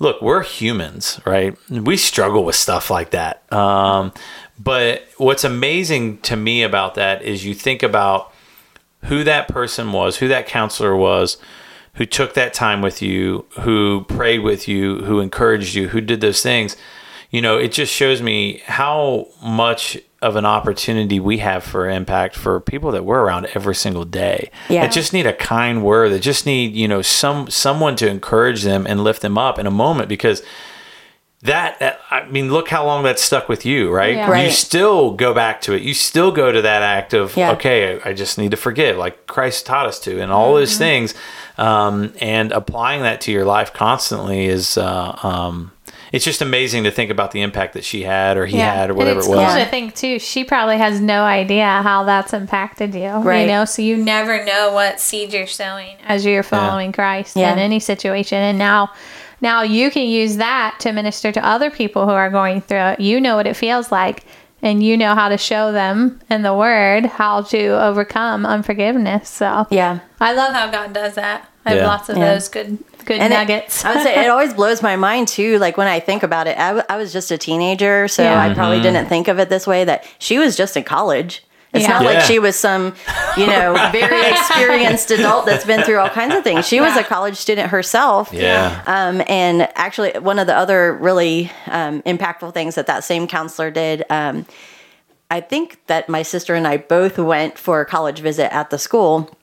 Look, 0.00 0.20
we're 0.20 0.42
humans, 0.42 1.20
right? 1.24 1.56
We 1.70 1.96
struggle 1.96 2.44
with 2.44 2.56
stuff 2.56 2.90
like 2.90 3.10
that. 3.10 3.50
Um, 3.52 4.12
but 4.58 5.06
what's 5.18 5.44
amazing 5.44 6.18
to 6.22 6.36
me 6.36 6.64
about 6.64 6.96
that 6.96 7.22
is 7.22 7.44
you 7.44 7.54
think 7.54 7.84
about 7.84 8.32
who 9.04 9.22
that 9.22 9.46
person 9.46 9.92
was, 9.92 10.16
who 10.16 10.26
that 10.28 10.48
counselor 10.48 10.96
was, 10.96 11.38
who 11.94 12.06
took 12.06 12.34
that 12.34 12.52
time 12.52 12.82
with 12.82 13.02
you, 13.02 13.46
who 13.60 14.04
prayed 14.08 14.40
with 14.40 14.66
you, 14.66 14.98
who 15.04 15.20
encouraged 15.20 15.76
you, 15.76 15.88
who 15.88 16.00
did 16.00 16.20
those 16.20 16.42
things. 16.42 16.76
You 17.30 17.40
know, 17.40 17.56
it 17.56 17.70
just 17.70 17.92
shows 17.92 18.20
me 18.20 18.62
how 18.66 19.28
much 19.42 19.96
of 20.24 20.36
an 20.36 20.46
opportunity 20.46 21.20
we 21.20 21.38
have 21.38 21.62
for 21.62 21.88
impact 21.88 22.34
for 22.34 22.58
people 22.60 22.90
that 22.92 23.04
we're 23.04 23.20
around 23.20 23.46
every 23.54 23.74
single 23.74 24.04
day. 24.04 24.50
Yeah. 24.68 24.82
That 24.86 24.92
just 24.92 25.12
need 25.12 25.26
a 25.26 25.32
kind 25.34 25.82
word, 25.84 26.10
that 26.12 26.20
just 26.20 26.46
need, 26.46 26.74
you 26.74 26.88
know, 26.88 27.02
some 27.02 27.50
someone 27.50 27.94
to 27.96 28.08
encourage 28.08 28.62
them 28.62 28.86
and 28.86 29.04
lift 29.04 29.20
them 29.22 29.36
up 29.38 29.58
in 29.58 29.66
a 29.66 29.70
moment 29.70 30.08
because 30.08 30.42
that 31.42 31.78
that- 31.80 32.00
I 32.10 32.24
mean, 32.26 32.50
look 32.50 32.68
how 32.70 32.86
long 32.86 33.02
that's 33.02 33.20
stuck 33.22 33.48
with 33.50 33.66
you, 33.66 33.90
right? 33.90 34.16
Yeah. 34.16 34.42
You 34.44 34.50
still 34.50 35.10
go 35.12 35.34
back 35.34 35.60
to 35.62 35.74
it. 35.74 35.82
You 35.82 35.92
still 35.92 36.30
go 36.32 36.50
to 36.50 36.62
that 36.62 36.80
act 36.82 37.12
of 37.12 37.36
Yeah. 37.36 37.52
okay, 37.52 38.00
I 38.02 38.10
I 38.10 38.12
just 38.14 38.38
need 38.38 38.50
to 38.52 38.56
forgive, 38.56 38.96
like 38.96 39.26
Christ 39.26 39.66
taught 39.66 39.86
us 39.86 39.98
to, 40.00 40.20
and 40.22 40.32
all 40.32 40.54
those 40.54 40.78
things. 40.78 41.12
Um, 41.58 42.14
and 42.20 42.50
applying 42.52 43.02
that 43.02 43.20
to 43.22 43.30
your 43.32 43.44
life 43.44 43.72
constantly 43.74 44.46
is, 44.46 44.78
uh, 44.78 45.16
um, 45.22 45.70
it's 46.12 46.24
just 46.24 46.40
amazing 46.42 46.84
to 46.84 46.90
think 46.90 47.10
about 47.10 47.32
the 47.32 47.40
impact 47.42 47.74
that 47.74 47.84
she 47.84 48.02
had 48.02 48.36
or 48.36 48.46
he 48.46 48.56
had 48.58 48.90
or 48.90 48.94
whatever 48.94 49.18
it's 49.20 49.26
it 49.28 49.30
was. 49.30 49.52
cool 49.54 49.64
to 49.64 49.68
think 49.70 49.94
too. 49.94 50.18
She 50.18 50.44
probably 50.44 50.78
has 50.78 51.00
no 51.00 51.22
idea 51.24 51.64
how 51.82 52.04
that's 52.04 52.32
impacted 52.32 52.94
you. 52.94 53.08
Right. 53.08 53.42
You 53.42 53.46
know, 53.48 53.64
so 53.64 53.82
you 53.82 53.96
never 53.96 54.44
know 54.44 54.72
what 54.72 55.00
seed 55.00 55.32
you're 55.32 55.46
sowing 55.46 55.96
as 56.04 56.24
you're 56.24 56.42
following 56.42 56.92
Christ 56.92 57.36
Yeah. 57.36 57.52
in 57.52 57.58
any 57.58 57.80
situation. 57.80 58.38
And 58.38 58.58
now, 58.58 58.92
now 59.40 59.62
you 59.62 59.90
can 59.90 60.06
use 60.08 60.36
that 60.36 60.76
to 60.80 60.92
minister 60.92 61.32
to 61.32 61.44
other 61.44 61.70
people 61.70 62.04
who 62.04 62.12
are 62.12 62.30
going 62.30 62.60
through 62.60 62.78
it. 62.78 63.00
You 63.00 63.20
know 63.20 63.36
what 63.36 63.46
it 63.46 63.54
feels 63.56 63.90
like, 63.92 64.24
and 64.64 64.82
you 64.82 64.96
know 64.96 65.14
how 65.14 65.28
to 65.28 65.38
show 65.38 65.70
them 65.70 66.20
in 66.30 66.42
the 66.42 66.54
Word 66.54 67.06
how 67.06 67.42
to 67.42 67.66
overcome 67.84 68.44
unforgiveness. 68.46 69.28
So 69.28 69.66
Yeah. 69.70 70.00
I 70.20 70.32
love 70.32 70.52
how 70.54 70.68
God 70.70 70.92
does 70.92 71.14
that. 71.14 71.46
I 71.66 71.70
have 71.70 71.78
Yeah. 71.78 71.86
lots 71.86 72.08
of 72.08 72.16
Yeah. 72.16 72.34
those 72.34 72.48
good 72.48 72.78
good 73.04 73.18
And 73.20 73.32
it- 73.34 73.36
nuggets. 73.36 73.84
I 73.84 73.92
would 73.94 74.02
say 74.02 74.24
it 74.24 74.30
always 74.34 74.54
blows 74.54 74.82
my 74.82 74.96
mind 74.96 75.28
too. 75.28 75.58
Like 75.58 75.76
when 75.76 75.86
I 75.86 76.00
think 76.00 76.22
about 76.22 76.46
it, 76.46 76.56
I, 76.58 76.68
w- 76.68 76.84
I 76.88 76.96
was 76.96 77.12
just 77.12 77.30
a 77.30 77.36
teenager, 77.36 78.08
so 78.08 78.22
Yeah. 78.22 78.40
I 78.40 78.54
probably 78.54 78.76
Mm-hmm. 78.78 78.82
didn't 78.94 79.08
think 79.10 79.28
of 79.28 79.38
it 79.38 79.50
this 79.50 79.66
way. 79.66 79.84
That 79.84 80.04
she 80.18 80.38
was 80.38 80.56
just 80.56 80.74
in 80.76 80.84
college. 80.84 81.44
It's 81.74 81.82
Yeah. 81.82 81.90
not 81.98 82.04
like 82.04 82.20
she 82.22 82.38
was 82.38 82.56
some, 82.58 82.94
you 83.36 83.46
know, 83.46 83.74
very 83.92 84.30
experienced 84.30 85.10
adult 85.10 85.44
that's 85.46 85.64
been 85.64 85.82
through 85.82 85.98
all 85.98 86.08
kinds 86.08 86.34
of 86.34 86.44
things. 86.44 86.66
She 86.66 86.80
was 86.80 86.94
Yeah. 86.94 87.00
a 87.00 87.04
college 87.04 87.36
student 87.36 87.70
herself. 87.70 88.30
yeah. 88.32 88.80
Um, 88.86 89.22
and 89.28 89.68
actually, 89.74 90.12
one 90.12 90.38
of 90.38 90.46
the 90.46 90.56
other 90.56 90.94
really 90.94 91.50
um, 91.68 92.00
impactful 92.02 92.54
things 92.54 92.76
that 92.76 92.86
that 92.86 93.04
same 93.04 93.26
counselor 93.26 93.70
did, 93.70 94.04
um, 94.08 94.46
I 95.30 95.40
think 95.40 95.80
that 95.88 96.08
my 96.08 96.22
sister 96.22 96.54
and 96.54 96.66
I 96.66 96.76
both 96.76 97.18
went 97.18 97.58
for 97.58 97.80
a 97.80 97.86
college 97.86 98.20
visit 98.20 98.54
at 98.54 98.70
the 98.70 98.78
school, 98.78 99.36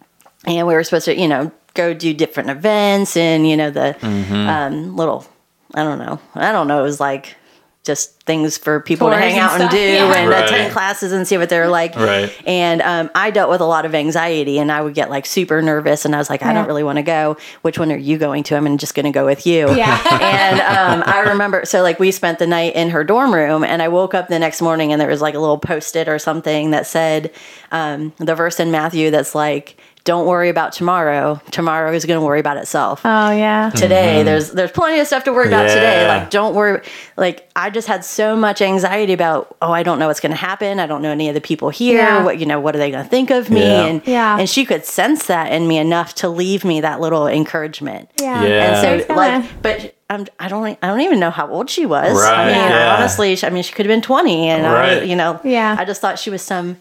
and 0.46 0.66
we 0.68 0.74
were 0.74 0.84
supposed 0.84 1.06
to, 1.06 1.20
you 1.20 1.28
know, 1.28 1.52
go 1.74 1.94
do 1.94 2.14
different 2.14 2.50
events 2.50 3.16
and 3.16 3.48
you 3.50 3.56
know 3.56 3.70
the 3.72 3.96
um, 4.06 4.96
little, 4.98 5.26
I 5.74 5.84
don't 5.84 6.00
know, 6.00 6.20
I 6.36 6.52
don't 6.52 6.68
know, 6.68 6.80
it 6.80 6.84
was 6.84 7.00
like 7.00 7.36
just 7.84 8.22
things 8.26 8.60
for 8.60 8.80
people 8.80 9.10
to 9.10 9.16
hang 9.18 9.32
and 9.32 9.40
out 9.40 9.60
and 9.60 9.70
do 9.72 9.78
yeah. 9.78 10.14
and 10.16 10.30
Right. 10.30 10.46
attend 10.46 10.72
classes 10.72 11.12
and 11.12 11.28
see 11.28 11.40
what 11.40 11.50
they're 11.50 11.68
like. 11.68 11.96
Right. 11.96 12.32
And 12.46 12.80
um, 12.84 13.10
I 13.16 13.32
dealt 13.32 13.50
with 13.50 13.60
a 13.60 13.66
lot 13.66 13.86
of 13.88 13.96
anxiety 13.96 14.60
and 14.60 14.72
I 14.72 14.82
would 14.82 14.94
get 14.94 15.10
like 15.10 15.26
super 15.26 15.64
nervous 15.64 16.06
and 16.06 16.14
I 16.16 16.20
was 16.20 16.30
like, 16.30 16.44
I 16.44 16.50
Yeah. 16.50 16.54
don't 16.54 16.68
really 16.68 16.84
want 16.84 16.98
to 16.98 17.02
go. 17.04 17.38
Which 17.64 17.80
one 17.80 17.92
are 17.92 17.98
you 17.98 18.20
going 18.20 18.44
to? 18.44 18.56
I'm 18.56 18.78
just 18.78 18.94
going 18.94 19.08
to 19.08 19.12
go 19.12 19.26
with 19.26 19.48
you. 19.48 19.68
Yeah. 19.76 20.00
and 20.22 20.62
um, 20.62 21.04
I 21.12 21.22
remember, 21.32 21.66
so 21.66 21.82
like 21.82 21.98
we 22.00 22.12
spent 22.12 22.38
the 22.38 22.46
night 22.46 22.76
in 22.76 22.92
her 22.92 23.04
dorm 23.04 23.34
room 23.34 23.64
and 23.64 23.82
I 23.82 23.88
woke 23.88 24.14
up 24.14 24.28
the 24.28 24.38
next 24.38 24.62
morning 24.62 24.92
and 24.92 25.02
there 25.02 25.10
was 25.10 25.22
like 25.22 25.34
a 25.34 25.40
little 25.40 25.58
post 25.58 25.96
it 25.96 26.08
or 26.08 26.20
something 26.20 26.70
that 26.72 26.86
said 26.86 27.32
um, 27.72 28.14
the 28.18 28.36
verse 28.36 28.60
in 28.60 28.70
Matthew 28.70 29.10
that's 29.10 29.34
like, 29.34 29.76
don't 30.04 30.26
worry 30.28 30.50
about 30.50 30.74
tomorrow. 30.74 31.40
Tomorrow 31.52 31.94
is 31.94 32.06
going 32.06 32.20
to 32.20 32.26
worry 32.26 32.40
about 32.40 32.58
itself 32.58 33.02
oh 33.06 33.32
yeah. 33.32 33.70
today. 33.70 34.24
There's 34.24 34.52
there's 34.52 34.72
plenty 34.72 35.00
of 35.00 35.06
stuff 35.08 35.24
to 35.26 35.34
worry 35.34 35.48
about 35.48 35.68
today. 35.68 36.06
Mm-hmm. 36.06 36.20
Like 36.22 36.30
don't 36.32 36.56
worry. 36.56 36.82
Like 37.18 37.50
I 37.56 37.70
just 37.70 37.88
had 37.88 38.04
so 38.04 38.36
much 38.36 38.62
anxiety 38.62 39.14
about 39.14 39.56
oh 39.62 39.72
I 39.72 39.84
don't 39.84 40.00
know 40.00 40.08
what's 40.08 40.20
going 40.20 40.32
to 40.32 40.38
happen. 40.38 40.80
I 40.80 40.88
don't 40.88 41.02
know 41.02 41.12
any 41.12 41.28
of 41.30 41.36
the 41.36 41.42
people 41.42 41.70
here. 41.70 42.00
Yeah. 42.00 42.24
What 42.24 42.40
you 42.40 42.46
know 42.48 42.60
what 42.60 42.76
are 42.76 42.80
they 42.80 42.90
going 42.90 43.04
to 43.04 43.10
think 43.10 43.30
of 43.30 43.50
me? 43.52 43.62
Yeah. 43.62 43.86
And 43.86 44.02
Yeah. 44.08 44.40
and 44.40 44.50
she 44.50 44.66
could 44.66 44.86
sense 44.86 45.28
that 45.28 45.52
in 45.54 45.68
me 45.68 45.78
enough 45.78 46.16
to 46.16 46.30
leave 46.30 46.66
me 46.66 46.82
that 46.82 47.00
little 47.00 47.28
encouragement. 47.28 48.10
Yeah. 48.20 48.44
Yeah. 48.44 48.82
And 48.84 49.02
so 49.02 49.08
gotta- 49.08 49.20
like 49.42 49.62
but. 49.62 49.96
I'm, 50.10 50.28
I 50.42 50.50
don't. 50.50 50.78
I 50.82 50.88
don't 50.88 51.00
even 51.00 51.22
know 51.22 51.30
how 51.32 51.48
old 51.48 51.70
she 51.70 51.86
was. 51.86 52.14
Right, 52.22 52.34
I 52.38 52.46
mean, 52.48 52.56
yeah. 52.56 52.98
honestly, 52.98 53.34
she- 53.38 53.48
I 53.48 53.50
mean, 53.50 53.64
she 53.64 53.72
could 53.72 53.86
have 53.86 53.90
been 53.94 54.02
20, 54.02 54.50
and 54.50 54.68
I, 54.68 54.74
Right. 54.98 55.06
you 55.08 55.16
know, 55.16 55.40
Yeah. 55.42 55.74
I 55.80 55.86
just 55.86 56.02
thought 56.02 56.20
she 56.20 56.30
was 56.30 56.42
some 56.42 56.76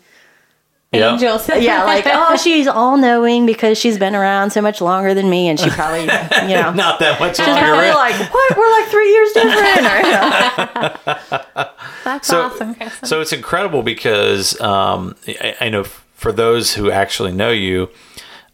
Yeah. 0.92 1.12
angels. 1.12 1.48
yeah, 1.48 1.84
like 1.84 2.04
oh, 2.06 2.36
she's 2.36 2.66
all 2.66 2.96
knowing 2.96 3.46
because 3.46 3.78
she's 3.78 3.96
been 3.96 4.16
around 4.16 4.50
so 4.50 4.60
much 4.60 4.80
longer 4.80 5.14
than 5.14 5.30
me, 5.30 5.46
and 5.48 5.58
she 5.58 5.70
probably, 5.70 6.00
you 6.00 6.08
know, 6.56 6.72
Not 6.74 6.98
that 6.98 7.20
much 7.20 7.36
She's 7.36 7.46
longer. 7.46 7.62
probably 7.62 7.88
right? 7.90 7.94
like, 8.18 8.32
what? 8.34 8.56
We're 8.56 8.70
like 8.72 8.88
three 8.88 9.12
years 9.12 9.32
different. 9.32 9.86
Or. 9.86 11.70
That's 12.04 12.26
so, 12.26 12.42
awesome, 12.42 12.74
Kristen. 12.74 13.06
so 13.08 13.20
it's 13.20 13.32
incredible 13.32 13.82
because 13.84 14.60
um, 14.60 15.14
I, 15.28 15.54
I 15.60 15.68
know 15.68 15.82
f- 15.82 16.04
for 16.14 16.32
those 16.32 16.74
who 16.74 16.90
actually 16.90 17.32
know 17.32 17.50
you, 17.50 17.88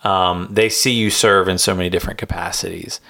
um, 0.04 0.48
they 0.50 0.68
see 0.68 0.92
you 0.92 1.08
serve 1.10 1.48
in 1.48 1.56
so 1.56 1.74
many 1.74 1.88
different 1.88 2.18
capacities. 2.18 3.00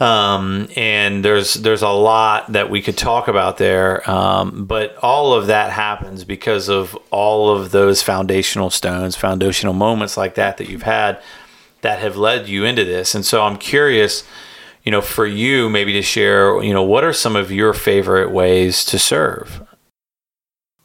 Um, 0.00 0.68
and 0.76 1.22
there's 1.22 1.54
there's 1.54 1.82
a 1.82 1.90
lot 1.90 2.52
that 2.52 2.70
we 2.70 2.80
could 2.80 2.96
talk 2.96 3.28
about 3.28 3.58
there, 3.58 4.08
um, 4.10 4.64
but 4.64 4.96
all 4.96 5.34
of 5.34 5.48
that 5.48 5.72
happens 5.72 6.24
because 6.24 6.70
of 6.70 6.96
all 7.10 7.54
of 7.54 7.70
those 7.70 8.02
foundational 8.02 8.70
stones, 8.70 9.14
foundational 9.14 9.74
moments 9.74 10.16
like 10.16 10.36
that 10.36 10.56
that 10.56 10.70
you've 10.70 10.84
had 10.84 11.20
that 11.82 11.98
have 11.98 12.16
led 12.16 12.48
you 12.48 12.64
into 12.64 12.84
this. 12.84 13.14
And 13.14 13.26
so 13.26 13.42
I'm 13.42 13.58
curious, 13.58 14.24
you 14.84 14.90
know, 14.90 15.02
for 15.02 15.26
you 15.26 15.68
maybe 15.68 15.92
to 15.92 16.02
share, 16.02 16.62
you 16.62 16.72
know, 16.72 16.82
what 16.82 17.04
are 17.04 17.12
some 17.12 17.36
of 17.36 17.52
your 17.52 17.74
favorite 17.74 18.30
ways 18.30 18.84
to 18.86 18.98
serve? 18.98 19.62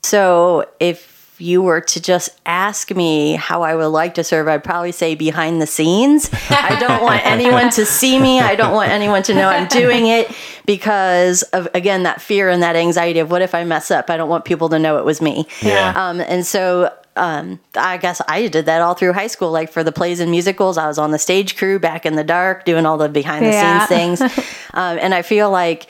so, 0.05 0.65
if 0.79 1.14
you 1.41 1.61
were 1.61 1.81
to 1.81 2.01
just 2.01 2.29
ask 2.45 2.91
me 2.95 3.33
how 3.33 3.61
I 3.61 3.75
would 3.75 3.87
like 3.87 4.15
to 4.15 4.23
serve, 4.23 4.47
I'd 4.47 4.63
probably 4.63 4.91
say 4.91 5.15
behind 5.15 5.61
the 5.61 5.67
scenes. 5.67 6.29
I 6.49 6.77
don't 6.79 7.01
want 7.01 7.25
anyone 7.25 7.69
to 7.71 7.85
see 7.85 8.19
me. 8.19 8.39
I 8.39 8.55
don't 8.55 8.73
want 8.73 8.91
anyone 8.91 9.23
to 9.23 9.33
know 9.33 9.47
I'm 9.49 9.67
doing 9.67 10.07
it 10.07 10.31
because 10.65 11.43
of, 11.43 11.67
again, 11.73 12.03
that 12.03 12.21
fear 12.21 12.49
and 12.49 12.63
that 12.63 12.75
anxiety 12.75 13.19
of 13.19 13.29
what 13.31 13.41
if 13.41 13.53
I 13.55 13.63
mess 13.63 13.91
up? 13.91 14.09
I 14.09 14.17
don't 14.17 14.29
want 14.29 14.45
people 14.45 14.69
to 14.69 14.79
know 14.79 14.97
it 14.97 15.05
was 15.05 15.21
me. 15.21 15.45
Yeah. 15.61 15.93
Um, 15.95 16.19
and 16.21 16.45
so 16.45 16.93
um, 17.17 17.59
I 17.75 17.97
guess 17.97 18.21
I 18.27 18.47
did 18.47 18.65
that 18.65 18.81
all 18.81 18.93
through 18.93 19.13
high 19.13 19.27
school. 19.27 19.51
Like 19.51 19.71
for 19.71 19.83
the 19.83 19.91
plays 19.91 20.19
and 20.19 20.29
musicals, 20.31 20.77
I 20.77 20.87
was 20.87 20.97
on 20.97 21.11
the 21.11 21.19
stage 21.19 21.55
crew 21.57 21.79
back 21.79 22.05
in 22.05 22.15
the 22.15 22.23
dark 22.23 22.65
doing 22.65 22.85
all 22.85 22.97
the 22.97 23.09
behind 23.09 23.45
the 23.45 23.49
Yeah. 23.51 23.85
scenes 23.87 24.19
things. 24.19 24.45
um, 24.73 24.97
and 25.01 25.13
I 25.13 25.21
feel 25.21 25.49
like 25.49 25.87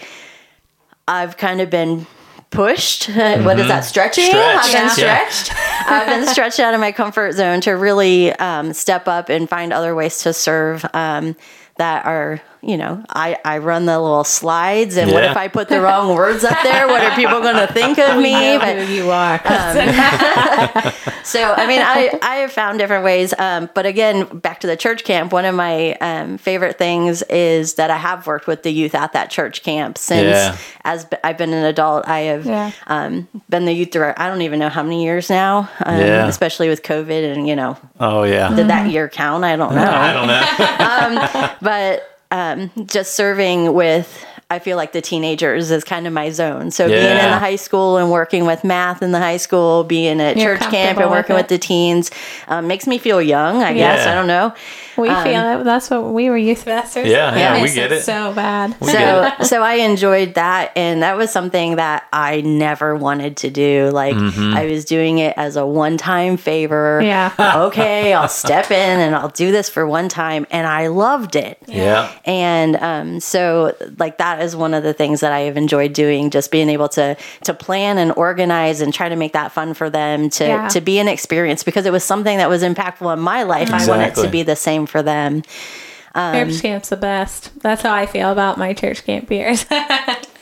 I've 1.08 1.38
kind 1.38 1.62
of 1.62 1.70
been 1.70 2.08
pushed. 2.50 3.08
What 3.10 3.60
is 3.60 3.68
that? 3.68 3.82
Stretching? 3.86 4.26
Stretched. 4.26 4.66
I've 4.66 4.72
been 4.74 5.06
Yeah. 5.06 5.28
stretched. 5.30 5.52
I've 5.90 6.08
been 6.08 6.28
stretched 6.28 6.60
out 6.60 6.74
of 6.74 6.80
my 6.80 6.92
comfort 6.92 7.34
zone 7.34 7.62
to 7.62 7.72
really 7.72 8.32
um, 8.34 8.74
step 8.74 9.08
up 9.08 9.30
and 9.30 9.48
find 9.50 9.74
other 9.74 9.94
ways 9.96 10.20
to 10.24 10.34
serve 10.34 10.86
um, 10.94 11.36
that 11.78 12.06
are, 12.06 12.42
you 12.65 12.78
know, 12.78 13.04
I, 13.10 13.38
I 13.45 13.60
run 13.60 13.86
the 13.86 13.99
little 13.99 14.23
slides, 14.23 14.97
and 14.97 15.12
what 15.12 15.23
if 15.23 15.38
I 15.38 15.47
put 15.47 15.69
the 15.69 15.80
wrong 15.82 16.15
words 16.15 16.43
up 16.43 16.58
there? 16.63 16.88
What 16.88 17.01
are 17.04 17.15
people 17.15 17.39
going 17.41 17.56
to 17.67 17.71
think 17.71 17.99
of 17.99 18.17
me? 18.17 18.32
know 18.34 18.60
But- 18.60 18.78
who 18.78 18.93
you 18.93 19.12
are. 19.12 19.39
so 21.23 21.54
I 21.54 21.67
mean, 21.67 21.82
I 21.82 22.17
I 22.21 22.36
have 22.38 22.51
found 22.51 22.80
different 22.80 23.04
ways. 23.04 23.34
Um, 23.38 23.69
but 23.73 23.86
again, 23.86 24.25
back 24.39 24.60
to 24.62 24.67
the 24.67 24.75
church 24.78 25.04
camp. 25.04 25.32
One 25.32 25.45
of 25.45 25.56
my 25.56 25.93
um, 25.95 26.38
favorite 26.38 26.78
things 26.78 27.21
is 27.23 27.75
that 27.75 27.89
I 27.91 27.97
have 27.97 28.25
worked 28.28 28.47
with 28.47 28.63
the 28.63 28.71
youth 28.71 28.95
at 28.95 29.13
that 29.13 29.30
church 29.30 29.63
camp 29.63 29.97
since 29.97 30.23
Yeah. 30.36 30.58
as 30.84 31.08
I've 31.23 31.38
been 31.38 31.54
an 31.54 31.65
adult. 31.65 32.08
I 32.08 32.19
have 32.21 32.45
Yeah. 32.45 32.71
um, 32.88 33.28
been 33.49 33.65
the 33.65 33.73
youth 33.73 33.91
director. 33.91 34.21
I 34.21 34.28
don't 34.30 34.41
even 34.41 34.60
know 34.60 34.69
how 34.69 34.84
many 34.84 35.04
years 35.04 35.30
now. 35.30 35.69
Um, 35.84 35.99
Yeah. 35.99 36.28
Especially 36.28 36.69
with 36.69 36.84
COVID, 36.84 37.34
and 37.34 37.47
you 37.47 37.56
know, 37.56 37.78
Oh 37.99 38.23
yeah. 38.23 38.54
did 38.56 38.67
that 38.69 38.89
year 38.89 39.08
count? 39.10 39.43
I 39.43 39.56
don't 39.56 39.75
know 39.75 39.82
I 39.84 40.13
don't 40.13 40.28
know. 40.28 41.51
but 41.62 42.14
um, 42.36 42.71
just 42.86 43.15
serving 43.15 43.74
with 43.74 44.26
I 44.48 44.60
feel 44.60 44.78
like 44.78 44.91
the 44.91 45.02
teenagers 45.02 45.71
is 45.71 45.84
kind 45.84 46.06
of 46.06 46.13
my 46.13 46.30
zone. 46.30 46.69
So 46.69 46.88
being 46.88 47.02
in 47.02 47.32
the 47.32 47.39
high 47.39 47.56
school 47.56 47.98
and 47.98 48.12
working 48.12 48.45
with 48.45 48.63
math 48.63 49.02
in 49.02 49.12
the 49.12 49.17
high 49.19 49.38
school, 49.38 49.84
being 49.84 50.21
at 50.21 50.38
You're 50.38 50.56
church 50.56 50.69
camp 50.69 50.74
and 50.74 50.86
comfortable 50.98 51.10
with 51.10 51.17
working 51.17 51.36
with, 51.36 51.48
the 51.48 51.58
teens 51.58 52.12
um, 52.48 52.67
makes 52.67 52.86
me 52.86 53.00
feel 53.00 53.19
young. 53.21 53.63
I 53.63 53.74
guess 53.74 54.06
Yeah. 54.06 54.12
I 54.12 54.15
don't 54.15 54.28
know. 54.28 54.54
We 54.98 55.08
feel 55.10 55.60
it. 55.60 55.64
That's 55.64 55.90
what 55.90 56.06
we 56.14 56.30
were 56.30 56.38
youth 56.38 56.66
pastors. 56.66 57.08
Yeah, 57.08 57.36
yeah, 57.38 57.54
I 57.54 57.56
we 57.58 57.62
miss 57.64 57.76
get 57.76 57.92
it. 57.92 58.04
so 58.04 58.34
bad. 58.34 58.76
We 58.80 58.88
so 58.92 59.32
so 59.44 59.62
I 59.62 59.76
enjoyed 59.76 60.36
that 60.36 60.72
and 60.76 61.02
that 61.04 61.18
was 61.18 61.32
something 61.32 61.76
that 61.78 62.08
I 62.14 62.42
never 62.42 62.96
wanted 62.96 63.38
to 63.38 63.50
do 63.50 63.90
like 63.92 64.16
Mm-hmm. 64.16 64.54
I 64.56 64.66
was 64.66 64.86
doing 64.86 65.18
it 65.20 65.34
as 65.38 65.56
a 65.58 65.66
one-time 65.66 66.38
favor 66.38 67.02
Yeah. 67.04 67.32
okay 67.68 68.14
I'll 68.14 68.28
step 68.30 68.72
in 68.72 69.00
and 69.00 69.16
I'll 69.16 69.30
do 69.30 69.52
this 69.52 69.70
for 69.70 69.86
one 69.86 70.10
time 70.10 70.46
and 70.52 70.66
I 70.68 70.88
loved 70.88 71.36
it 71.36 71.58
yeah. 71.68 72.12
and 72.26 72.76
um, 72.78 73.20
so 73.20 73.76
like 73.98 74.18
that 74.20 74.42
is 74.42 74.56
one 74.56 74.74
of 74.74 74.84
the 74.84 74.94
things 74.94 75.20
that 75.22 75.32
I 75.32 75.42
have 75.42 75.58
enjoyed 75.58 75.94
doing 75.94 76.30
just 76.30 76.52
being 76.52 76.70
able 76.70 76.90
to 76.90 77.18
to 77.44 77.54
plan 77.54 77.98
and 77.98 78.12
organize 78.16 78.82
and 78.82 78.94
try 78.94 79.10
to 79.10 79.16
make 79.16 79.34
that 79.34 79.52
fun 79.52 79.74
for 79.74 79.90
them 79.90 80.30
to 80.32 80.46
Yeah. 80.46 80.68
to 80.70 80.82
be 80.82 81.00
an 81.00 81.08
experience 81.08 81.64
because 81.64 81.86
it 81.86 81.92
was 81.92 82.04
something 82.04 82.38
that 82.38 82.50
was 82.50 82.64
impactful 82.64 83.12
in 83.14 83.20
my 83.20 83.44
life 83.44 83.72
I 83.72 83.86
want 83.88 84.02
it 84.04 84.16
to 84.22 84.30
be 84.30 84.44
the 84.44 84.56
same 84.56 84.85
for 84.86 85.02
them 85.04 85.41
church 85.41 86.54
um, 86.54 86.60
camp's 86.60 86.89
the 86.89 86.95
best. 86.98 87.60
That's 87.60 87.82
how 87.82 87.93
I 87.93 88.06
feel 88.06 88.32
about 88.32 88.58
my 88.58 88.74
church 88.74 89.04
camp 89.06 89.30
years. 89.30 89.65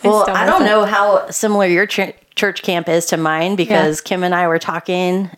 Well, 0.04 0.30
I 0.30 0.46
don't 0.46 0.66
know 0.66 0.84
how 0.84 1.30
similar 1.30 1.66
your 1.66 1.88
ch- 1.88 2.14
church 2.36 2.62
camp 2.62 2.90
is 2.90 3.06
to 3.06 3.16
mine 3.18 3.56
because 3.56 4.00
Yeah. 4.00 4.04
Kim 4.04 4.24
and 4.26 4.36
I 4.36 4.50
were 4.50 4.60
talking 4.60 5.30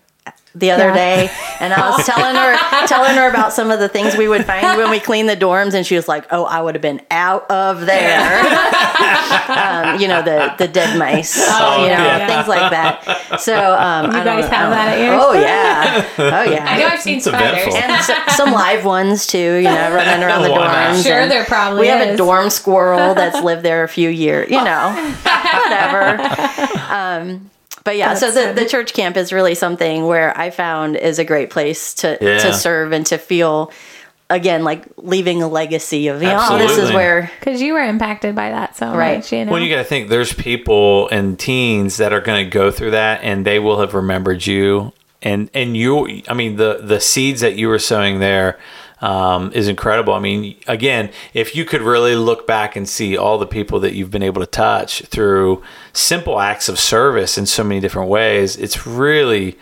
the 0.56 0.72
other 0.72 0.88
Yeah. 0.88 0.94
day, 0.96 1.32
and 1.60 1.74
I 1.74 1.90
was 1.90 2.06
telling 2.12 2.36
her 2.36 2.88
telling 2.88 3.16
her 3.18 3.30
about 3.30 3.52
some 3.54 3.72
of 3.72 3.80
the 3.80 3.90
things 3.90 4.16
we 4.16 4.28
would 4.28 4.46
find 4.46 4.78
when 4.78 4.90
we 4.90 5.00
clean 5.00 5.26
the 5.26 5.36
dorms, 5.38 5.74
and 5.74 5.86
she 5.86 5.96
was 5.96 6.08
like, 6.08 6.26
"Oh, 6.32 6.46
I 6.46 6.62
would 6.62 6.76
have 6.76 6.82
been 6.82 7.02
out 7.12 7.50
of 7.52 7.86
there." 7.86 8.40
um, 9.50 10.00
you 10.00 10.08
know 10.08 10.22
the 10.22 10.54
the 10.58 10.68
dead 10.68 10.98
mice, 10.98 11.36
Oh, 11.38 11.82
you 11.84 11.90
know 11.90 11.94
yeah. 11.94 12.28
things 12.28 12.48
like 12.48 12.72
that. 12.72 13.40
So 13.42 13.54
um, 13.56 14.12
You 14.12 14.18
I 14.18 14.24
don't 14.24 14.42
guys 14.42 14.50
have 14.50 14.70
know. 14.70 14.76
that 14.76 14.98
at 14.98 15.00
yours? 15.00 15.22
Oh 15.24 15.34
yeah, 15.34 16.06
oh 16.18 16.52
yeah. 16.52 16.66
I 16.68 16.80
know 16.80 16.88
I've 16.88 17.02
seen 17.02 17.18
It's 17.18 17.26
spiders. 17.26 17.68
eventful. 17.68 17.78
and 17.78 17.92
s- 17.92 18.36
some 18.38 18.52
live 18.52 18.86
ones 18.86 19.28
too, 19.28 19.56
you 19.56 19.64
know, 19.64 19.94
running 19.94 20.24
around 20.24 20.44
the 20.44 20.50
dorms. 20.56 21.04
Sure, 21.04 21.20
and- 21.22 21.32
there 21.32 21.46
probably 21.46 21.82
we 21.82 21.88
have 21.88 22.08
a 22.08 22.16
dorm 22.18 22.50
squirrel 22.50 23.14
that's 23.16 23.42
lived 23.44 23.64
there 23.64 23.84
a 23.84 23.88
few 23.90 24.10
years, 24.10 24.50
you 24.50 24.64
know, 24.64 25.16
whatever. 25.24 26.22
Um, 26.90 27.50
but 27.86 27.96
yeah, 27.96 28.14
so 28.16 28.30
the, 28.32 28.52
the 28.52 28.68
church 28.68 28.94
camp 28.94 29.16
is 29.16 29.32
really 29.32 29.56
something 29.56 30.06
where 30.06 30.38
I 30.38 30.50
found 30.50 30.98
is 30.98 31.18
a 31.20 31.24
great 31.24 31.50
place 31.50 31.94
to 31.96 32.18
Yeah. 32.20 32.40
to 32.40 32.54
serve 32.54 32.92
and 32.92 33.06
to 33.06 33.18
feel 33.18 33.72
again 34.30 34.64
like 34.64 34.84
leaving 34.98 35.44
a 35.44 35.48
legacy 35.48 36.08
of 36.08 36.22
you 36.24 36.28
know 36.30 36.58
this 36.58 36.78
is 36.80 36.92
where 36.92 37.32
Because 37.40 37.62
you 37.62 37.74
were 37.74 37.84
impacted 37.84 38.34
by 38.36 38.50
that 38.50 38.76
so 38.76 38.94
Right. 38.94 39.18
much, 39.20 39.32
you 39.32 39.46
know. 39.46 39.52
Well, 39.52 39.62
you 39.62 39.70
got 39.70 39.78
to 39.78 39.84
think 39.88 40.10
there's 40.10 40.34
people 40.34 41.08
and 41.10 41.38
teens 41.40 41.98
that 41.98 42.12
are 42.12 42.22
going 42.22 42.44
to 42.44 42.50
go 42.50 42.72
through 42.72 42.92
that, 42.92 43.22
and 43.24 43.46
they 43.46 43.60
will 43.60 43.80
have 43.80 43.94
remembered 43.94 44.46
you. 44.46 44.92
And 45.22 45.50
and 45.54 45.78
you, 45.78 46.22
I 46.28 46.34
mean, 46.34 46.56
the 46.58 46.80
the 46.84 47.00
seeds 47.00 47.42
that 47.42 47.56
you 47.56 47.68
were 47.68 47.80
sowing 47.80 48.20
there 48.20 48.58
um, 49.02 49.52
is 49.54 49.68
incredible. 49.68 50.14
I 50.14 50.20
mean, 50.20 50.56
again, 50.68 51.12
if 51.34 51.56
you 51.56 51.66
could 51.66 51.82
really 51.82 52.16
look 52.16 52.48
back 52.48 52.76
and 52.76 52.88
see 52.88 53.18
all 53.18 53.38
the 53.38 53.48
people 53.48 53.80
that 53.82 53.94
you've 53.94 54.12
been 54.12 54.24
able 54.24 54.42
to 54.42 54.48
touch 54.48 55.02
through 55.06 55.64
simple 55.94 56.40
acts 56.40 56.70
of 56.70 56.80
service 56.80 57.38
in 57.38 57.46
so 57.46 57.64
many 57.64 57.80
different 57.80 58.10
ways, 58.10 58.56
it's 58.58 58.88
really 58.88 59.58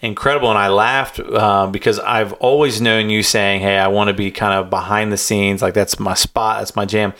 incredible. 0.00 0.48
And 0.50 0.58
I 0.58 0.68
laughed 0.68 1.20
uh, 1.20 1.68
because 1.68 1.98
I've 2.00 2.32
always 2.34 2.80
known 2.80 3.08
you 3.08 3.22
saying, 3.22 3.60
"Hey, 3.60 3.78
I 3.78 3.88
want 3.88 4.08
to 4.08 4.14
be 4.14 4.30
kind 4.30 4.54
of 4.54 4.68
behind 4.68 5.12
the 5.12 5.16
scenes. 5.16 5.62
Like 5.62 5.74
that's 5.74 5.98
my 5.98 6.14
spot. 6.14 6.58
That's 6.58 6.76
my 6.76 6.84
jam." 6.84 7.14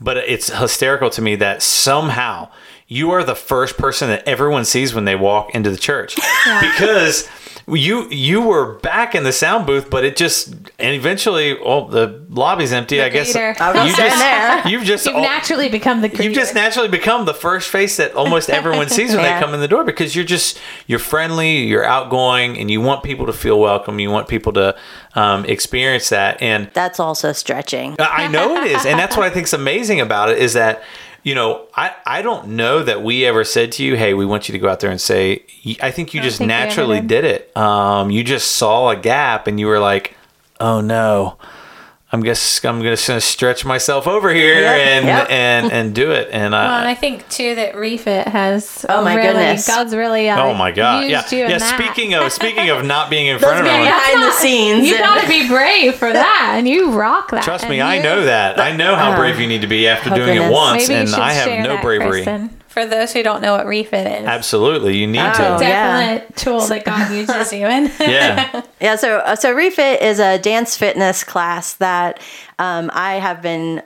But 0.00 0.16
it's 0.16 0.48
hysterical 0.48 1.10
to 1.10 1.22
me 1.22 1.36
that 1.36 1.62
somehow 1.62 2.48
you 2.88 3.10
are 3.12 3.22
the 3.22 3.36
first 3.36 3.78
person 3.78 4.08
that 4.08 4.26
everyone 4.26 4.64
sees 4.64 4.94
when 4.94 5.04
they 5.04 5.14
walk 5.14 5.54
into 5.54 5.70
the 5.70 5.76
church 5.76 6.16
because 6.60 7.28
you 7.68 8.08
you 8.10 8.40
were 8.42 8.74
back 8.80 9.14
in 9.14 9.24
the 9.24 9.32
sound 9.32 9.66
booth, 9.66 9.88
but 9.90 10.04
it 10.04 10.16
just 10.16 10.48
and 10.78 10.94
eventually, 10.94 11.54
well, 11.60 11.86
the 11.86 12.24
lobby's 12.28 12.72
empty. 12.72 13.00
I 13.02 13.08
guess. 13.08 13.34
I 13.36 13.86
you 13.86 13.94
just, 13.94 14.18
there. 14.18 14.66
you've 14.68 14.84
just 14.84 15.06
You've 15.06 15.16
al- 15.16 15.22
naturally 15.22 15.68
become 15.68 16.00
the 16.00 16.08
creator. 16.08 16.24
You've 16.24 16.34
just 16.34 16.54
naturally 16.54 16.88
become 16.88 17.24
the 17.24 17.34
first 17.34 17.68
face 17.70 17.96
that 17.98 18.14
almost 18.14 18.50
everyone 18.50 18.88
sees 18.88 19.10
when 19.14 19.20
Yeah. 19.24 19.38
they 19.38 19.44
come 19.44 19.54
in 19.54 19.60
the 19.60 19.68
door 19.68 19.84
because 19.84 20.16
you're 20.16 20.24
just 20.24 20.58
you're 20.86 20.98
friendly, 20.98 21.58
you're 21.58 21.84
outgoing, 21.84 22.58
and 22.58 22.70
you 22.70 22.80
want 22.80 23.02
people 23.02 23.26
to 23.26 23.32
feel 23.32 23.58
welcome. 23.60 23.98
You 23.98 24.10
want 24.10 24.28
people 24.28 24.52
to 24.54 24.76
um, 25.14 25.44
experience 25.44 26.08
that, 26.08 26.42
and 26.42 26.70
that's 26.74 26.98
also 26.98 27.32
stretching. 27.32 27.96
I 27.98 28.28
know 28.28 28.56
it 28.56 28.72
is, 28.72 28.84
and 28.86 28.98
that's 28.98 29.16
what 29.16 29.24
I 29.26 29.30
think 29.30 29.46
is 29.46 29.52
amazing 29.52 30.00
about 30.00 30.30
it 30.30 30.38
is 30.38 30.54
that 30.54 30.82
you 31.22 31.34
know 31.34 31.66
I 31.74 31.94
I 32.06 32.22
don't 32.22 32.48
know 32.48 32.82
that 32.82 33.02
we 33.02 33.24
ever 33.24 33.44
said 33.44 33.72
to 33.72 33.84
you, 33.84 33.96
hey, 33.96 34.14
we 34.14 34.26
want 34.26 34.48
you 34.48 34.52
to 34.52 34.58
go 34.58 34.68
out 34.68 34.80
there 34.80 34.90
and 34.90 35.00
say. 35.00 35.44
I 35.80 35.90
think 35.90 36.12
you 36.14 36.20
just 36.20 36.38
think 36.38 36.48
naturally 36.48 37.00
did. 37.00 37.08
did 37.08 37.24
it. 37.24 37.56
Um, 37.56 38.10
you 38.10 38.24
just 38.24 38.52
saw 38.52 38.90
a 38.90 38.96
gap, 38.96 39.46
and 39.46 39.60
you 39.60 39.66
were 39.66 39.78
like, 39.78 40.16
oh 40.60 40.80
no. 40.80 41.38
I'm 42.14 42.20
guess 42.20 42.62
I'm 42.62 42.82
just 42.82 43.08
gonna 43.08 43.22
stretch 43.22 43.64
myself 43.64 44.06
over 44.06 44.32
here 44.34 44.60
Yep, 44.60 44.78
and 44.86 45.06
yep. 45.06 45.30
and 45.30 45.72
and 45.72 45.94
do 45.94 46.10
it. 46.10 46.28
And 46.30 46.54
I, 46.54 46.64
Well, 46.64 46.78
and 46.80 46.88
I, 46.88 46.90
I 46.90 46.94
think 46.94 47.26
too 47.30 47.54
that 47.54 47.74
Refit 47.74 48.28
has 48.28 48.84
Oh, 48.86 49.02
my 49.02 49.14
really, 49.14 49.28
goodness. 49.28 49.66
God's 49.66 49.94
really 49.96 50.28
uh, 50.28 50.44
oh 50.44 50.52
my 50.52 50.72
god, 50.72 51.06
yeah, 51.08 51.20
used 51.22 51.32
you 51.32 51.44
in 51.44 51.50
yeah. 51.52 51.58
that. 51.58 51.80
Speaking 51.80 52.12
of 52.12 52.30
speaking 52.40 52.68
of 52.68 52.84
not 52.84 53.08
being 53.08 53.28
in 53.28 53.38
front 53.38 53.60
of 53.60 53.64
being 53.64 53.76
everyone, 53.76 53.98
behind 53.98 54.22
the 54.24 54.32
scenes. 54.32 54.86
You 54.86 54.98
gotta 54.98 55.26
be 55.26 55.48
brave 55.48 55.94
for 55.94 56.12
that, 56.12 56.54
and 56.58 56.68
you 56.68 56.92
rock 56.92 57.30
that. 57.30 57.44
trust 57.44 57.66
me, 57.66 57.80
and 57.80 57.88
I 57.88 57.96
you- 57.96 58.02
know 58.02 58.24
that. 58.26 58.60
I 58.60 58.76
know 58.76 58.94
how 58.94 59.16
brave 59.16 59.40
you 59.40 59.46
need 59.46 59.62
to 59.62 59.66
be 59.66 59.88
after 59.88 60.12
oh, 60.12 60.14
doing 60.16 60.36
it 60.36 60.52
once, 60.52 60.88
Maybe 60.88 61.00
and 61.00 61.14
I 61.14 61.32
have 61.32 61.64
no 61.64 61.80
bravery. 61.80 62.24
Kristen. 62.24 62.50
For 62.72 62.86
those 62.86 63.12
who 63.12 63.22
don't 63.22 63.42
know 63.42 63.56
what 63.56 63.66
refit 63.66 64.06
is. 64.06 64.26
Absolutely, 64.26 64.96
you 64.96 65.06
need 65.06 65.20
Oh, 65.20 65.32
to. 65.32 65.42
yeah. 65.64 66.16
Definite 66.16 66.36
tool 66.36 66.60
that 66.66 66.84
God 66.84 67.12
uses 67.14 67.52
you 67.52 67.66
in. 67.66 67.90
Yeah, 68.00 68.62
Yeah, 68.80 68.96
so 68.96 69.18
uh, 69.18 69.36
so 69.36 69.52
Refit 69.52 70.02
is 70.02 70.18
a 70.18 70.38
dance 70.38 70.76
fitness 70.76 71.22
class 71.24 71.74
that 71.74 72.20
um, 72.58 72.90
I 72.92 73.14
have 73.14 73.40
been 73.42 73.82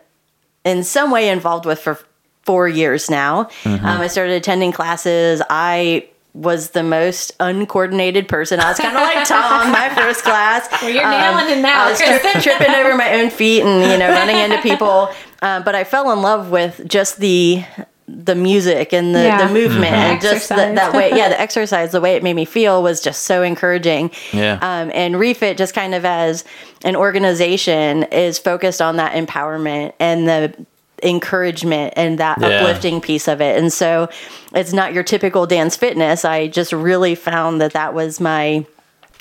in 0.65 0.83
some 0.85 1.11
way 1.11 1.29
involved 1.29 1.67
with 1.67 1.79
for 1.81 1.99
four 2.45 2.69
years 2.69 3.11
now. 3.11 3.45
Mm-hmm. 3.65 3.85
Um, 3.85 4.01
I 4.01 4.07
started 4.07 4.33
attending 4.35 4.73
classes. 4.73 5.43
I 5.51 6.09
was 6.33 6.71
the 6.71 6.83
most 6.83 7.33
uncoordinated 7.41 8.29
person. 8.29 8.61
I 8.61 8.69
was 8.69 8.79
kind 8.79 8.95
of 8.97 9.03
like 9.03 9.27
Tom, 9.29 9.73
my 9.73 9.89
first 9.95 10.23
class. 10.23 10.69
Well, 10.83 10.91
you're 10.91 11.03
nailing 11.09 11.59
it 11.59 11.63
now, 11.63 11.87
I 11.87 11.91
was 11.91 11.99
tri- 11.99 12.41
tripping 12.43 12.75
over 12.75 12.95
my 12.95 13.21
own 13.21 13.31
feet 13.31 13.63
and 13.63 13.91
you 13.91 13.99
know 13.99 14.11
running 14.11 14.37
into 14.37 14.61
people. 14.63 15.09
Um, 15.43 15.63
but 15.65 15.75
I 15.75 15.85
fell 15.85 16.11
in 16.13 16.21
love 16.23 16.51
with 16.51 16.87
just 16.87 17.19
the 17.21 17.65
the 18.09 18.35
music 18.37 18.93
and 18.93 19.15
the, 19.15 19.23
Yeah. 19.23 19.47
the 19.49 19.53
movement 19.53 19.93
and 19.93 20.21
just 20.21 20.49
the, 20.49 20.55
that 20.55 20.93
way. 20.95 21.11
Yeah, 21.11 21.29
the 21.29 21.41
exercise, 21.47 21.91
the 21.93 22.01
way 22.01 22.15
it 22.15 22.23
made 22.23 22.35
me 22.35 22.45
feel 22.45 22.83
was 22.83 23.01
just 23.01 23.25
so 23.25 23.43
encouraging. 23.43 24.11
Yeah. 24.33 24.59
Um, 24.63 24.91
and 24.95 25.19
Refit, 25.19 25.57
just 25.59 25.75
kind 25.75 25.95
of 25.95 26.05
as 26.05 26.45
an 26.85 26.95
organization, 26.97 28.05
is 28.05 28.39
focused 28.39 28.81
on 28.81 28.97
that 28.97 29.13
empowerment 29.15 29.93
and 29.99 30.29
the 30.29 30.55
encouragement 31.03 31.95
and 31.97 32.19
that 32.19 32.39
Yeah. 32.41 32.49
uplifting 32.49 33.01
piece 33.01 33.29
of 33.29 33.41
it. 33.41 33.59
And 33.59 33.73
so 33.73 34.09
it's 34.55 34.73
not 34.73 34.93
your 34.95 35.03
typical 35.03 35.47
dance 35.47 35.77
fitness. 35.77 36.25
I 36.25 36.47
just 36.47 36.73
really 36.73 37.15
found 37.15 37.61
that 37.61 37.73
that 37.73 37.93
was 37.95 38.21
my 38.21 38.65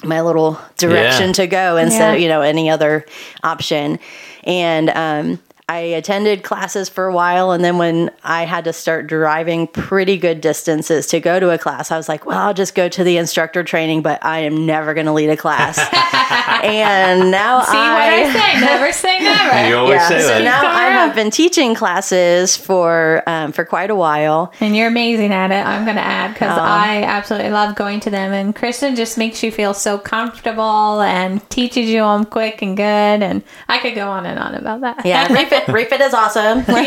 my 0.04 0.22
little 0.22 0.60
direction 0.78 1.28
Yeah. 1.28 1.34
to 1.34 1.48
go 1.48 1.78
instead 1.78 2.00
Yeah. 2.12 2.14
of 2.14 2.20
you 2.20 2.28
know 2.28 2.42
any 2.42 2.70
other 2.70 3.06
option 3.44 3.98
and 4.44 4.90
um 4.92 5.40
I 5.68 5.78
attended 5.78 6.44
classes 6.44 6.90
for 6.90 7.06
a 7.06 7.14
while, 7.14 7.52
and 7.52 7.64
then 7.64 7.80
when 7.80 8.12
I 8.24 8.46
had 8.46 8.66
to 8.66 8.74
start 8.74 9.08
driving 9.08 9.66
pretty 9.66 10.18
good 10.18 10.40
distances 10.40 11.08
to 11.08 11.20
go 11.20 11.40
to 11.40 11.50
a 11.50 11.58
class, 11.58 11.90
I 11.90 11.98
was 11.98 12.08
like, 12.08 12.26
"Well, 12.28 12.38
I'll 12.38 12.54
just 12.54 12.76
go 12.76 12.88
to 12.88 13.04
the 13.04 13.18
instructor 13.18 13.64
training, 13.64 14.04
but 14.04 14.24
I 14.24 14.40
am 14.40 14.68
never 14.68 14.94
going 14.94 15.08
to 15.08 15.12
lead 15.12 15.30
a 15.30 15.38
class." 15.38 15.80
and 16.32 17.32
now 17.32 17.62
See 17.64 17.72
what 17.78 17.78
I 17.78 18.32
say? 18.34 18.60
Never 18.62 18.92
say 18.92 19.20
never. 19.20 19.70
You 19.70 19.78
always 19.78 19.96
yeah, 19.96 20.08
say 20.08 20.22
so 20.22 20.28
that. 20.28 20.44
now 20.44 20.66
I 20.68 20.86
have 20.90 21.16
been 21.16 21.32
teaching 21.32 21.76
classes 21.76 22.56
for 22.58 23.24
um, 23.28 23.52
for 23.52 23.66
quite 23.66 23.90
a 23.90 23.96
while. 23.96 24.52
And 24.60 24.76
you're 24.76 24.88
amazing 24.88 25.32
at 25.32 25.52
it. 25.52 25.66
I'm 25.66 25.84
going 25.86 25.98
to 25.98 26.02
add 26.06 26.34
because 26.34 26.58
I 26.58 27.04
absolutely 27.04 27.52
love 27.52 27.76
going 27.76 28.00
to 28.02 28.10
them. 28.10 28.32
And 28.34 28.56
Kristen 28.56 28.96
just 28.96 29.18
makes 29.18 29.44
you 29.44 29.52
feel 29.52 29.74
so 29.74 29.98
comfortable 29.98 31.02
and 31.02 31.48
teaches 31.50 31.90
you 31.90 32.02
them 32.02 32.26
quick 32.26 32.62
and 32.62 32.76
good. 32.76 32.84
And 32.84 33.44
I 33.68 33.80
could 33.80 33.96
go 33.96 34.08
on 34.10 34.26
and 34.26 34.40
on 34.40 34.56
about 34.56 34.82
that. 34.82 35.06
Yeah, 35.06 35.32
refit 35.32 35.68
refit 35.74 36.02
is 36.02 36.14
awesome. 36.14 36.60
I 36.68 36.82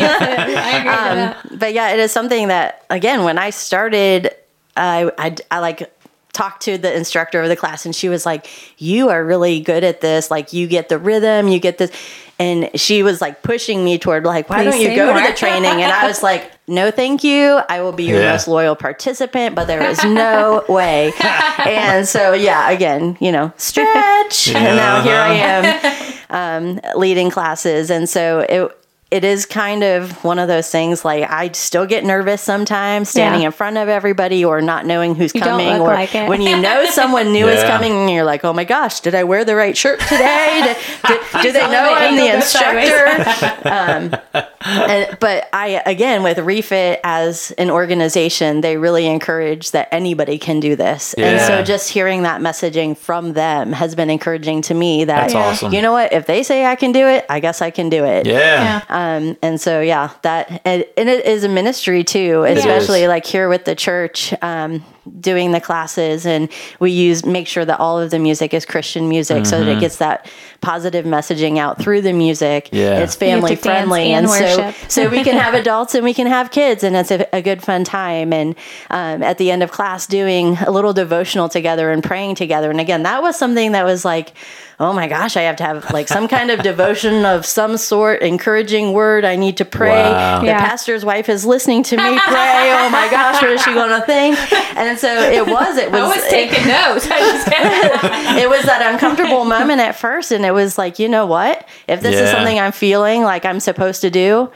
agree 0.79 0.89
Um, 0.89 1.09
with 1.09 1.49
that. 1.51 1.59
but 1.59 1.73
yeah, 1.73 1.91
it 1.93 1.99
is 1.99 2.11
something 2.11 2.47
that 2.49 2.85
again, 2.89 3.23
when 3.23 3.37
I 3.37 3.49
started, 3.49 4.31
I, 4.75 5.11
I 5.17 5.35
I 5.51 5.59
like 5.59 5.91
talked 6.39 6.61
to 6.63 6.77
the 6.77 6.95
instructor 6.95 7.41
of 7.41 7.49
the 7.49 7.55
class, 7.55 7.85
and 7.85 7.93
she 7.93 8.07
was 8.07 8.25
like, 8.25 8.47
"You 8.77 9.09
are 9.09 9.23
really 9.23 9.59
good 9.59 9.83
at 9.83 9.99
this. 9.99 10.31
Like, 10.31 10.53
you 10.53 10.67
get 10.67 10.87
the 10.87 10.97
rhythm, 10.97 11.47
you 11.49 11.59
get 11.59 11.77
this." 11.77 11.91
And 12.41 12.69
she 12.75 13.03
was 13.03 13.19
like 13.19 13.43
pushing 13.43 13.83
me 13.83 13.97
toward 13.97 14.23
like, 14.23 14.49
"Why 14.49 14.63
Please 14.63 14.71
don't 14.71 14.79
you 14.81 14.87
say 14.87 14.95
go 14.95 15.13
to 15.13 15.27
the 15.27 15.33
training?" 15.35 15.81
And 15.83 15.91
I 15.91 16.07
was 16.07 16.23
like, 16.23 16.49
"No, 16.69 16.89
thank 16.91 17.23
you. 17.25 17.59
I 17.67 17.81
will 17.81 17.91
be 17.91 18.05
your 18.05 18.21
Yeah. 18.21 18.31
most 18.31 18.47
loyal 18.47 18.77
participant." 18.77 19.53
But 19.55 19.67
there 19.67 19.83
is 19.83 20.01
no 20.05 20.63
way. 20.69 21.11
And 21.65 22.07
so 22.07 22.31
yeah, 22.33 22.69
again, 22.71 23.17
you 23.19 23.33
know, 23.33 23.51
stretch. 23.57 24.47
And 24.55 24.77
now 24.77 25.01
here 25.01 25.15
I 25.19 25.33
am 25.35 26.75
um, 26.77 26.79
leading 26.95 27.29
classes, 27.29 27.89
and 27.91 28.07
so 28.07 28.45
it 28.47 28.78
it 29.11 29.23
is 29.23 29.47
kind 29.47 29.83
of 29.83 30.23
one 30.23 30.37
of 30.37 30.47
those 30.47 30.69
things. 30.69 31.03
Like 31.03 31.29
I 31.29 31.51
still 31.53 31.87
get 31.87 32.05
nervous 32.05 32.41
sometimes 32.43 33.09
standing 33.09 33.41
Yeah. 33.41 33.47
in 33.47 33.51
front 33.51 33.77
of 33.77 33.89
everybody 33.89 34.45
or 34.45 34.61
not 34.61 34.85
knowing 34.85 35.15
who's 35.15 35.33
You 35.33 35.41
don't 35.41 35.49
coming, 35.59 35.67
look 35.69 35.81
or 35.81 35.93
like 35.93 36.13
it. 36.13 36.29
when 36.29 36.41
you 36.41 36.55
know 36.61 36.85
someone 36.91 37.31
new 37.31 37.47
is 37.47 37.63
coming, 37.63 37.91
and 37.91 38.09
you're 38.11 38.23
like, 38.23 38.45
"Oh 38.45 38.53
my 38.53 38.65
gosh, 38.65 38.99
did 38.99 39.15
I 39.15 39.23
wear 39.23 39.43
the 39.43 39.55
right 39.55 39.75
shirt 39.75 39.99
today? 40.01 40.61
Did, 40.63 40.77
did, 41.07 41.21
do 41.41 41.51
they 41.51 41.61
know 41.61 41.69
the 41.85 41.91
I'm 41.91 42.15
the 42.17 42.21
angle 42.21 42.39
goes 42.39 42.49
sideways. 42.51 42.91
instructor?" 42.91 43.67
um, 44.31 44.45
and, 44.65 45.17
but 45.19 45.49
I 45.53 45.81
again 45.87 46.21
with 46.21 46.37
Refit 46.37 46.99
as 47.03 47.49
an 47.57 47.71
organization, 47.71 48.61
they 48.61 48.77
really 48.77 49.07
encourage 49.07 49.71
that 49.71 49.87
anybody 49.91 50.37
can 50.37 50.59
do 50.59 50.75
this, 50.75 51.15
and 51.15 51.41
so 51.41 51.63
just 51.63 51.89
hearing 51.89 52.21
that 52.23 52.41
messaging 52.41 52.95
from 52.95 53.33
them 53.33 53.71
has 53.73 53.95
been 53.95 54.11
encouraging 54.11 54.61
to 54.63 54.75
me. 54.75 55.05
That 55.05 55.31
That's 55.31 55.33
awesome. 55.33 55.73
you 55.73 55.81
know 55.81 55.93
what? 55.93 56.13
If 56.13 56.27
they 56.27 56.43
say 56.43 56.65
I 56.67 56.75
can 56.75 56.91
do 56.91 57.07
it, 57.07 57.25
I 57.27 57.39
guess 57.39 57.63
I 57.63 57.71
can 57.71 57.89
do 57.89 58.05
it. 58.05 58.27
Yeah. 58.27 58.83
Um, 58.87 58.98
and 59.41 59.61
so 59.61 59.81
yeah, 59.81 60.11
that 60.23 60.61
and, 60.65 60.85
and 60.97 61.09
it 61.09 61.25
is 61.25 61.43
a 61.43 61.49
ministry 61.49 62.03
too, 62.03 62.43
especially 62.43 63.07
like 63.07 63.25
here 63.25 63.47
with 63.47 63.65
the 63.65 63.75
church, 63.75 64.33
um, 64.41 64.83
doing 65.19 65.51
the 65.51 65.61
classes, 65.61 66.25
and 66.25 66.49
we 66.79 66.91
use 66.91 67.25
make 67.25 67.47
sure 67.47 67.65
that 67.65 67.79
all 67.79 67.99
of 67.99 68.11
the 68.11 68.19
music 68.19 68.53
is 68.53 68.65
Christian 68.65 69.09
music, 69.09 69.45
so 69.45 69.59
that 69.59 69.65
Mm-hmm. 69.69 69.77
it 69.77 69.81
gets 69.81 69.97
that 69.97 70.27
positive 70.61 71.05
messaging 71.05 71.57
out 71.57 71.81
through 71.81 72.01
the 72.01 72.11
music. 72.13 72.69
Yeah. 72.71 72.99
it's 72.99 73.15
family 73.15 73.51
You 73.51 73.55
have 73.55 73.63
to 73.63 73.69
dance 73.69 73.77
friendly, 73.87 74.11
and 74.13 74.25
and, 74.27 74.75
so 74.83 74.87
so 74.87 75.09
we 75.09 75.23
can 75.23 75.37
have 75.37 75.53
adults 75.63 75.95
and 75.95 76.03
we 76.03 76.13
can 76.13 76.27
have 76.27 76.51
kids, 76.51 76.83
and 76.83 76.95
it's 76.95 77.11
a, 77.11 77.27
a 77.35 77.41
good 77.41 77.61
fun 77.61 77.83
time. 77.83 78.33
And 78.33 78.55
um, 78.89 79.23
at 79.23 79.37
the 79.37 79.51
end 79.51 79.63
of 79.63 79.71
class, 79.71 80.07
doing 80.07 80.57
a 80.57 80.71
little 80.71 80.93
devotional 80.93 81.49
together 81.49 81.91
and 81.91 82.03
praying 82.03 82.35
together. 82.35 82.69
And 82.71 82.79
again, 82.81 83.03
that 83.03 83.21
was 83.21 83.35
something 83.37 83.71
that 83.73 83.85
was 83.85 84.03
like. 84.05 84.33
Oh 84.81 84.93
my 84.93 85.09
gosh, 85.09 85.35
I 85.35 85.41
have 85.41 85.57
to 85.57 85.63
have 85.65 85.91
like 85.91 86.07
some 86.07 86.29
kind 86.29 86.49
of 86.49 86.61
devotion 86.63 87.25
of 87.33 87.45
some 87.45 87.75
sort, 87.75 88.21
encouraging 88.21 88.93
word. 88.93 89.25
I 89.25 89.35
need 89.35 89.57
to 89.57 89.65
pray. 89.65 89.89
Wow. 89.89 90.39
The 90.39 90.45
Yeah. 90.45 90.59
pastor's 90.69 91.03
wife 91.03 91.27
is 91.27 91.45
listening 91.45 91.83
to 91.83 91.97
me 91.97 92.03
pray. 92.17 92.71
Oh 92.79 92.89
my 92.89 93.09
gosh, 93.11 93.41
what 93.41 93.51
is 93.51 93.61
she 93.61 93.73
going 93.73 93.89
to 93.99 94.05
think? 94.05 94.37
And 94.77 94.87
so 94.97 95.07
it 95.13 95.45
was, 95.45 95.77
it 95.77 95.91
was, 95.91 96.01
I 96.01 96.07
was 96.07 96.27
taking 96.29 96.67
notes. 96.67 97.05
I 97.09 97.19
just 97.19 97.47
it 98.41 98.49
was 98.49 98.63
that 98.63 98.93
uncomfortable 98.93 99.45
moment 99.45 99.81
at 99.81 99.95
first. 99.95 100.31
And 100.31 100.45
it 100.45 100.51
was 100.51 100.77
like, 100.77 100.99
you 100.99 101.09
know 101.09 101.25
what? 101.25 101.67
If 101.87 102.01
this 102.01 102.15
is 102.15 102.31
something 102.31 102.57
I'm 102.57 102.71
feeling 102.71 103.23
like 103.23 103.45
I'm 103.45 103.59
supposed 103.59 104.01
to 104.01 104.09
do, 104.09 104.49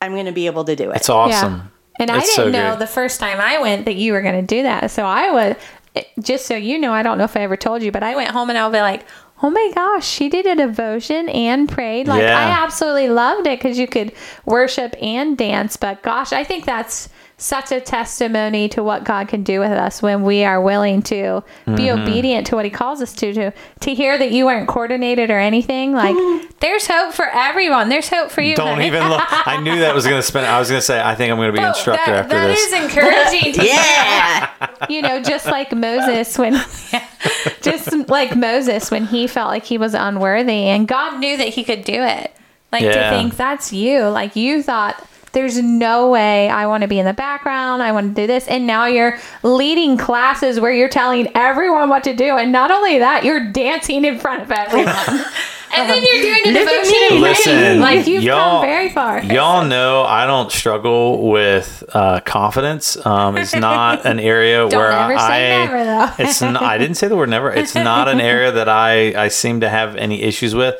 I'm 0.00 0.12
going 0.12 0.26
to 0.26 0.32
be 0.32 0.46
able 0.46 0.64
to 0.64 0.76
do 0.76 0.90
it. 0.90 0.96
It's 0.96 1.08
awesome. 1.08 1.72
And 2.00 2.10
I 2.10 2.20
didn't 2.20 2.34
so 2.36 2.48
know 2.48 2.70
great. 2.70 2.78
the 2.78 2.86
first 2.86 3.18
time 3.18 3.40
I 3.40 3.60
went 3.60 3.86
that 3.86 3.96
you 3.96 4.12
were 4.12 4.22
going 4.22 4.40
to 4.40 4.46
do 4.46 4.62
that. 4.62 4.92
So 4.92 5.04
I 5.04 5.32
was, 5.32 5.56
eh, 5.96 6.04
just 6.20 6.46
so 6.46 6.54
you 6.54 6.78
know, 6.78 6.92
I 6.92 7.02
don't 7.02 7.18
know 7.18 7.24
if 7.24 7.36
I 7.36 7.40
ever 7.40 7.56
told 7.56 7.82
you, 7.82 7.90
but 7.90 8.04
I 8.04 8.14
went 8.14 8.30
home 8.30 8.50
and 8.50 8.58
I'll 8.58 8.70
be 8.70 8.78
like, 8.78 9.04
oh 9.42 9.50
my 9.50 9.72
gosh, 9.74 10.06
she 10.06 10.28
did 10.28 10.46
a 10.46 10.54
devotion 10.54 11.28
and 11.28 11.68
prayed. 11.68 12.06
Like, 12.06 12.22
Yeah. 12.22 12.38
I 12.38 12.62
absolutely 12.62 13.08
loved 13.08 13.48
it 13.48 13.58
because 13.58 13.78
you 13.78 13.88
could 13.88 14.12
worship 14.44 14.94
and 15.02 15.36
dance. 15.36 15.76
But 15.76 16.02
gosh, 16.02 16.32
I 16.32 16.44
think 16.44 16.64
that's 16.64 17.08
such 17.40 17.70
a 17.70 17.80
testimony 17.80 18.68
to 18.68 18.82
what 18.82 19.04
God 19.04 19.28
can 19.28 19.44
do 19.44 19.60
with 19.60 19.70
us 19.70 20.02
when 20.02 20.24
we 20.24 20.42
are 20.44 20.60
willing 20.60 21.02
to 21.02 21.44
be 21.66 21.72
Mm-hmm. 21.72 22.00
obedient 22.02 22.46
to 22.48 22.56
what 22.56 22.64
He 22.64 22.70
calls 22.70 23.00
us 23.00 23.12
to. 23.14 23.32
To 23.32 23.52
to 23.80 23.94
hear 23.94 24.18
that 24.18 24.32
you 24.32 24.44
weren't 24.46 24.66
coordinated 24.68 25.30
or 25.30 25.38
anything, 25.38 25.92
like 25.92 26.16
there's 26.60 26.86
hope 26.88 27.12
for 27.14 27.26
everyone. 27.26 27.88
There's 27.90 28.08
hope 28.08 28.30
for 28.32 28.40
you. 28.42 28.56
Don't 28.56 28.82
even 28.82 29.08
look. 29.08 29.22
I 29.46 29.60
knew 29.60 29.78
that 29.78 29.94
was 29.94 30.04
going 30.04 30.18
to 30.18 30.22
spin. 30.26 30.44
I 30.44 30.58
was 30.58 30.68
going 30.68 30.80
to 30.80 30.84
say, 30.84 31.00
I 31.00 31.14
think 31.14 31.30
I'm 31.30 31.38
going 31.38 31.48
to 31.48 31.52
be 31.52 31.58
an 31.60 31.66
Oh, 31.66 31.68
instructor 31.68 32.10
that, 32.10 32.24
after 32.24 32.34
that 32.34 32.46
this. 32.48 32.58
is 32.58 32.72
encouraging 32.82 33.52
to 33.60 33.64
yeah. 33.64 34.50
you 34.88 35.00
know, 35.02 35.22
just 35.22 35.46
like 35.46 35.72
Moses 35.72 36.36
when, 36.36 36.54
just 37.62 37.92
like 38.08 38.36
Moses 38.36 38.90
when 38.90 39.06
he 39.06 39.26
felt 39.26 39.48
like 39.48 39.64
he 39.64 39.78
was 39.78 39.94
unworthy, 39.94 40.64
and 40.64 40.88
God 40.88 41.18
knew 41.20 41.36
that 41.36 41.48
he 41.48 41.64
could 41.64 41.84
do 41.84 42.02
it. 42.02 42.32
Like 42.72 42.82
Yeah. 42.82 43.10
to 43.10 43.16
think 43.16 43.36
that's 43.36 43.72
you, 43.72 44.02
like 44.08 44.36
you 44.36 44.62
thought. 44.62 45.06
There's 45.32 45.60
no 45.60 46.08
way 46.10 46.48
I 46.48 46.66
want 46.66 46.82
to 46.82 46.88
be 46.88 46.98
in 46.98 47.04
the 47.06 47.12
background. 47.14 47.82
I 47.82 47.92
want 47.92 48.14
to 48.14 48.22
do 48.22 48.26
this. 48.26 48.46
And 48.48 48.66
now 48.66 48.86
you're 48.86 49.18
leading 49.42 49.96
classes 49.96 50.58
where 50.60 50.72
you're 50.72 50.88
telling 50.88 51.30
everyone 51.36 51.88
what 51.88 52.04
to 52.04 52.14
do. 52.14 52.36
And 52.36 52.50
not 52.52 52.70
only 52.70 52.98
that, 52.98 53.24
you're 53.24 53.50
dancing 53.52 54.04
in 54.04 54.18
front 54.18 54.42
of 54.42 54.50
everyone. 54.50 54.86
and 55.76 55.90
then 55.90 56.02
you're 56.02 56.22
doing 56.22 56.40
a 56.46 56.58
Look 56.58 56.68
devotion 56.68 57.02
and 57.10 57.20
Listen. 57.20 57.80
Like 57.80 58.06
you've 58.06 58.22
y'all- 58.22 58.60
come 58.60 58.68
very 58.68 58.88
far. 58.90 59.22
Y'all 59.22 59.64
know 59.66 60.02
I 60.04 60.26
don't 60.26 60.50
struggle 60.50 61.28
with 61.30 61.84
uh, 61.92 62.20
confidence. 62.20 62.96
Um, 63.04 63.36
it's 63.36 63.54
not 63.54 64.06
an 64.06 64.18
area 64.34 64.68
Don't 64.68 64.78
where 64.78 64.90
ever 64.90 65.14
I. 65.14 65.28
say 65.28 65.48
never, 65.66 65.84
though. 65.84 66.24
it's 66.24 66.40
not, 66.40 66.62
I 66.62 66.78
didn't 66.78 66.96
say 66.96 67.08
the 67.08 67.16
word 67.16 67.28
never. 67.28 67.52
It's 67.52 67.74
not 67.74 68.08
an 68.08 68.20
area 68.32 68.50
that 68.52 68.68
I 68.68 69.24
I 69.24 69.28
seem 69.28 69.60
to 69.60 69.68
have 69.68 69.94
any 69.96 70.22
issues 70.22 70.54
with. 70.54 70.74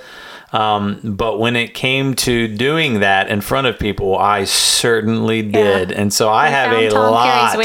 Um, 0.51 1.01
but 1.05 1.39
when 1.39 1.57
it 1.57 1.75
came 1.75 2.15
to 2.15 2.49
doing 2.49 3.01
that 3.01 3.29
in 3.29 3.43
front 3.43 3.67
of 3.67 3.79
people, 3.79 4.17
I 4.17 4.45
certainly 4.45 5.43
did, 5.43 5.93
and 5.93 6.11
so 6.11 6.31
I 6.31 6.47
We 6.47 6.53
have 6.53 6.73
a 6.73 6.91
Tom 6.91 7.13
lot. 7.13 7.57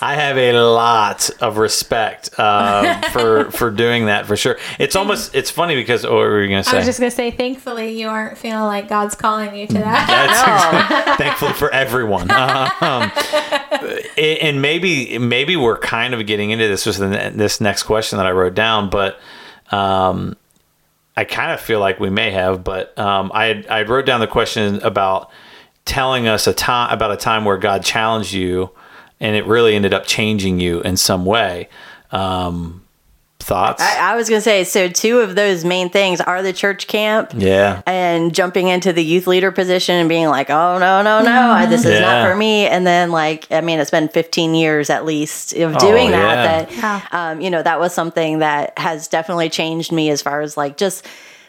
I 0.00 0.14
have 0.14 0.38
a 0.38 0.52
lot 0.60 1.28
of 1.40 1.58
respect 1.58 2.30
uh, 2.38 3.00
for 3.10 3.50
for 3.50 3.70
doing 3.70 4.06
that 4.06 4.24
for 4.24 4.36
sure. 4.36 4.58
It's 4.78 4.96
almost 4.96 5.34
it's 5.34 5.50
funny 5.50 5.74
because 5.74 6.06
oh, 6.06 6.14
what 6.14 6.20
were 6.20 6.42
you 6.42 6.48
gonna 6.48 6.64
say? 6.64 6.72
I 6.72 6.76
was 6.76 6.86
just 6.86 6.98
gonna 6.98 7.10
say, 7.10 7.30
thankfully, 7.30 8.00
you 8.00 8.08
aren't 8.08 8.38
feeling 8.38 8.64
like 8.64 8.88
God's 8.88 9.14
calling 9.14 9.54
you 9.54 9.66
to 9.66 9.74
that. 9.74 10.06
That's 10.06 11.16
thankfully 11.22 11.52
for 11.52 11.70
everyone. 11.70 12.30
Um, 12.80 13.10
and 14.16 14.62
maybe 14.62 15.18
maybe 15.18 15.56
we're 15.56 15.78
kind 15.78 16.14
of 16.14 16.26
getting 16.26 16.50
into 16.50 16.66
this 16.68 16.86
with 16.86 16.98
this 16.98 17.60
next 17.60 17.82
question 17.82 18.16
that 18.18 18.26
I 18.26 18.30
wrote 18.30 18.54
down, 18.54 18.90
but 18.90 19.18
um, 19.70 20.36
I 21.20 21.24
kind 21.24 21.52
of 21.52 21.60
feel 21.60 21.80
like 21.80 22.00
we 22.00 22.08
may 22.08 22.30
have. 22.30 22.64
But 22.64 22.98
um, 22.98 23.30
I 23.34 23.62
I 23.68 23.82
wrote 23.82 24.06
down 24.06 24.20
the 24.20 24.26
question 24.26 24.76
about 24.82 25.30
telling 25.84 26.26
us 26.26 26.46
a 26.46 26.54
time 26.54 26.90
about 26.90 27.12
a 27.12 27.16
time 27.18 27.44
where 27.44 27.58
God 27.58 27.84
challenged 27.84 28.32
you, 28.32 28.70
and 29.20 29.36
it 29.36 29.44
really 29.44 29.74
ended 29.74 29.92
up 29.92 30.06
changing 30.06 30.60
you 30.60 30.80
in 30.80 30.96
some 30.96 31.26
way. 31.26 31.68
Um, 32.10 32.86
thoughts? 33.40 33.82
I, 33.82 34.12
I 34.12 34.16
was 34.16 34.28
going 34.28 34.38
to 34.38 34.42
say, 34.44 34.64
so 34.64 34.88
two 34.88 35.18
of 35.20 35.34
those 35.34 35.64
main 35.64 35.90
things 35.90 36.20
are 36.20 36.42
the 36.42 36.52
church 36.52 36.86
camp. 36.86 37.32
yeah. 37.36 37.82
and 37.86 38.34
jumping 38.34 38.68
into 38.68 38.92
the 38.92 39.02
youth 39.04 39.26
leader 39.26 39.50
position 39.50 39.96
and 39.96 40.08
being 40.08 40.28
like, 40.28 40.50
oh, 40.50 40.78
no, 40.78 41.02
no, 41.02 41.22
no, 41.22 41.30
I- 41.50 41.66
this 41.66 41.84
is 41.84 41.92
Yeah. 41.92 42.00
not 42.00 42.28
for 42.28 42.36
me. 42.36 42.66
And 42.66 42.86
then, 42.86 43.10
like, 43.10 43.46
I 43.50 43.60
mean, 43.60 43.80
it's 43.80 43.90
been 43.90 44.08
15 44.08 44.54
years 44.54 44.90
at 44.90 45.04
least 45.04 45.52
of 45.54 45.76
doing 45.78 46.08
Oh, 46.08 46.10
yeah. 46.10 46.34
that, 46.34 46.68
that, 46.70 46.76
Yeah. 46.76 47.30
um, 47.30 47.40
you 47.40 47.50
know, 47.50 47.62
that 47.62 47.80
was 47.80 47.92
something 47.94 48.38
that 48.40 48.78
has 48.78 49.08
definitely 49.08 49.48
changed 49.50 49.90
me 49.92 50.10
as 50.10 50.22
far 50.22 50.40
as 50.42 50.56
like 50.56 50.76
just 50.76 51.04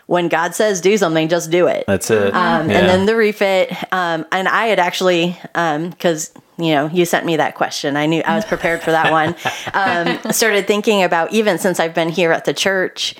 when 0.07 0.27
God 0.27 0.53
says 0.55 0.81
do 0.81 0.97
something, 0.97 1.29
just 1.29 1.51
do 1.51 1.67
it. 1.67 1.85
That's 1.87 2.09
it. 2.11 2.33
Um, 2.33 2.69
Yeah. 2.69 2.79
And 2.79 2.89
then 2.89 3.05
the 3.05 3.15
refit. 3.15 3.71
Um, 3.93 4.25
and 4.31 4.47
I 4.47 4.67
had 4.67 4.79
actually, 4.79 5.37
because, 5.53 6.31
you 6.57 6.71
know, 6.75 6.87
you 6.87 7.05
sent 7.05 7.25
me 7.25 7.37
that 7.37 7.55
question. 7.55 7.95
I 7.95 8.05
knew 8.07 8.21
I 8.25 8.35
was 8.35 8.45
prepared 8.45 8.81
for 8.81 8.91
that 8.91 9.11
one. 9.11 9.35
Um, 9.73 10.19
started 10.33 10.67
thinking 10.67 11.01
about 11.03 11.31
even 11.31 11.57
since 11.57 11.79
I've 11.79 11.93
been 11.93 12.09
here 12.09 12.31
at 12.31 12.45
the 12.45 12.53
church, 12.53 13.15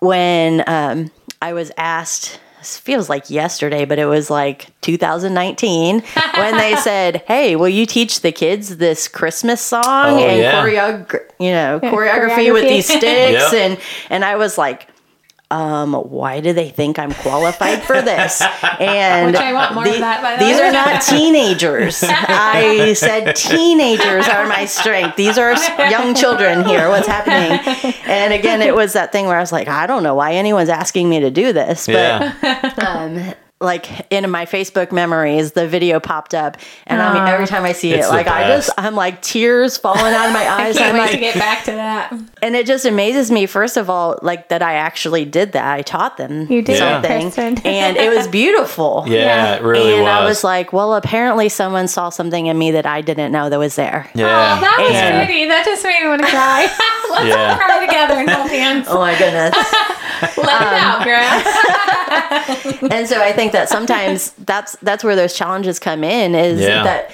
when 0.00 0.64
um, 0.66 1.10
I 1.42 1.52
was 1.52 1.70
asked, 1.76 2.40
this 2.58 2.78
feels 2.78 3.08
like 3.10 3.28
yesterday, 3.28 3.84
but 3.84 3.98
it 3.98 4.06
was 4.06 4.30
like 4.30 4.68
2019 4.80 6.00
when 6.36 6.56
they 6.56 6.76
said, 6.82 7.22
"Hey, 7.26 7.56
will 7.56 7.68
you 7.68 7.84
teach 7.86 8.22
the 8.22 8.32
kids 8.32 8.78
this 8.78 9.06
Christmas 9.08 9.60
song 9.60 9.82
Oh, 9.84 10.18
and 10.26 10.40
yeah. 10.40 10.64
choreog- 10.64 11.20
you 11.38 11.50
know, 11.50 11.80
choreography 11.82 12.52
with 12.52 12.64
these 12.66 12.86
sticks?" 12.86 13.04
Yep. 13.52 13.52
And 13.52 13.78
and 14.10 14.24
I 14.24 14.36
was 14.36 14.56
like, 14.56 14.88
um, 15.54 15.94
why 15.94 16.40
do 16.40 16.52
they 16.52 16.68
think 16.70 16.98
I'm 16.98 17.12
qualified 17.12 17.82
for 17.84 18.02
this? 18.02 18.42
And 18.80 19.30
Which 19.32 19.40
I 19.40 19.52
want 19.52 19.74
more 19.74 19.86
of 19.86 19.98
that, 19.98 20.20
by 20.20 20.36
the 20.36 20.44
these 20.44 20.56
way. 20.58 20.68
are 20.68 20.72
not 20.72 21.00
teenagers. 21.14 22.02
I 22.06 22.92
said 22.94 23.36
teenagers 23.36 24.26
are 24.26 24.46
my 24.48 24.64
strength. 24.64 25.16
These 25.16 25.38
are 25.38 25.54
young 25.90 26.14
children 26.14 26.64
here. 26.64 26.88
What's 26.88 27.06
happening? 27.06 27.60
And 28.06 28.32
again, 28.32 28.62
it 28.62 28.74
was 28.74 28.94
that 28.94 29.12
thing 29.12 29.26
where 29.26 29.36
I 29.36 29.40
was 29.40 29.52
like, 29.52 29.68
I 29.68 29.86
don't 29.86 30.02
know 30.02 30.16
why 30.16 30.32
anyone's 30.34 30.68
asking 30.70 31.08
me 31.08 31.20
to 31.20 31.30
do 31.30 31.52
this, 31.52 31.86
but 31.86 31.94
Yeah. 31.94 32.74
um, 32.86 33.34
like 33.60 34.12
in 34.12 34.28
my 34.30 34.44
Facebook 34.44 34.92
memories, 34.92 35.52
the 35.52 35.66
video 35.66 35.98
popped 36.00 36.34
up, 36.34 36.56
and 36.86 37.00
I 37.00 37.14
mean, 37.14 37.22
every 37.26 37.46
time 37.46 37.64
I 37.64 37.72
see 37.72 37.92
It's 37.94 38.06
it, 38.06 38.10
the 38.10 38.14
like 38.16 38.26
I 38.26 38.48
just. 38.48 38.68
I'm 38.76 38.94
like 38.94 39.22
tears 39.22 39.78
falling 39.78 40.12
out 40.12 40.26
of 40.26 40.32
my 40.34 40.46
eyes. 40.48 40.76
I 40.76 40.80
Can't 40.80 40.90
I'm 40.96 41.00
wait 41.00 41.00
like, 41.06 41.10
to 41.12 41.18
get 41.20 41.34
back 41.36 41.64
to 41.66 41.70
that. 41.72 42.12
and 42.42 42.56
it 42.56 42.66
just 42.66 42.84
amazes 42.84 43.30
me, 43.30 43.46
first 43.46 43.76
of 43.78 43.88
all, 43.88 44.18
like 44.22 44.48
that 44.50 44.60
I 44.60 44.74
actually 44.74 45.24
did 45.24 45.52
that. 45.52 45.64
I 45.72 45.80
taught 45.82 46.16
them 46.18 46.50
You 46.52 46.60
did, 46.62 46.76
something, 46.78 47.30
Kristen. 47.30 47.58
and 47.66 47.96
it 47.96 48.14
was 48.14 48.28
beautiful. 48.28 49.04
Yeah, 49.06 49.54
it 49.54 49.62
really 49.62 49.94
and 49.94 50.02
was. 50.02 50.08
I 50.10 50.24
was 50.24 50.44
like, 50.44 50.72
well, 50.74 50.94
apparently 50.94 51.48
someone 51.48 51.88
saw 51.88 52.10
something 52.10 52.46
in 52.46 52.58
me 52.58 52.72
that 52.72 52.84
I 52.86 53.00
didn't 53.00 53.32
know 53.32 53.48
that 53.48 53.58
was 53.58 53.76
there. 53.76 54.10
yeah. 54.14 54.56
Oh, 54.58 54.60
that 54.60 54.76
was 54.78 54.90
And- 54.94 55.26
pretty. 55.26 55.44
That 55.46 55.64
just 55.64 55.82
made 55.84 56.02
me 56.02 56.08
want 56.08 56.22
to 56.22 56.28
cry. 56.28 56.62
Let's 57.10 57.26
Yeah. 57.26 57.50
all 57.52 57.56
cry 57.56 57.86
together 57.86 58.14
and 58.14 58.28
hold 58.28 58.50
hands. 58.50 58.86
Oh 58.90 58.98
my 58.98 59.16
goodness. 59.18 59.54
Let 60.22 60.62
it 60.62 60.72
out, 60.72 61.04
girl. 61.04 62.90
and 62.92 63.08
so 63.08 63.20
I 63.20 63.32
think 63.32 63.52
that 63.52 63.68
sometimes 63.68 64.32
that's 64.32 64.76
that's 64.82 65.02
where 65.04 65.16
those 65.16 65.34
challenges 65.34 65.78
come 65.78 66.04
in 66.04 66.34
is 66.34 66.60
Yeah. 66.60 66.82
that 66.84 67.12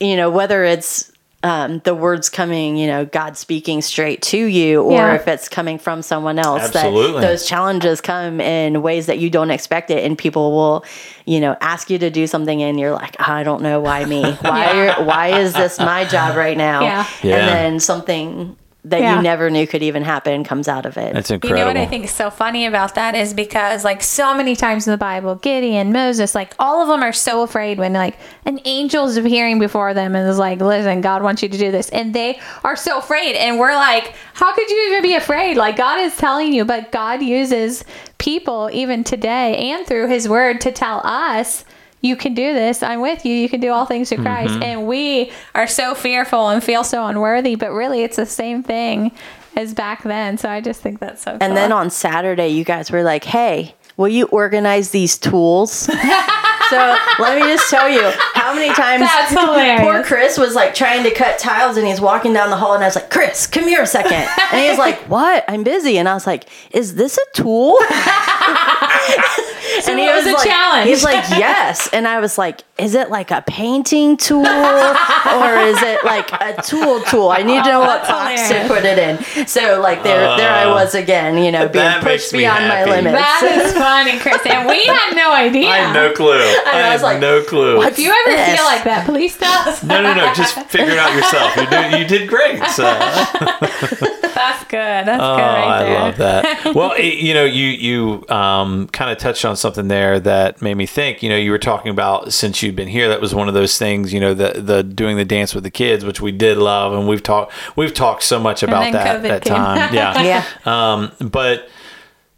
you 0.00 0.16
know 0.16 0.30
whether 0.30 0.64
it's 0.64 1.10
um, 1.42 1.78
the 1.84 1.94
words 1.94 2.28
coming, 2.28 2.76
you 2.76 2.86
know, 2.86 3.06
God 3.06 3.34
speaking 3.34 3.80
straight 3.80 4.20
to 4.24 4.36
you, 4.36 4.82
or 4.82 4.92
Yeah. 4.92 5.14
if 5.14 5.26
it's 5.26 5.48
coming 5.48 5.78
from 5.78 6.02
someone 6.02 6.38
else. 6.38 6.64
Absolutely. 6.64 7.18
That 7.22 7.26
those 7.28 7.46
challenges 7.46 8.02
come 8.02 8.42
in 8.42 8.82
ways 8.82 9.06
that 9.06 9.18
you 9.20 9.30
don't 9.30 9.50
expect 9.50 9.90
it, 9.90 10.04
and 10.04 10.18
people 10.18 10.52
will, 10.52 10.84
you 11.24 11.40
know, 11.40 11.56
ask 11.62 11.88
you 11.88 11.96
to 11.98 12.10
do 12.10 12.26
something, 12.26 12.62
and 12.62 12.78
you're 12.78 12.92
like, 12.92 13.16
I 13.18 13.42
don't 13.42 13.62
know 13.62 13.80
why 13.80 14.04
me. 14.04 14.22
Why? 14.42 14.96
Why 15.00 15.28
is 15.40 15.54
this 15.54 15.78
my 15.78 16.04
job 16.04 16.36
right 16.36 16.58
now? 16.58 16.82
Yeah. 16.82 17.06
Yeah. 17.22 17.36
And 17.36 17.48
then 17.48 17.80
something 17.80 18.54
that 18.84 19.00
Yeah. 19.00 19.16
you 19.16 19.22
never 19.22 19.50
knew 19.50 19.66
could 19.66 19.82
even 19.82 20.02
happen 20.02 20.42
comes 20.42 20.66
out 20.66 20.86
of 20.86 20.96
it. 20.96 21.12
That's 21.12 21.30
incredible. 21.30 21.58
You 21.58 21.64
know 21.64 21.68
what 21.68 21.76
I 21.76 21.86
think 21.86 22.04
is 22.04 22.10
so 22.10 22.30
funny 22.30 22.64
about 22.64 22.94
that 22.94 23.14
is 23.14 23.34
because 23.34 23.84
like 23.84 24.02
so 24.02 24.32
many 24.34 24.56
times 24.56 24.86
in 24.86 24.92
the 24.92 24.96
Bible, 24.96 25.34
Gideon, 25.34 25.92
Moses, 25.92 26.34
like 26.34 26.54
all 26.58 26.80
of 26.80 26.88
them 26.88 27.02
are 27.02 27.12
so 27.12 27.42
afraid 27.42 27.78
when 27.78 27.92
like 27.92 28.16
an 28.46 28.58
angel's 28.60 29.16
appearing 29.18 29.58
before 29.58 29.92
them 29.92 30.14
and 30.16 30.28
is 30.28 30.38
like, 30.38 30.60
listen, 30.60 31.02
God 31.02 31.22
wants 31.22 31.42
you 31.42 31.48
to 31.50 31.58
do 31.58 31.70
this. 31.70 31.90
And 31.90 32.14
they 32.14 32.40
are 32.64 32.76
so 32.76 32.98
afraid. 32.98 33.36
And 33.36 33.58
we're 33.58 33.74
like, 33.74 34.14
how 34.32 34.54
could 34.54 34.70
you 34.70 34.88
even 34.90 35.02
be 35.02 35.14
afraid? 35.14 35.56
Like 35.58 35.76
God 35.76 36.00
is 36.00 36.16
telling 36.16 36.52
you, 36.54 36.64
but 36.64 36.90
God 36.90 37.22
uses 37.22 37.84
people 38.16 38.70
even 38.72 39.04
today 39.04 39.56
and 39.72 39.86
through 39.86 40.08
his 40.08 40.28
word 40.28 40.60
to 40.62 40.72
tell 40.72 41.00
us, 41.04 41.64
you 42.02 42.16
can 42.16 42.34
do 42.34 42.54
this. 42.54 42.82
I'm 42.82 43.00
with 43.00 43.24
you. 43.26 43.34
You 43.34 43.48
can 43.48 43.60
do 43.60 43.70
all 43.72 43.84
things 43.86 44.08
through 44.08 44.22
Christ. 44.22 44.54
Mm-hmm. 44.54 44.62
And 44.62 44.86
we 44.86 45.32
are 45.54 45.66
so 45.66 45.94
fearful 45.94 46.48
and 46.48 46.62
feel 46.62 46.82
so 46.84 47.06
unworthy, 47.06 47.54
but 47.56 47.72
really 47.72 48.02
it's 48.02 48.16
the 48.16 48.26
same 48.26 48.62
thing 48.62 49.12
as 49.56 49.74
back 49.74 50.02
then. 50.02 50.38
So 50.38 50.48
I 50.48 50.60
just 50.60 50.80
think 50.80 51.00
that's 51.00 51.22
so 51.22 51.32
And 51.32 51.40
cool. 51.40 51.54
then 51.54 51.72
on 51.72 51.90
Saturday, 51.90 52.48
you 52.48 52.64
guys 52.64 52.90
were 52.90 53.02
like, 53.02 53.24
hey, 53.24 53.74
will 53.96 54.08
you 54.08 54.26
organize 54.26 54.90
these 54.90 55.18
tools? 55.18 55.70
so 56.70 56.96
let 57.18 57.36
me 57.38 57.42
just 57.54 57.68
tell 57.68 57.88
you 57.88 58.10
how 58.34 58.54
many 58.54 58.72
times 58.72 59.06
poor 59.82 60.02
Chris 60.04 60.38
was 60.38 60.54
like 60.54 60.74
trying 60.74 61.02
to 61.02 61.10
cut 61.10 61.38
tiles 61.38 61.76
and 61.76 61.86
he's 61.86 62.00
walking 62.00 62.32
down 62.32 62.48
the 62.48 62.56
hall 62.56 62.74
and 62.74 62.82
I 62.82 62.86
was 62.86 62.94
like, 62.94 63.10
Chris, 63.10 63.46
come 63.46 63.64
here 63.64 63.82
a 63.82 63.86
second. 63.86 64.26
And 64.52 64.64
he's 64.64 64.78
like, 64.78 64.96
what? 65.08 65.44
I'm 65.48 65.64
busy. 65.64 65.98
And 65.98 66.08
I 66.08 66.14
was 66.14 66.26
like, 66.26 66.44
is 66.70 66.94
this 66.94 67.18
a 67.18 67.36
tool? 67.36 67.76
So 69.82 69.90
and 69.92 70.00
it 70.00 70.14
was 70.14 70.26
a 70.26 70.32
like, 70.32 70.46
challenge. 70.48 70.88
He's 70.88 71.04
like, 71.10 71.28
yes. 71.30 71.88
And 71.92 72.06
I 72.08 72.20
was 72.20 72.38
like, 72.38 72.62
is 72.78 72.94
it 72.94 73.10
like 73.10 73.30
a 73.30 73.42
painting 73.46 74.16
tool 74.16 74.46
or 74.46 75.54
is 75.58 75.80
it 75.82 76.02
like 76.04 76.32
a 76.32 76.60
tool 76.62 77.00
tool? 77.02 77.28
I 77.28 77.42
need 77.42 77.62
to 77.64 77.70
know 77.70 77.80
what 77.80 78.02
That's 78.02 78.10
box 78.10 78.48
to 78.48 78.68
put 78.68 78.84
it 78.84 78.98
in. 78.98 79.46
So 79.46 79.80
like 79.80 80.02
there, 80.02 80.20
there 80.36 80.50
I 80.50 80.64
uh, 80.64 80.74
was 80.74 80.94
again, 80.94 81.36
you 81.42 81.52
know, 81.52 81.68
being 81.68 82.00
pushed 82.00 82.32
me 82.32 82.40
beyond 82.40 82.68
my 82.68 82.84
limits. 82.84 83.16
That 83.16 83.62
is 83.66 83.72
funny, 83.86 84.18
Chris. 84.18 84.40
And 84.46 84.66
we 84.68 84.84
had 84.86 85.14
no 85.14 85.32
idea. 85.32 85.68
I 85.68 85.76
have 85.76 85.94
no 85.94 86.12
clue. 86.14 86.32
I, 86.32 86.70
I 86.72 86.76
have 86.78 86.92
was 86.94 87.02
like, 87.02 87.20
no 87.20 87.42
clue. 87.42 87.76
what? 87.76 87.92
If 87.92 87.98
you 87.98 88.10
ever 88.10 88.30
Yes. 88.30 88.56
feel 88.56 88.64
like 88.64 88.84
that, 88.84 89.06
please 89.06 89.36
tell 89.36 89.68
us. 89.68 89.82
No, 89.82 90.00
no, 90.02 90.14
no. 90.14 90.32
Just 90.34 90.58
figure 90.68 90.92
it 90.92 90.98
out 90.98 91.14
yourself. 91.14 91.56
You 91.56 91.66
did, 91.66 92.00
you 92.00 92.06
did 92.18 92.28
great. 92.28 92.62
So. 92.70 94.16
That's 94.60 94.70
good. 94.70 94.78
That's 95.06 95.22
Oh, 95.22 95.36
good 95.36 95.42
right 95.42 95.64
I 95.80 95.82
there. 95.84 96.00
love 96.00 96.16
that. 96.18 96.74
Well, 96.74 96.92
it, 96.92 97.14
you 97.14 97.34
know, 97.34 97.44
you 97.44 97.66
you 97.66 98.24
um, 98.28 98.86
kind 98.88 99.10
of 99.10 99.18
touched 99.18 99.44
on 99.44 99.56
something 99.56 99.88
there 99.88 100.20
that 100.20 100.62
made 100.62 100.74
me 100.74 100.86
think. 100.86 101.22
You 101.22 101.28
know, 101.30 101.36
you 101.36 101.50
were 101.50 101.58
talking 101.58 101.90
about 101.90 102.32
since 102.32 102.62
you've 102.62 102.76
been 102.76 102.88
here, 102.88 103.08
that 103.08 103.20
was 103.20 103.34
one 103.34 103.48
of 103.48 103.54
those 103.54 103.76
things. 103.78 104.12
You 104.12 104.20
know, 104.20 104.34
the 104.34 104.60
the 104.60 104.82
doing 104.82 105.16
the 105.16 105.24
dance 105.24 105.54
with 105.54 105.64
the 105.64 105.70
kids, 105.70 106.04
which 106.04 106.20
we 106.20 106.32
did 106.32 106.58
love, 106.58 106.92
and 106.92 107.08
we've 107.08 107.22
talked 107.22 107.52
we've 107.76 107.94
talked 107.94 108.22
so 108.22 108.38
much 108.38 108.62
about 108.62 108.92
that 108.92 109.18
COVID 109.18 109.22
that 109.22 109.42
came. 109.42 109.54
time. 109.56 109.94
Yeah, 109.94 110.22
Yeah. 110.66 110.92
Um, 110.92 111.12
but 111.30 111.68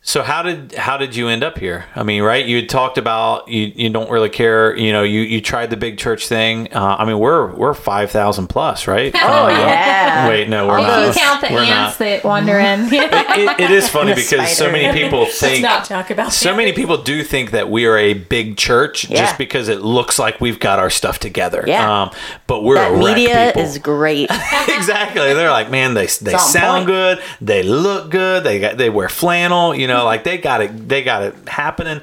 so 0.05 0.23
how 0.23 0.43
did 0.43 0.73
how 0.75 0.97
did 0.97 1.15
you 1.15 1.29
end 1.29 1.45
up 1.45 1.59
here? 1.59 1.85
I 1.95 2.03
mean, 2.03 2.23
right? 2.25 2.45
You 2.45 2.57
had 2.57 2.69
talked 2.69 2.99
about 2.99 3.47
you, 3.47 3.71
you 3.75 3.89
don't 3.89 4.11
really 4.11 4.29
care. 4.31 4.77
You 4.77 4.93
know, 4.93 5.05
you, 5.05 5.21
you 5.21 5.41
tried 5.41 5.71
the 5.71 5.77
big 5.77 5.97
church 5.97 6.27
thing. 6.27 6.75
Uh, 6.75 6.97
I 6.99 7.05
mean, 7.05 7.21
we're 7.21 7.55
we're 7.55 7.73
five 7.73 8.11
thousand 8.11 8.49
plus, 8.49 8.89
right? 8.89 9.15
Oh, 9.23 9.45
Uh, 9.47 9.49
yeah. 9.51 10.29
Wait, 10.29 10.49
no, 10.49 10.67
we're 10.67 10.79
If 10.81 10.87
not. 10.87 11.07
you 11.07 11.13
count 11.21 11.41
the 11.41 11.55
We're 11.55 11.61
ants 11.61 11.99
not. 11.99 11.99
that 12.01 12.25
wander 12.25 12.59
in. 12.59 12.89
It, 12.93 13.61
it 13.61 13.71
is 13.71 13.89
funny 13.97 14.15
because 14.15 14.57
so 14.57 14.71
many 14.71 14.93
people 14.93 15.25
think 15.27 15.63
not 15.63 15.85
talk 15.85 16.11
about 16.11 16.33
so 16.33 16.55
many 16.55 16.73
people 16.73 16.99
do 17.03 17.23
think 17.23 17.53
that 17.53 17.71
we 17.71 17.87
are 17.87 17.97
a 17.97 18.13
big 18.15 18.57
church 18.57 19.09
Yeah. 19.09 19.19
just 19.19 19.39
because 19.39 19.69
it 19.69 19.81
looks 19.83 20.19
like 20.19 20.41
we've 20.41 20.59
got 20.59 20.79
our 20.81 20.91
stuff 20.91 21.19
together. 21.21 21.65
Yeah. 21.67 22.03
Um, 22.03 22.11
but 22.47 22.63
we're 22.65 22.75
That 22.75 22.99
media 22.99 23.53
people. 23.55 23.63
is 23.63 23.79
great. 23.79 24.29
exactly. 24.69 25.33
They're 25.35 25.51
like, 25.51 25.71
man, 25.71 25.95
they 25.95 26.07
they 26.07 26.37
sound 26.37 26.85
point. 26.85 26.87
good, 26.89 27.23
they 27.41 27.63
look 27.63 28.11
good, 28.11 28.45
they 28.45 28.59
got 28.61 28.77
they 28.77 28.91
wear 28.91 29.09
flannel, 29.09 29.75
you 29.75 29.87
know, 29.87 29.92
like 30.05 30.25
they 30.25 30.39
got 30.39 30.61
it 30.61 30.89
they 30.89 31.03
got 31.03 31.23
it 31.23 31.35
happening. 31.49 32.01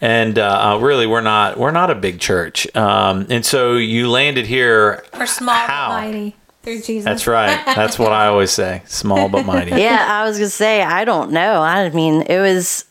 And 0.00 0.38
uh, 0.38 0.74
uh, 0.74 0.78
really, 0.78 1.06
we're 1.06 1.20
not 1.20 1.58
we're 1.58 1.70
not 1.70 1.90
a 1.90 1.94
big 1.94 2.20
church. 2.20 2.66
Um, 2.76 3.26
and 3.30 3.44
so 3.44 3.74
you 3.74 4.10
landed 4.10 4.46
here. 4.46 5.04
We're 5.16 5.26
small 5.26 5.54
How? 5.54 5.88
but 5.88 6.04
mighty 6.04 6.36
through 6.62 6.82
Jesus. 6.82 7.04
That's 7.04 7.26
right. 7.26 7.64
That's 7.66 7.98
what 7.98 8.12
I 8.12 8.26
always 8.26 8.50
say. 8.50 8.82
Small 8.86 9.28
but 9.28 9.44
mighty. 9.46 9.70
yeah, 9.80 10.06
I 10.08 10.24
was 10.24 10.38
gonna 10.38 10.50
say 10.50 10.82
I 10.82 11.04
don't 11.04 11.32
know. 11.32 11.62
I 11.62 11.88
mean, 11.90 12.22
it 12.22 12.40
was 12.40 12.84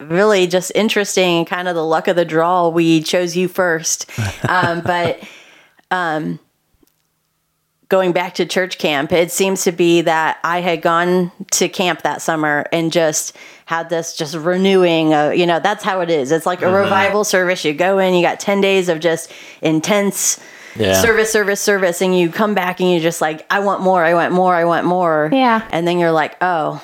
really 0.00 0.46
just 0.46 0.72
interesting 0.74 1.38
and 1.38 1.46
kind 1.46 1.68
of 1.68 1.74
the 1.74 1.84
luck 1.84 2.08
of 2.08 2.16
the 2.16 2.24
draw. 2.24 2.68
We 2.68 3.02
chose 3.02 3.36
you 3.36 3.48
first, 3.48 4.10
um, 4.48 4.80
but 4.80 5.22
um, 5.90 6.40
going 7.88 8.12
back 8.12 8.34
to 8.34 8.46
church 8.46 8.78
camp, 8.78 9.12
it 9.12 9.30
seems 9.30 9.64
to 9.64 9.72
be 9.72 10.00
that 10.02 10.38
I 10.42 10.60
had 10.60 10.82
gone 10.82 11.32
to 11.52 11.68
camp 11.68 12.02
that 12.02 12.22
summer 12.22 12.64
and 12.72 12.92
just 12.92 13.36
had 13.70 13.88
this 13.88 14.16
just 14.16 14.34
renewing. 14.34 15.14
Uh, 15.14 15.30
you 15.30 15.46
know, 15.46 15.60
that's 15.60 15.84
how 15.84 16.00
it 16.00 16.10
is. 16.10 16.32
It's 16.32 16.44
like 16.44 16.60
a 16.60 16.72
revival 16.72 17.22
service. 17.22 17.64
You 17.64 17.72
go 17.72 18.00
in, 18.00 18.14
you 18.14 18.20
got 18.22 18.40
ten 18.40 18.60
days 18.60 18.88
of 18.88 18.98
just 18.98 19.30
intense 19.62 20.40
Yeah. 20.74 21.00
service, 21.00 21.30
service, 21.30 21.60
service, 21.60 22.02
and 22.02 22.18
you 22.18 22.30
come 22.30 22.52
back 22.52 22.80
and 22.80 22.90
you're 22.90 22.98
just 23.00 23.20
like, 23.20 23.46
I 23.48 23.60
want 23.60 23.80
more, 23.80 24.02
I 24.04 24.14
want 24.14 24.32
more, 24.32 24.56
I 24.56 24.64
want 24.64 24.86
more. 24.86 25.30
Yeah. 25.32 25.62
And 25.70 25.86
then 25.86 26.00
you're 26.00 26.10
like, 26.10 26.36
oh, 26.40 26.82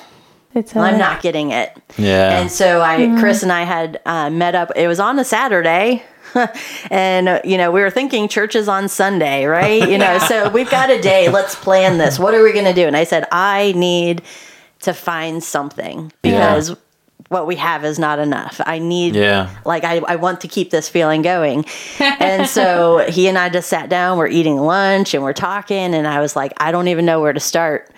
It's 0.55 0.73
I'm 0.77 0.97
not 0.97 1.21
getting 1.21 1.51
it. 1.51 1.75
Yeah. 1.97 2.39
And 2.39 2.49
so 2.49 2.81
I, 2.81 3.19
Chris 3.19 3.43
and 3.43 3.51
I 3.51 3.63
had 3.63 3.99
uh, 4.05 4.29
met 4.29 4.55
up. 4.55 4.71
It 4.77 4.87
was 4.87 5.01
on 5.01 5.19
a 5.19 5.25
Saturday. 5.25 6.03
and 6.89 7.27
uh, 7.27 7.41
you 7.43 7.57
know 7.57 7.71
we 7.71 7.81
were 7.81 7.89
thinking 7.89 8.27
church 8.27 8.53
is 8.53 8.67
on 8.67 8.89
sunday 8.89 9.45
right 9.45 9.89
you 9.89 9.97
know 9.97 10.19
so 10.27 10.49
we've 10.49 10.69
got 10.69 10.89
a 10.89 11.01
day 11.01 11.29
let's 11.29 11.55
plan 11.55 11.97
this 11.97 12.19
what 12.19 12.33
are 12.33 12.43
we 12.43 12.51
going 12.51 12.65
to 12.65 12.73
do 12.73 12.85
and 12.85 12.97
i 12.97 13.05
said 13.05 13.25
i 13.31 13.71
need 13.77 14.21
to 14.81 14.93
find 14.93 15.43
something 15.43 16.11
because 16.21 16.75
what 17.29 17.45
we 17.47 17.55
have 17.57 17.83
is 17.83 17.99
not 17.99 18.19
enough. 18.19 18.61
I 18.65 18.79
need 18.79 19.15
Yeah. 19.15 19.49
like 19.65 19.83
I, 19.83 19.97
I 20.07 20.15
want 20.15 20.41
to 20.41 20.47
keep 20.47 20.69
this 20.69 20.87
feeling 20.87 21.21
going. 21.21 21.65
And 21.99 22.47
so 22.47 23.05
he 23.09 23.27
and 23.27 23.37
i 23.37 23.49
just 23.49 23.69
sat 23.69 23.89
down 23.89 24.17
we're 24.17 24.27
eating 24.27 24.57
lunch 24.57 25.13
and 25.13 25.23
we're 25.23 25.33
talking 25.33 25.93
and 25.95 26.05
i 26.07 26.19
was 26.19 26.35
like 26.35 26.51
i 26.57 26.71
don't 26.71 26.87
even 26.89 27.05
know 27.05 27.19
where 27.21 27.33
to 27.33 27.39
start 27.39 27.89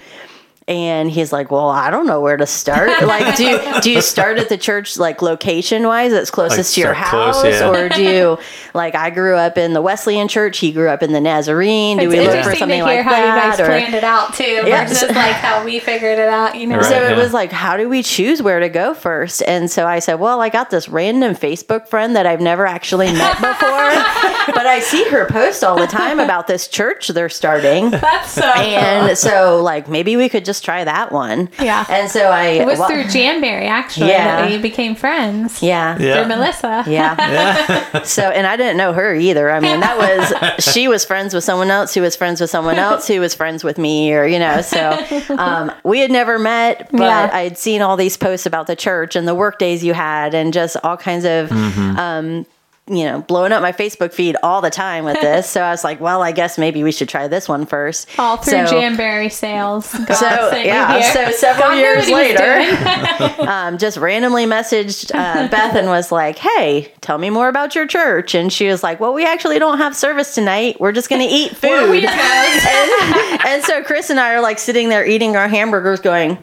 and 0.70 1.12
he's 1.12 1.34
like, 1.34 1.52
"Well, 1.52 1.68
I 1.70 1.90
don't 1.90 2.06
know 2.08 2.22
where 2.22 2.38
to 2.38 2.46
start. 2.46 2.90
Like, 3.10 3.36
do 3.38 3.44
you, 3.44 3.60
do 3.82 3.90
you 3.92 4.02
start 4.02 4.38
at 4.38 4.50
the 4.50 4.58
church 4.58 4.98
like 4.98 5.22
location 5.24 5.88
wise, 5.88 6.12
that's 6.12 6.30
closest 6.30 6.70
Like, 6.72 6.74
to 6.76 6.82
your 6.82 6.94
start 6.94 7.10
close, 7.10 7.36
house, 7.44 7.60
yeah. 7.62 7.70
or 7.70 7.90
do 7.90 8.04
you 8.04 8.38
like? 8.76 8.94
I 8.94 9.10
grew 9.10 9.36
up 9.36 9.58
in 9.58 9.74
the 9.74 9.82
Wesleyan 9.82 10.28
church. 10.28 10.60
He 10.60 10.72
grew 10.72 10.88
up 10.90 11.02
in 11.02 11.12
the 11.12 11.20
Nazarene. 11.20 11.98
Do 11.98 12.04
It's 12.12 12.20
we 12.20 12.26
look 12.28 12.44
for 12.44 12.56
something 12.56 12.70
to 12.70 12.76
hear 12.76 12.84
like 12.98 13.02
how 13.02 13.18
you 13.18 13.26
guys 13.42 13.58
that? 13.58 13.64
or- 13.64 13.68
planned 13.68 13.96
it 13.96 14.04
out 14.04 14.34
too, 14.36 14.44
Yeah. 14.44 14.86
versus 14.86 15.10
like 15.10 15.34
how 15.36 15.64
we 15.66 15.80
figured 15.80 16.20
it 16.20 16.30
out. 16.30 16.56
You 16.56 16.68
know, 16.68 16.78
Right. 16.78 16.86
so 16.86 16.96
it 17.04 17.12
yeah. 17.12 17.18
was 17.18 17.34
like, 17.34 17.52
how 17.52 17.76
do 17.78 17.90
we 17.90 18.04
choose 18.04 18.44
where 18.44 18.60
to 18.60 18.70
go 18.70 18.94
first? 18.94 19.42
And 19.48 19.72
so 19.72 19.88
I 19.88 19.98
said, 20.00 20.20
well, 20.20 20.40
I 20.40 20.50
got 20.50 20.70
this 20.70 20.88
random 20.88 21.34
Facebook 21.36 21.88
friend 21.88 22.16
that 22.16 22.28
I've 22.28 22.42
never 22.42 22.68
actually 22.68 23.08
met 23.12 23.36
before, 23.42 24.54
but 24.54 24.68
I 24.68 24.82
see 24.82 25.10
her 25.10 25.26
post 25.26 25.64
all 25.64 25.80
the 25.80 25.88
time 25.88 26.20
about 26.20 26.46
this 26.48 26.68
church 26.68 27.08
they're 27.08 27.30
starting. 27.30 27.90
that's 27.92 28.32
so. 28.32 28.44
And 28.44 29.18
so, 29.18 29.62
like, 29.64 29.88
maybe 29.90 30.16
we 30.16 30.30
could 30.30 30.46
just 30.46 30.59
just 30.60 30.66
try 30.66 30.84
that 30.84 31.12
one. 31.14 31.50
Yeah. 31.62 31.86
And 31.90 32.12
so 32.12 32.26
I 32.30 32.48
It 32.60 32.66
was 32.68 32.80
well, 32.80 32.90
through 32.90 33.06
Jamberry, 33.06 33.68
actually, 33.68 34.10
Yeah. 34.10 34.42
that 34.42 34.52
we 34.52 34.58
became 34.58 34.94
friends. 34.96 35.62
Yeah. 35.64 35.98
Yeah. 36.00 36.16
Through 36.20 36.28
Melissa. 36.36 36.84
Yeah. 36.90 38.04
so, 38.04 38.24
and 38.24 38.46
I 38.48 38.58
didn't 38.58 38.78
know 38.78 38.94
her 38.94 39.14
either. 39.16 39.50
I 39.52 39.60
mean, 39.60 39.80
that 39.80 39.98
was, 39.98 40.64
she 40.74 40.88
was 40.88 41.06
friends 41.06 41.34
with 41.34 41.44
someone 41.44 41.70
else 41.72 41.94
who 41.94 42.02
was 42.02 42.16
friends 42.16 42.42
with 42.42 42.50
someone 42.50 42.78
else 42.78 43.08
who 43.08 43.20
was 43.22 43.34
friends 43.36 43.64
with 43.64 43.78
me, 43.78 44.14
or, 44.14 44.26
you 44.26 44.40
know, 44.40 44.62
so 44.62 44.98
um, 45.38 45.72
we 45.84 46.00
had 46.00 46.12
never 46.12 46.38
met, 46.40 46.90
but 46.92 47.02
Yeah. 47.02 47.30
I'd 47.32 47.58
seen 47.58 47.82
all 47.82 47.96
these 47.96 48.18
posts 48.18 48.46
about 48.46 48.68
the 48.68 48.76
church 48.76 49.16
and 49.16 49.28
the 49.28 49.36
work 49.36 49.60
days 49.60 49.84
you 49.84 49.94
had 49.94 50.34
and 50.34 50.52
just 50.52 50.76
all 50.84 50.98
kinds 50.98 51.26
of, 51.26 51.52
um, 51.52 52.46
you 52.90 53.06
know, 53.06 53.22
blowing 53.22 53.52
up 53.52 53.62
my 53.62 53.72
Facebook 53.72 54.14
feed 54.14 54.36
all 54.44 54.62
the 54.62 54.70
time 54.70 55.06
with 55.06 55.22
this. 55.22 55.50
So 55.50 55.62
I 55.62 55.70
was 55.72 55.84
like, 55.84 56.02
well, 56.02 56.22
I 56.22 56.32
guess 56.32 56.58
maybe 56.58 56.84
we 56.84 56.92
should 56.92 57.08
try 57.10 57.28
this 57.28 57.48
one 57.48 57.66
first. 57.66 58.10
All 58.20 58.38
through 58.38 58.68
So- 58.68 58.80
Jamberry 58.80 59.30
sales. 59.30 59.94
God 60.08 60.16
So 60.16 60.58
yeah, 60.58 61.14
so 61.14 61.32
several 61.32 61.70
God 61.70 61.78
years 61.78 62.10
what 62.10 62.26
he 62.26 62.34
was 62.34 62.42
later, 62.42 63.42
um, 63.50 63.78
just 63.78 63.98
randomly 63.98 64.46
messaged 64.46 65.12
uh, 65.14 65.48
Beth 65.50 65.76
and 65.76 65.88
was 65.88 66.12
like, 66.12 66.38
"Hey, 66.38 66.92
tell 67.02 67.18
me 67.18 67.30
more 67.30 67.48
about 67.48 67.76
your 67.76 67.86
church." 67.88 68.34
And 68.36 68.52
she 68.52 68.68
was 68.68 68.82
like, 68.84 69.00
"Well, 69.00 69.14
we 69.14 69.26
actually 69.26 69.60
don't 69.60 69.78
have 69.78 69.96
service 69.96 70.34
tonight. 70.36 70.78
We're 70.80 70.92
just 70.92 71.10
going 71.10 71.22
to 71.22 71.34
eat 71.34 71.56
food." 71.56 72.04
And, 72.06 73.42
and 73.46 73.64
so 73.64 73.84
Chris 73.84 74.10
and 74.10 74.20
I 74.20 74.34
are 74.34 74.42
like 74.42 74.60
sitting 74.60 74.90
there 74.90 75.06
eating 75.06 75.36
our 75.36 75.48
hamburgers, 75.48 76.00
going. 76.00 76.38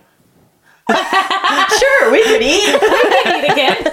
Sure, 0.88 2.12
we 2.12 2.22
could 2.24 2.42
eat. 2.42 2.66
We 2.82 3.22
could 3.22 3.44
eat 3.44 3.52
again. 3.52 3.76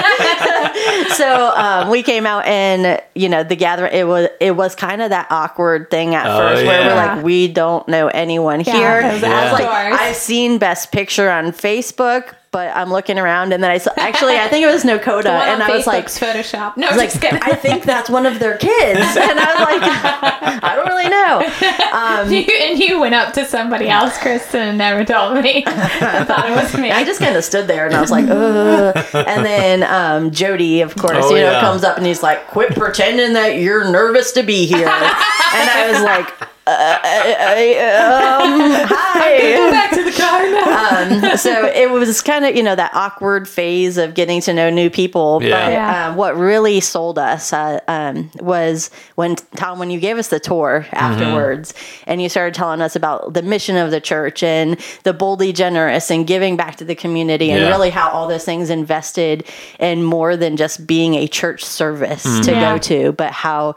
So 1.16 1.52
um, 1.56 1.90
we 1.90 2.02
came 2.04 2.26
out, 2.26 2.46
and 2.46 3.00
you 3.16 3.30
know, 3.30 3.44
the 3.44 3.56
gathering. 3.56 3.94
It 3.94 4.06
was 4.08 4.28
it 4.40 4.52
was 4.56 4.74
kind 4.76 5.02
of 5.02 5.12
that 5.12 5.28
awkward 5.30 5.90
thing 5.92 6.16
at 6.16 6.26
Oh, 6.26 6.38
first, 6.38 6.66
where 6.66 6.88
we're 6.88 6.96
like, 6.96 7.24
we 7.24 7.48
don't 7.48 7.88
know 7.88 8.08
anyone 8.08 8.62
Yeah, 8.62 8.74
here. 9.02 9.10
it 9.10 9.14
was 9.14 9.24
I 9.24 9.44
was 9.52 9.60
like. 9.60 9.68
I've 9.70 10.16
seen 10.16 10.58
Beth's 10.58 10.86
picture 10.88 11.30
on 11.30 11.46
Facebook, 11.52 12.34
but 12.54 12.74
I'm 12.74 12.90
looking 12.92 13.18
around, 13.20 13.52
and 13.52 13.62
then 13.62 13.72
I 13.72 13.80
saw 13.80 13.92
actually, 13.98 14.38
I 14.38 14.48
think 14.48 14.64
it 14.64 14.72
was 14.72 14.84
Nakoda, 14.92 15.26
and 15.26 15.62
I 15.62 15.76
was 15.76 15.86
like, 15.88 16.06
Photoshop. 16.06 16.78
No, 16.78 16.88
I 16.88 16.92
was 16.92 16.98
like, 16.98 17.20
kidding. 17.20 17.40
I 17.42 17.56
think 17.56 17.84
that's 17.84 18.10
one 18.10 18.26
of 18.26 18.40
their 18.40 18.58
kids, 18.58 19.00
and 19.18 19.40
I 19.40 19.54
was 19.54 19.60
like, 19.60 20.64
I 20.64 20.76
don't 20.76 20.88
really 20.88 21.10
know. 21.10 21.42
you, 22.30 22.56
and 22.70 22.80
you 22.80 23.00
went 23.00 23.16
up 23.16 23.34
to 23.34 23.46
somebody 23.46 23.90
else, 23.90 24.18
Kristen, 24.20 24.62
and 24.62 24.78
never 24.78 25.04
told 25.04 25.44
me. 25.44 25.64
I 25.66 26.24
thought 26.24 26.48
it 26.48 26.56
was 26.56 26.78
me. 26.80 26.92
I 26.92 27.04
just 27.04 27.20
kind 27.20 27.36
of 27.36 27.44
stood 27.44 27.68
there 27.68 27.88
and 27.88 27.96
I 27.96 28.02
was 28.02 28.12
like, 28.12 28.26
Ugh. 28.30 28.96
and 29.28 29.44
then 29.46 29.84
um, 29.84 30.32
Jody, 30.32 30.82
of 30.82 30.96
course, 30.96 31.18
Oh, 31.20 31.30
you 31.36 31.42
know, 31.42 31.52
yeah. 31.52 31.62
comes 31.62 31.84
up 31.84 31.98
and 31.98 32.06
he's 32.06 32.22
like, 32.22 32.48
"Quit 32.48 32.76
pretending 32.76 33.34
that 33.34 33.58
you're 33.58 33.90
nervous 33.92 34.32
to 34.34 34.44
be 34.44 34.66
here," 34.68 34.88
and 34.88 34.90
I 34.90 35.90
was 35.92 36.04
like, 36.04 36.53
uh, 36.66 37.00
I, 37.04 37.76
um, 37.78 38.88
Go 38.88 38.96
"Hi." 38.96 39.72
back 39.72 39.92
to 39.92 40.04
the 40.04 40.12
car 40.12 40.50
now. 40.50 41.32
Um, 41.32 41.38
so 41.38 41.66
it 41.68 41.92
was 41.92 42.22
kind 42.22 42.46
of 42.46 42.56
you 42.56 42.64
know 42.64 42.76
that 42.76 42.92
awkward 42.94 43.48
phase 43.50 43.98
of 43.98 44.14
getting 44.14 44.40
to 44.42 44.54
know 44.54 44.70
new 44.70 44.90
people. 44.90 45.40
Yeah. 45.44 45.50
But 45.50 45.72
Yeah. 45.74 46.08
um, 46.10 46.16
what 46.16 46.38
really 46.38 46.80
sold 46.80 47.20
us 47.20 47.52
uh, 47.54 47.80
um, 47.88 48.32
was 48.40 48.92
when 49.16 49.36
Tom, 49.56 49.78
when 49.80 49.90
you 49.92 50.00
gave 50.00 50.18
us 50.18 50.30
the 50.30 50.40
tour 50.40 50.86
afterwards, 50.94 51.74
and 52.08 52.22
you 52.22 52.30
started 52.30 52.54
telling 52.54 52.82
us 52.82 52.96
about 52.96 53.34
the 53.34 53.42
mission 53.42 53.76
of 53.76 53.92
the 53.92 54.00
church 54.02 54.42
and 54.44 54.80
the 55.04 55.14
boldly 55.14 55.52
generous 55.54 56.10
and 56.12 56.26
giving 56.26 56.56
back 56.56 56.78
to 56.78 56.86
the 56.86 56.96
community, 56.96 57.52
and 57.52 57.62
really 57.70 57.90
how 57.90 58.10
all 58.10 58.28
those 58.28 58.46
things 58.46 58.70
invested 58.70 59.44
in 59.80 60.02
more 60.04 60.38
than 60.38 60.56
just 60.58 60.88
being 60.88 61.16
a 61.16 61.28
church 61.28 61.64
service 61.64 62.24
to 62.42 62.52
Yeah. 62.52 62.72
go 62.74 62.78
to, 62.80 63.12
but 63.12 63.32
how 63.32 63.76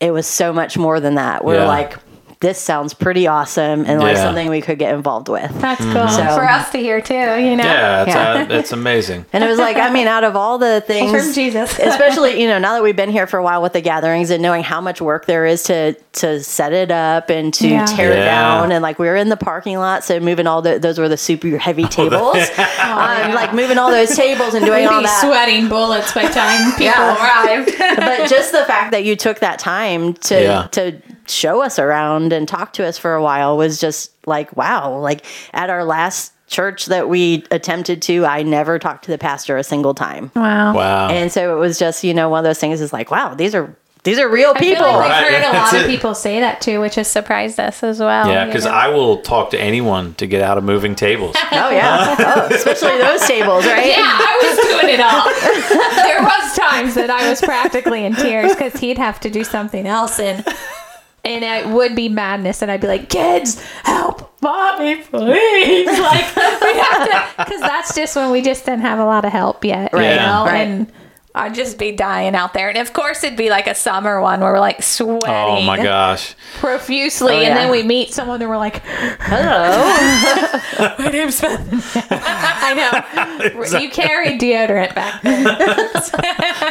it 0.00 0.10
was 0.10 0.26
so 0.26 0.52
much 0.52 0.76
more 0.76 1.00
than 1.00 1.14
that. 1.16 1.44
We're 1.44 1.56
Yeah. 1.56 1.66
like. 1.68 1.96
This 2.44 2.58
sounds 2.60 2.92
pretty 2.92 3.26
awesome 3.26 3.86
and 3.86 4.00
like 4.00 4.16
Yeah. 4.16 4.22
something 4.22 4.50
we 4.50 4.60
could 4.60 4.78
get 4.78 4.94
involved 4.94 5.28
with. 5.30 5.50
That's 5.62 5.80
cool 5.82 6.08
So- 6.08 6.24
for 6.36 6.44
us 6.46 6.68
to 6.72 6.78
hear 6.78 7.00
too. 7.00 7.14
You 7.14 7.56
know, 7.56 7.64
Yeah, 7.64 8.02
it's, 8.02 8.14
Yeah. 8.14 8.46
Uh, 8.50 8.58
it's 8.58 8.72
amazing. 8.72 9.24
And 9.32 9.42
it 9.42 9.46
was 9.48 9.58
like, 9.58 9.76
I 9.78 9.88
mean, 9.90 10.06
out 10.08 10.24
of 10.24 10.36
all 10.36 10.58
the 10.58 10.82
things, 10.86 11.10
from 11.10 11.32
Jesus. 11.32 11.78
especially 11.82 12.40
you 12.42 12.46
know, 12.46 12.58
now 12.58 12.74
that 12.74 12.82
we've 12.82 12.94
been 12.96 13.08
here 13.10 13.26
for 13.26 13.38
a 13.38 13.42
while 13.42 13.62
with 13.62 13.72
the 13.72 13.80
gatherings 13.80 14.28
and 14.30 14.42
knowing 14.42 14.62
how 14.62 14.80
much 14.82 15.00
work 15.00 15.24
there 15.26 15.46
is 15.46 15.62
to 15.64 15.94
to 16.20 16.40
set 16.44 16.72
it 16.72 16.90
up 16.90 17.30
and 17.30 17.52
to 17.54 17.66
Yeah. 17.68 17.86
tear 17.86 18.12
it 18.12 18.24
down, 18.24 18.70
and 18.72 18.82
like 18.82 18.98
we 18.98 19.06
were 19.06 19.16
in 19.16 19.30
the 19.30 19.36
parking 19.38 19.78
lot, 19.78 20.04
so 20.04 20.20
moving 20.20 20.46
all 20.46 20.60
the 20.60 20.78
those 20.78 20.98
were 20.98 21.08
the 21.08 21.16
super 21.16 21.56
heavy 21.56 21.84
tables, 21.84 22.36
um, 22.78 23.32
like 23.34 23.54
moving 23.54 23.78
all 23.78 23.90
those 23.90 24.14
tables 24.14 24.52
and 24.54 24.64
doing 24.66 24.82
We'd 24.82 24.86
all 24.92 25.00
be 25.00 25.06
that. 25.06 25.20
sweating 25.22 25.68
bullets 25.68 26.12
by 26.12 26.26
time 26.26 26.72
people 26.72 26.84
Yeah. 26.84 27.16
arrived. 27.16 27.72
but 27.96 28.28
just 28.28 28.52
the 28.52 28.64
fact 28.64 28.90
that 28.92 29.04
you 29.04 29.16
took 29.16 29.38
that 29.40 29.58
time 29.58 30.12
to 30.28 30.42
Yeah. 30.42 30.66
to 30.72 30.92
show 31.28 31.62
us 31.62 31.78
around 31.78 32.32
and 32.32 32.46
talk 32.48 32.72
to 32.74 32.84
us 32.84 32.98
for 32.98 33.14
a 33.14 33.22
while 33.22 33.56
was 33.56 33.80
just 33.80 34.10
like 34.26 34.54
wow 34.56 34.98
like 34.98 35.24
at 35.52 35.70
our 35.70 35.84
last 35.84 36.32
church 36.46 36.86
that 36.86 37.08
we 37.08 37.44
attempted 37.50 38.02
to 38.02 38.24
i 38.26 38.42
never 38.42 38.78
talked 38.78 39.04
to 39.04 39.10
the 39.10 39.18
pastor 39.18 39.56
a 39.56 39.64
single 39.64 39.94
time 39.94 40.30
wow. 40.36 40.74
Wow. 40.74 41.08
and 41.08 41.32
so 41.32 41.56
it 41.56 41.58
was 41.60 41.78
just 41.78 42.04
you 42.04 42.12
know 42.14 42.28
one 42.28 42.38
of 42.40 42.44
those 42.44 42.58
things 42.58 42.80
is 42.80 42.92
like 42.92 43.10
wow 43.10 43.34
these 43.34 43.54
are 43.54 43.74
these 44.04 44.18
are 44.18 44.28
real 44.28 44.52
I 44.54 44.58
feel 44.58 44.74
people 44.74 44.86
like 44.86 45.08
Right, 45.08 45.32
we've 45.32 45.40
heard 45.40 45.50
a 45.50 45.56
lot 45.56 45.72
of 45.74 45.80
it. 45.80 45.86
people 45.86 46.14
say 46.14 46.40
that 46.40 46.60
too, 46.60 46.78
which 46.78 46.96
has 46.96 47.08
surprised 47.10 47.58
us 47.58 47.82
as 47.82 48.00
well. 48.00 48.28
yeah, 48.28 48.42
you 48.44 48.50
because 48.50 48.66
know? 48.66 48.70
I 48.72 48.88
will 48.88 49.22
talk 49.22 49.48
to 49.52 49.58
anyone 49.58 50.12
to 50.16 50.26
get 50.26 50.42
out 50.42 50.58
of 50.58 50.64
moving 50.64 50.94
tables. 50.94 51.34
oh 51.52 51.70
yeah 51.70 52.14
oh, 52.18 52.54
especially 52.54 52.98
those 52.98 53.26
tables 53.26 53.64
right 53.64 53.86
Yeah, 53.86 54.02
I 54.04 54.40
was 54.42 54.66
doing 54.68 54.92
it 54.92 55.00
all. 55.00 56.04
there 56.04 56.20
was 56.22 56.54
times 56.54 56.94
that 56.96 57.08
I 57.08 57.30
was 57.30 57.40
practically 57.40 58.04
in 58.04 58.14
tears 58.14 58.52
because 58.54 58.78
he'd 58.78 58.98
have 58.98 59.20
to 59.20 59.30
do 59.30 59.42
something 59.42 59.86
else 59.86 60.20
and 60.20 60.44
and 61.24 61.44
it 61.44 61.68
would 61.68 61.96
be 61.96 62.08
madness 62.08 62.62
and 62.62 62.70
I'd 62.70 62.80
be 62.80 62.86
like, 62.86 63.08
kids, 63.08 63.62
help 63.84 64.34
mommy, 64.42 64.96
please. 64.96 65.86
Like 66.04 66.36
we 66.36 66.78
have 66.78 67.08
to 67.08 67.44
because 67.44 67.60
that's 67.60 67.94
just 67.94 68.14
when 68.14 68.30
we 68.30 68.42
just 68.42 68.64
didn't 68.66 68.82
have 68.82 68.98
a 68.98 69.04
lot 69.04 69.24
of 69.24 69.32
help 69.32 69.64
yet. 69.64 69.92
You 69.92 69.98
know? 69.98 70.44
right. 70.46 70.66
And 70.66 70.92
I'd 71.36 71.52
just 71.54 71.78
be 71.78 71.90
dying 71.90 72.36
out 72.36 72.54
there. 72.54 72.68
And 72.68 72.78
of 72.78 72.92
course 72.92 73.24
it'd 73.24 73.36
be 73.36 73.50
like 73.50 73.66
a 73.66 73.74
summer 73.74 74.20
one 74.20 74.40
where 74.40 74.52
we're 74.52 74.60
like 74.60 74.82
sweating 74.84 75.20
Oh 75.28 75.60
my 75.62 75.82
gosh. 75.82 76.34
profusely 76.58 77.34
Oh, 77.34 77.40
and 77.40 77.56
then 77.56 77.70
we 77.72 77.82
meet 77.82 78.14
someone 78.14 78.40
and 78.40 78.48
we're 78.48 78.56
like, 78.56 78.82
hello 79.20 80.90
My 80.98 81.10
name's 81.10 81.40
Beth. 81.40 81.96
I 82.10 82.74
know. 83.72 83.78
You 83.80 83.90
carried 83.90 84.40
deodorant 84.40 84.94
back 84.94 85.22
then. 85.22 85.44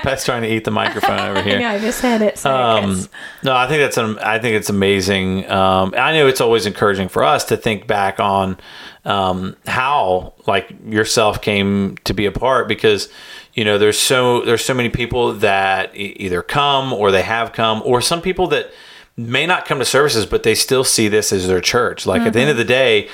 Pat's 0.01 0.24
trying 0.26 0.43
to 0.43 0.47
eat 0.53 0.64
the 0.64 0.72
microphone 0.72 1.20
over 1.20 1.41
here. 1.41 1.59
Yeah, 1.59 1.72
I 1.72 1.80
just 1.80 2.01
had 2.01 2.22
it. 2.22 2.38
So 2.38 2.55
Um, 2.55 3.09
no, 3.43 3.53
I 3.55 3.68
think 3.68 3.82
that's 3.82 3.97
an, 3.97 4.18
I 4.20 4.39
think 4.39 4.55
it's 4.55 4.70
amazing. 4.70 5.49
Um, 5.51 5.93
I 5.97 6.14
know 6.14 6.28
it's 6.28 6.41
always 6.41 6.66
encouraging 6.66 7.09
for 7.09 7.24
us 7.24 7.43
to 7.45 7.57
think 7.57 7.86
back 7.88 8.20
on 8.22 8.57
um, 9.05 9.57
how 9.68 10.34
like 10.47 10.70
yourself 10.86 11.41
came 11.41 11.97
to 12.05 12.14
be 12.14 12.26
a 12.26 12.32
part 12.32 12.68
because 12.70 13.09
you 13.54 13.64
know 13.64 13.78
there's 13.78 13.99
so 13.99 14.41
there's 14.41 14.64
so 14.64 14.74
many 14.74 14.89
people 14.89 15.34
that 15.34 15.95
e- 15.95 16.16
either 16.20 16.41
come 16.41 16.91
or 16.93 17.12
they 17.12 17.22
have 17.22 17.54
come 17.54 17.82
or 17.86 18.01
some 18.01 18.22
people 18.22 18.47
that 18.47 18.72
may 19.16 19.45
not 19.45 19.66
come 19.66 19.78
to 19.80 19.86
services 19.86 20.26
but 20.26 20.41
they 20.43 20.56
still 20.56 20.84
see 20.84 21.08
this 21.08 21.32
as 21.32 21.47
their 21.47 21.62
church 21.62 22.06
like 22.08 22.24
at 22.24 22.34
the 22.34 22.39
end 22.39 22.49
of 22.49 22.58
the 22.58 22.64
day 22.66 23.08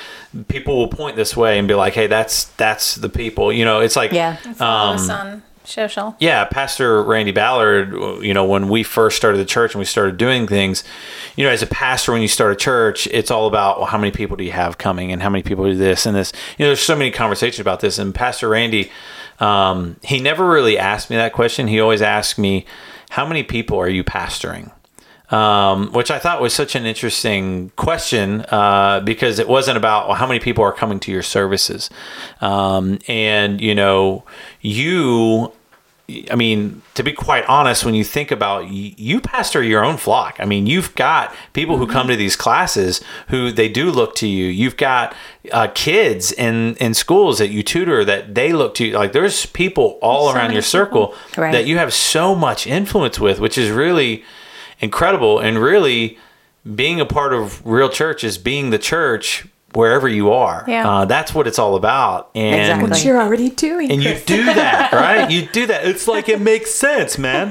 people 0.48 0.76
will 0.78 0.88
point 0.88 1.14
this 1.14 1.36
way 1.36 1.58
and 1.58 1.68
be 1.68 1.74
like 1.74 1.92
hey 1.92 2.06
that's 2.06 2.44
that's 2.56 2.94
the 2.94 3.08
people 3.08 3.52
you 3.52 3.64
know 3.64 3.80
it's 3.80 3.96
like 3.96 4.10
yeah 4.12 4.36
Follow 4.36 4.94
us 4.94 5.10
on 5.10 5.42
social. 5.62 6.16
yeah, 6.18 6.44
Pastor 6.46 7.02
Randy 7.02 7.30
Ballard, 7.32 7.92
you 8.24 8.34
know, 8.34 8.44
when 8.44 8.68
we 8.68 8.82
first 8.82 9.16
started 9.16 9.38
the 9.38 9.44
church 9.44 9.72
and 9.74 9.78
we 9.78 9.84
started 9.84 10.16
doing 10.16 10.48
things, 10.48 10.82
you 11.36 11.44
know, 11.44 11.50
as 11.50 11.62
a 11.62 11.66
pastor, 11.66 12.12
when 12.12 12.22
you 12.22 12.28
start 12.28 12.50
a 12.50 12.56
church, 12.56 13.06
it's 13.12 13.30
all 13.30 13.46
about 13.46 13.78
well, 13.78 13.86
how 13.86 13.98
many 13.98 14.10
people 14.10 14.36
do 14.36 14.42
you 14.42 14.50
have 14.52 14.78
coming 14.78 15.12
and 15.12 15.22
how 15.22 15.30
many 15.30 15.42
people 15.42 15.64
do 15.64 15.76
this 15.76 16.06
and 16.06 16.16
this. 16.16 16.32
You 16.58 16.64
know, 16.64 16.70
there's 16.70 16.80
so 16.80 16.96
many 16.96 17.10
conversations 17.12 17.60
about 17.60 17.80
this. 17.80 17.98
And 17.98 18.12
Pastor 18.12 18.48
Randy, 18.48 18.90
um, 19.40 19.96
he 20.02 20.20
never 20.20 20.48
really 20.48 20.78
asked 20.78 21.10
me 21.10 21.16
that 21.16 21.32
question. 21.32 21.68
He 21.68 21.80
always 21.80 22.02
asked 22.02 22.38
me, 22.38 22.66
how 23.10 23.26
many 23.26 23.42
people 23.42 23.78
are 23.78 23.88
you 23.88 24.04
pastoring? 24.04 24.70
um, 25.30 25.92
which 25.92 26.10
I 26.10 26.18
thought 26.18 26.40
was 26.40 26.52
such 26.52 26.74
an 26.74 26.86
interesting 26.86 27.70
question 27.76 28.44
uh, 28.48 29.00
because 29.00 29.38
it 29.38 29.48
wasn't 29.48 29.76
about 29.76 30.08
well, 30.08 30.16
how 30.16 30.26
many 30.26 30.40
people 30.40 30.64
are 30.64 30.72
coming 30.72 30.98
to 31.00 31.12
your 31.12 31.22
services, 31.22 31.90
um, 32.40 32.98
and 33.08 33.60
you 33.60 33.74
know, 33.74 34.24
you. 34.60 35.52
I 36.30 36.34
mean, 36.36 36.82
to 36.94 37.02
be 37.02 37.12
quite 37.12 37.44
honest, 37.46 37.84
when 37.84 37.94
you 37.94 38.04
think 38.04 38.30
about 38.30 38.64
y- 38.64 38.94
you 38.96 39.20
pastor 39.20 39.62
your 39.62 39.84
own 39.84 39.96
flock. 39.96 40.36
I 40.38 40.44
mean, 40.44 40.66
you've 40.66 40.94
got 40.94 41.34
people 41.52 41.76
who 41.76 41.86
come 41.86 42.08
to 42.08 42.16
these 42.16 42.36
classes 42.36 43.00
who 43.28 43.50
they 43.52 43.68
do 43.68 43.90
look 43.90 44.14
to 44.16 44.26
you. 44.26 44.46
You've 44.46 44.76
got 44.76 45.14
uh, 45.52 45.68
kids 45.74 46.32
in 46.32 46.74
in 46.76 46.94
schools 46.94 47.38
that 47.38 47.48
you 47.48 47.62
tutor 47.62 48.04
that 48.04 48.34
they 48.34 48.52
look 48.52 48.74
to 48.76 48.86
you. 48.86 48.92
Like 48.94 49.12
there's 49.12 49.46
people 49.46 49.98
all 50.02 50.30
around 50.34 50.52
your 50.52 50.62
circle 50.62 51.14
Right. 51.36 51.52
that 51.52 51.66
you 51.66 51.78
have 51.78 51.92
so 51.92 52.34
much 52.34 52.66
influence 52.66 53.18
with, 53.20 53.38
which 53.40 53.56
is 53.58 53.70
really 53.70 54.22
incredible 54.80 55.38
and 55.38 55.58
really 55.58 56.18
being 56.74 57.00
a 57.00 57.06
part 57.06 57.32
of 57.32 57.64
real 57.66 57.88
church 57.88 58.22
is 58.24 58.36
being 58.38 58.70
the 58.70 58.78
church 58.78 59.46
wherever 59.74 60.08
you 60.08 60.32
are. 60.32 60.64
Yeah. 60.66 60.88
Uh, 60.90 61.04
that's 61.04 61.32
what 61.34 61.46
it's 61.46 61.58
all 61.58 61.76
about. 61.76 62.30
And 62.34 62.82
Exactly. 62.82 63.06
You're 63.08 63.20
already 63.20 63.50
doing. 63.50 63.90
and 63.90 64.02
you 64.02 64.18
do 64.26 64.44
that, 64.44 64.92
right? 64.92 65.30
You 65.30 65.46
do 65.46 65.66
that. 65.66 65.86
It's 65.86 66.08
like 66.08 66.28
it 66.28 66.40
makes 66.40 66.70
sense, 66.72 67.18
man. 67.18 67.50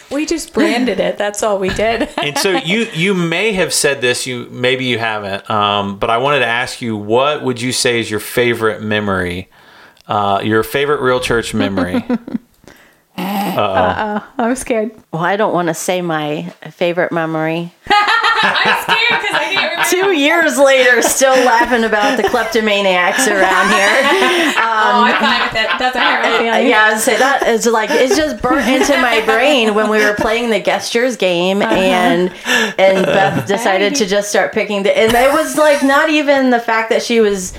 we 0.10 0.24
just 0.26 0.52
branded 0.54 0.98
it. 1.00 1.18
That's 1.18 1.42
all 1.42 1.58
we 1.58 1.68
did. 1.70 2.08
And 2.18 2.36
so 2.38 2.50
you 2.56 2.86
you 2.94 3.14
may 3.14 3.52
have 3.52 3.72
said 3.72 4.00
this, 4.00 4.26
you 4.26 4.48
maybe 4.50 4.84
you 4.84 4.98
haven't. 4.98 5.48
Um, 5.50 5.98
but 5.98 6.10
I 6.10 6.18
wanted 6.18 6.40
to 6.40 6.46
ask 6.46 6.82
you, 6.82 6.96
what 6.96 7.42
would 7.42 7.60
you 7.60 7.72
say 7.72 8.00
is 8.00 8.10
your 8.10 8.20
favorite 8.20 8.82
memory? 8.82 9.48
Uh, 10.06 10.40
your 10.42 10.62
favorite 10.62 11.00
real 11.00 11.20
church 11.20 11.52
memory? 11.54 12.02
Uh-uh. 13.16 14.20
I'm 14.38 14.54
scared. 14.56 14.92
Well, 15.12 15.22
I 15.22 15.36
don't 15.36 15.52
want 15.52 15.68
to 15.68 15.74
say 15.74 16.00
my 16.02 16.42
favorite 16.70 17.12
memory. 17.12 17.72
I'm 18.42 18.82
scared 18.82 19.20
because 19.22 19.34
I 19.36 19.48
can't 19.52 19.70
remember. 19.72 19.90
Two 19.90 20.12
years 20.12 20.58
later, 20.58 21.02
still 21.02 21.36
laughing 21.44 21.84
about 21.84 22.16
the 22.16 22.22
kleptomaniacs 22.24 23.26
around 23.28 23.68
here. 23.70 23.88
oh, 24.58 25.04
I'm 25.06 25.20
fine 25.20 25.40
with 25.48 25.56
it. 25.56 25.78
Doesn't 25.78 26.00
hurt 26.00 26.22
my 26.22 26.48
Uh, 26.48 26.58
yeah, 26.58 26.90
I'd 26.92 27.00
say 27.00 27.16
that 27.18 27.46
is 27.46 27.66
like 27.66 27.90
it's 27.90 28.16
just 28.16 28.42
burnt 28.42 28.66
into 28.68 28.96
my 29.00 29.24
brain 29.24 29.74
when 29.74 29.88
we 29.90 29.98
were 30.04 30.14
playing 30.14 30.50
the 30.50 30.60
gestures 30.60 31.16
game 31.16 31.62
and 31.62 32.32
and 32.78 33.06
Beth 33.06 33.46
decided 33.46 33.94
to 33.96 34.06
just 34.06 34.30
start 34.30 34.52
picking 34.52 34.82
the 34.82 34.96
and 34.96 35.12
it 35.12 35.32
was 35.32 35.56
like 35.56 35.82
not 35.82 36.10
even 36.10 36.50
the 36.50 36.60
fact 36.60 36.90
that 36.90 37.02
she 37.02 37.20
was 37.20 37.52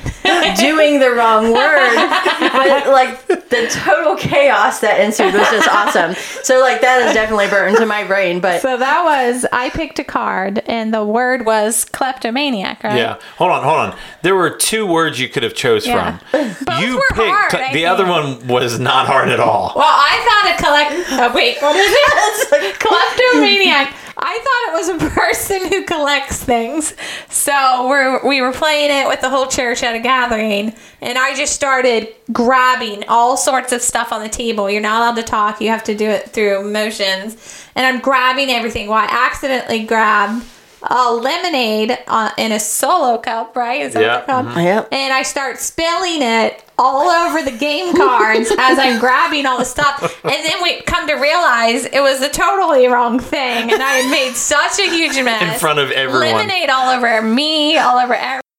doing 0.57 0.99
the 0.99 1.11
wrong 1.11 1.51
word, 1.53 1.95
but 2.39 2.87
like 2.89 3.25
the 3.27 3.67
total 3.71 4.15
chaos 4.15 4.79
that 4.81 4.99
ensued 4.99 5.33
was 5.33 5.49
just 5.49 5.67
awesome. 5.69 6.13
So 6.43 6.59
like 6.59 6.81
that 6.81 7.07
is 7.07 7.13
definitely 7.13 7.47
burnt 7.47 7.75
into 7.75 7.85
my 7.85 8.03
brain. 8.03 8.39
But 8.39 8.61
So 8.61 8.77
that 8.77 9.03
was 9.03 9.45
I 9.51 9.69
picked 9.69 9.99
a 9.99 10.03
card 10.03 10.59
and 10.69 10.93
the 10.93 11.03
word 11.03 11.45
was 11.45 11.83
kleptomaniac, 11.83 12.83
right? 12.83 12.95
Yeah. 12.97 13.17
Hold 13.37 13.51
on, 13.51 13.63
hold 13.63 13.77
on. 13.79 13.97
There 14.21 14.35
were 14.35 14.51
two 14.51 14.85
words 14.85 15.19
you 15.19 15.27
could 15.27 15.43
have 15.43 15.55
chose 15.55 15.85
Yeah. 15.85 16.19
from. 16.19 16.55
Both 16.65 16.79
you 16.81 16.95
were 16.95 17.07
picked 17.09 17.51
hard, 17.51 17.55
I 17.55 17.73
the 17.73 17.85
other 17.87 18.05
think. 18.05 18.39
one 18.41 18.47
was 18.47 18.79
not 18.79 19.07
hard 19.07 19.29
at 19.29 19.39
all. 19.39 19.73
Well, 19.75 19.85
I 19.85 20.15
thought 20.25 20.59
a 20.59 20.63
collect. 20.63 21.11
Uh, 21.11 21.31
wait, 21.35 21.57
what 21.61 21.75
is 21.75 21.91
it? 21.91 22.79
Kleptomaniac. 22.79 23.93
I 24.21 24.37
thought 24.37 24.73
it 24.73 24.99
was 24.99 25.01
a 25.01 25.09
person 25.19 25.67
who 25.71 25.85
collects 25.85 26.43
things. 26.43 26.93
So 27.29 27.87
we're, 27.87 28.27
we 28.27 28.41
were 28.41 28.51
playing 28.51 28.91
it 28.91 29.07
with 29.07 29.21
the 29.21 29.29
whole 29.29 29.47
church 29.47 29.81
at 29.81 29.95
a 29.95 29.99
gathering, 29.99 30.73
and 31.01 31.17
I 31.17 31.35
just 31.35 31.53
started 31.53 32.09
grabbing 32.33 33.05
all 33.07 33.37
sorts 33.37 33.71
of 33.71 33.81
stuff 33.81 34.11
on 34.11 34.21
the 34.21 34.27
table. 34.27 34.69
You're 34.69 34.81
not 34.81 34.97
allowed 34.97 35.15
to 35.15 35.23
talk, 35.23 35.61
you 35.61 35.69
have 35.69 35.85
to 35.85 35.95
do 35.95 36.05
it 36.09 36.29
through 36.31 36.69
motions. 36.69 37.65
And 37.75 37.85
I'm 37.85 38.01
grabbing 38.01 38.49
everything. 38.49 38.89
Well, 38.89 38.97
I 38.97 39.07
accidentally 39.09 39.85
grabbed 39.85 40.45
a 40.83 41.13
lemonade 41.13 41.97
uh, 42.07 42.31
in 42.37 42.51
a 42.51 42.59
solo 42.59 43.17
cup, 43.17 43.55
right? 43.55 43.81
Is 43.81 43.93
that 43.93 44.01
Yeah, 44.01 44.15
what 44.17 44.27
they're 44.27 44.43
called? 44.53 44.63
Yep. 44.63 44.87
And 44.91 45.13
I 45.13 45.23
start 45.23 45.59
spilling 45.59 46.21
it 46.21 46.63
all 46.77 47.09
over 47.09 47.43
the 47.43 47.55
game 47.55 47.95
cards 47.95 48.49
as 48.57 48.79
I'm 48.79 48.99
grabbing 48.99 49.45
all 49.45 49.57
the 49.57 49.65
stuff. 49.65 50.01
And 50.23 50.45
then 50.45 50.63
we 50.63 50.81
come 50.83 51.07
to 51.07 51.15
realize 51.15 51.85
it 51.85 52.01
was 52.01 52.19
the 52.19 52.29
totally 52.29 52.87
wrong 52.87 53.19
thing. 53.19 53.71
And 53.71 53.81
I 53.83 53.95
had 53.95 54.11
made 54.11 54.33
such 54.35 54.79
a 54.79 54.89
huge 54.89 55.21
mess. 55.23 55.53
In 55.53 55.59
front 55.59 55.79
of 55.79 55.91
everyone. 55.91 56.21
Lemonade 56.37 56.69
all 56.69 56.89
over 56.89 57.21
me, 57.21 57.77
all 57.77 57.97
over 57.97 58.13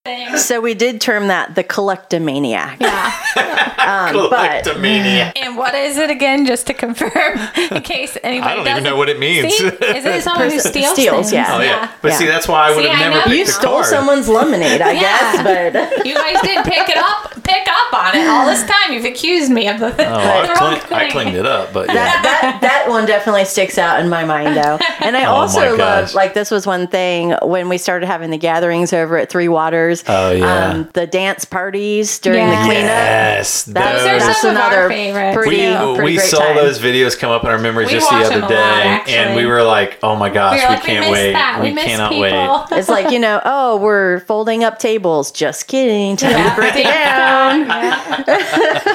everything. 0.07 0.37
so 0.39 0.61
we 0.61 0.75
did 0.75 1.01
term 1.01 1.29
that 1.29 1.55
the 1.55 1.65
collectomaniac. 1.65 2.81
Yeah. 2.81 3.17
Um, 3.81 4.13
but 4.29 4.63
Collectomania. 4.63 5.33
And 5.37 5.57
what 5.57 5.75
is 5.75 5.97
it 5.97 6.11
again, 6.11 6.45
just 6.45 6.67
to 6.67 6.75
confirm, 6.75 7.39
in 7.73 7.81
case 7.83 8.17
anybody 8.23 8.51
I 8.53 8.55
don't 8.55 8.61
even 8.61 8.65
doesn't- 8.67 8.85
know 8.85 8.97
what 8.97 9.09
it 9.09 9.19
means. 9.19 9.55
See? 9.55 9.65
Is 9.67 10.05
it 10.05 10.23
someone 10.23 10.51
who 10.51 10.61
steals? 10.61 10.93
steals, 10.93 11.17
things? 11.31 11.33
yeah. 11.33 11.47
Oh 11.57 11.61
yeah. 11.63 11.91
But 12.03 12.09
Yeah. 12.09 12.19
see, 12.19 12.27
that's 12.27 12.47
why 12.47 12.69
I 12.69 12.75
would 12.75 12.83
See, 12.85 12.89
have 12.89 12.99
never 13.01 13.15
know. 13.17 13.23
picked 13.23 13.37
you 13.37 13.45
the 13.47 13.53
stole 13.53 13.73
card. 13.77 13.87
someone's 13.87 14.29
lemonade, 14.29 14.83
I 14.83 14.93
Yeah. 14.93 15.01
guess. 15.01 15.43
But 15.43 16.07
You 16.07 16.15
guys 16.15 16.43
didn't 16.43 16.65
pick 16.65 16.89
it 16.91 16.99
up, 16.99 17.43
pick 17.43 17.67
up 17.69 17.95
on 17.95 18.17
it 18.17 18.29
all 18.29 18.45
this 18.47 18.63
time. 18.65 18.93
You've 18.93 19.07
accused 19.07 19.51
me 19.51 19.67
of 19.67 19.81
the, 19.81 19.91
the 19.91 20.07
Oh, 20.07 20.15
I, 20.15 20.47
wrong 20.47 20.81
clean, 20.81 21.01
I 21.01 21.11
cleaned 21.11 21.37
it 21.37 21.47
up, 21.47 21.73
but 21.73 21.89
yeah. 21.89 21.95
that, 21.95 22.23
that 22.23 22.59
that 22.61 22.89
one 22.89 23.07
definitely 23.07 23.47
sticks 23.47 23.79
out 23.79 23.99
in 24.01 24.11
my 24.11 24.25
mind 24.27 24.57
though. 24.59 24.79
And 25.01 25.17
I 25.17 25.25
Oh 25.25 25.33
also 25.37 25.75
gosh. 25.77 26.09
love 26.09 26.15
like 26.15 26.35
this 26.35 26.51
was 26.51 26.67
one 26.67 26.87
thing 26.87 27.35
when 27.43 27.71
we 27.71 27.79
started 27.79 28.07
having 28.07 28.29
the 28.31 28.39
gatherings 28.39 28.93
over 28.93 29.17
at 29.17 29.31
Three 29.31 29.49
Waters. 29.49 29.90
Oh, 30.09 30.31
yeah. 30.33 30.69
Um, 30.71 30.89
the 30.95 31.07
dance 31.07 31.45
parties 31.45 32.19
during 32.19 32.39
Yeah. 32.41 32.51
the 32.63 32.67
cleanup. 32.67 32.85
yes, 32.85 33.65
That's, 33.65 34.03
Those 34.03 34.07
are 34.11 34.19
that's 34.27 34.41
some 34.41 34.51
of 34.57 34.63
our 34.63 34.69
another 34.73 34.89
favorites. 34.89 35.37
pretty, 35.37 35.57
we, 35.57 35.95
pretty 35.97 36.03
we 36.05 36.17
great 36.17 36.29
saw 36.29 36.39
time. 36.39 36.57
those 36.57 36.79
videos 36.79 37.19
come 37.19 37.31
up 37.31 37.45
in 37.45 37.51
our 37.51 37.59
memories 37.59 37.89
We 37.89 37.95
just 37.95 38.09
the 38.11 38.17
other 38.17 38.41
day, 38.49 38.55
lot, 38.99 39.09
and 39.09 39.35
we 39.37 39.47
were 39.47 39.63
like, 39.63 39.99
"Oh 40.03 40.17
my 40.17 40.29
gosh, 40.31 40.61
We 40.69 40.75
we, 40.77 40.81
can't 40.83 41.07
we 41.07 41.13
wait! 41.13 41.33
that. 41.33 41.61
We, 41.63 41.73
We, 41.73 41.81
cannot 41.81 42.11
people. 42.11 42.23
wait!" 42.23 42.67
It's 42.79 42.89
like, 42.89 43.11
you 43.11 43.19
know, 43.19 43.41
oh, 43.45 43.77
we're 43.79 44.21
folding 44.21 44.65
up 44.65 44.79
tables. 44.79 45.31
Just 45.33 45.67
kidding. 45.69 46.17
Time 46.17 46.51
to 46.51 46.55
break 46.57 46.75
it 46.77 46.85
down. 46.85 47.67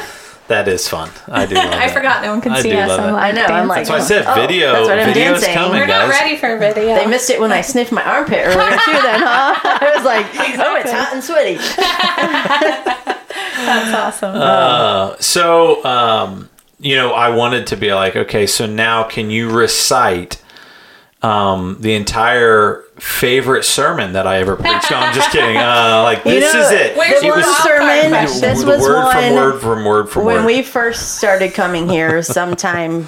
That 0.47 0.67
is 0.67 0.87
fun. 0.87 1.09
I 1.27 1.45
do. 1.47 1.55
Love 1.55 1.65
I 1.65 1.87
that. 1.87 1.91
forgot 1.93 2.21
no 2.23 2.31
one 2.31 2.41
can 2.41 2.51
I 2.51 2.61
see 2.61 2.73
us. 2.73 2.91
I'm 2.91 3.09
it. 3.09 3.11
like, 3.13 3.23
I 3.23 3.31
know. 3.31 3.45
I'm 3.45 3.67
like, 3.67 3.87
That's 3.87 3.89
why 3.89 3.97
I 3.97 4.01
said 4.01 4.25
oh, 4.27 4.35
video. 4.35 4.73
That's 4.73 4.87
what 4.87 4.99
I'm 4.99 5.07
Video's 5.07 5.41
dancing. 5.41 5.53
coming, 5.55 5.79
We're 5.79 5.87
not 5.87 6.09
guys. 6.09 6.21
ready 6.21 6.37
for 6.37 6.57
video. 6.59 6.95
They 6.95 7.07
missed 7.07 7.29
it 7.31 7.39
when 7.39 7.51
I 7.51 7.61
sniffed 7.61 7.91
my 7.91 8.03
armpit 8.03 8.45
earlier 8.45 8.77
too. 8.85 8.91
Then, 8.91 9.19
huh? 9.21 9.55
I 9.63 9.93
was 9.95 10.05
like, 10.05 10.25
oh, 10.59 10.75
it's 10.77 10.91
hot 10.91 11.13
and 11.13 11.23
sweaty. 11.23 11.55
That's 13.65 13.93
awesome. 13.95 14.35
Uh, 14.35 15.15
so, 15.19 15.83
um, 15.83 16.49
you 16.79 16.95
know, 16.95 17.11
I 17.13 17.29
wanted 17.29 17.67
to 17.67 17.77
be 17.77 17.93
like, 17.93 18.15
okay, 18.15 18.45
so 18.45 18.67
now 18.67 19.03
can 19.03 19.31
you 19.31 19.49
recite 19.49 20.43
um, 21.23 21.77
the 21.79 21.95
entire 21.95 22.83
favorite 22.99 23.63
sermon 23.63 24.13
that 24.13 24.25
I 24.27 24.39
ever 24.39 24.55
preached? 24.55 24.89
No, 24.91 24.97
I'm 24.97 25.13
just 25.13 25.31
kidding. 25.31 25.57
Uh, 25.57 26.01
like 26.03 26.23
You 26.25 26.39
this 26.39 26.53
know, 26.53 26.61
is 26.61 26.71
it. 26.71 26.97
Where's 26.97 27.19
the 27.19 27.25
your 27.27 27.35
one 27.35 27.61
sermon. 27.63 28.11
This 28.41 28.63
was 28.63 28.81
word 28.81 29.03
one 29.03 29.13
from 29.13 29.33
word 29.35 29.59
from 29.61 29.85
word 29.85 30.09
from 30.09 30.25
when 30.25 30.35
word. 30.37 30.45
we 30.45 30.61
first 30.61 31.17
started 31.17 31.53
coming 31.53 31.89
here. 31.89 32.21
Sometime, 32.23 33.07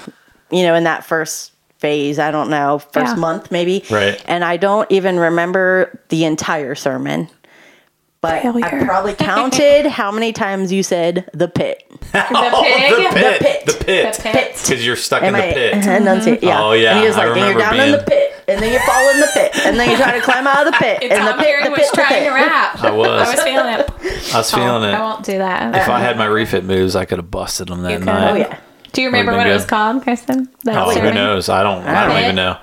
you 0.51 0.63
know, 0.63 0.75
in 0.75 0.83
that 0.85 1.05
first 1.05 1.53
phase, 1.79 2.19
I 2.19 2.31
don't 2.31 2.49
know, 2.49 2.79
first 2.79 3.13
Yeah. 3.15 3.21
month 3.21 3.51
maybe. 3.51 3.83
Right. 3.89 4.21
And 4.25 4.43
I 4.43 4.57
don't 4.57 4.91
even 4.91 5.19
remember 5.19 5.99
the 6.09 6.25
entire 6.25 6.75
sermon. 6.75 7.29
But 8.19 8.43
I 8.43 8.83
probably 8.83 9.13
counted 9.19 9.85
how 9.85 10.11
many 10.11 10.33
times 10.33 10.71
you 10.73 10.81
said 10.81 11.29
the 11.35 11.47
pit. 11.47 11.83
The 12.11 12.25
Oh, 12.33 12.63
the 12.63 13.15
pit, 13.19 13.39
pit. 13.39 13.65
the 13.67 13.73
pit, 13.85 14.13
The 14.15 14.21
pit. 14.23 14.59
because 14.63 14.83
you're 14.83 14.95
stuck 14.95 15.21
in 15.21 15.27
Am 15.27 15.33
the 15.33 15.47
I 15.49 15.53
pit. 15.53 15.85
enunciate? 15.85 16.41
Yeah. 16.43 16.63
Oh, 16.63 16.71
yeah, 16.71 16.93
And 16.93 17.01
he 17.01 17.07
was 17.07 17.15
I 17.15 17.25
like, 17.27 17.35
then 17.35 17.37
you're 17.51 17.57
remember 17.57 17.77
down 17.77 17.85
in 17.85 17.91
the 17.91 17.97
being- 17.99 18.07
pit, 18.07 18.16
and 18.47 18.61
then 18.61 18.71
you 18.71 18.79
fall 18.79 19.09
in 19.09 19.19
the 19.19 19.27
pit, 19.33 19.51
and 19.65 19.77
then 19.79 19.89
you 19.91 19.97
try 19.97 20.13
to 20.17 20.21
climb 20.23 20.47
out 20.47 20.65
of 20.65 20.71
the 20.73 20.77
pit, 20.79 20.99
And 21.03 21.11
and 21.11 21.27
the 21.27 21.31
Tom 21.31 21.39
pit, 21.39 21.45
Perry 21.47 21.63
the 21.63 21.69
was 21.71 21.79
pit, 21.79 21.89
the 21.91 21.95
trying 21.97 22.09
pit. 22.09 22.23
to 22.25 22.33
rap. 22.33 22.83
I 22.83 22.91
was. 22.91 23.07
I 23.27 23.31
was 23.35 23.43
feeling 23.43 23.73
it. 23.73 24.33
I 24.33 24.37
was 24.37 24.51
feeling 24.51 24.83
I 24.83 24.89
it. 24.89 24.93
I 24.95 25.01
won't 25.01 25.25
do 25.25 25.37
that. 25.39 25.75
If 25.75 25.89
I 25.89 25.99
had 25.99 26.17
my 26.17 26.25
refit 26.25 26.63
moves, 26.63 26.95
I 26.95 27.05
could 27.05 27.17
have 27.19 27.29
busted 27.31 27.67
them 27.67 27.81
that 27.83 28.01
night. 28.01 28.31
Oh 28.31 28.35
yeah. 28.35 28.59
do 28.93 29.01
you 29.01 29.07
remember 29.09 29.31
been 29.33 29.37
what 29.39 29.47
it 29.47 29.53
was 29.53 29.65
called, 29.65 30.01
Kristen? 30.03 30.49
That 30.63 30.77
Oh, 30.77 30.91
who 30.91 31.13
knows? 31.13 31.49
I 31.49 31.61
don't. 31.63 31.83
I 31.83 32.05
don't 32.05 32.15
Pit. 32.15 32.23
even 32.23 32.35
know. 32.35 32.57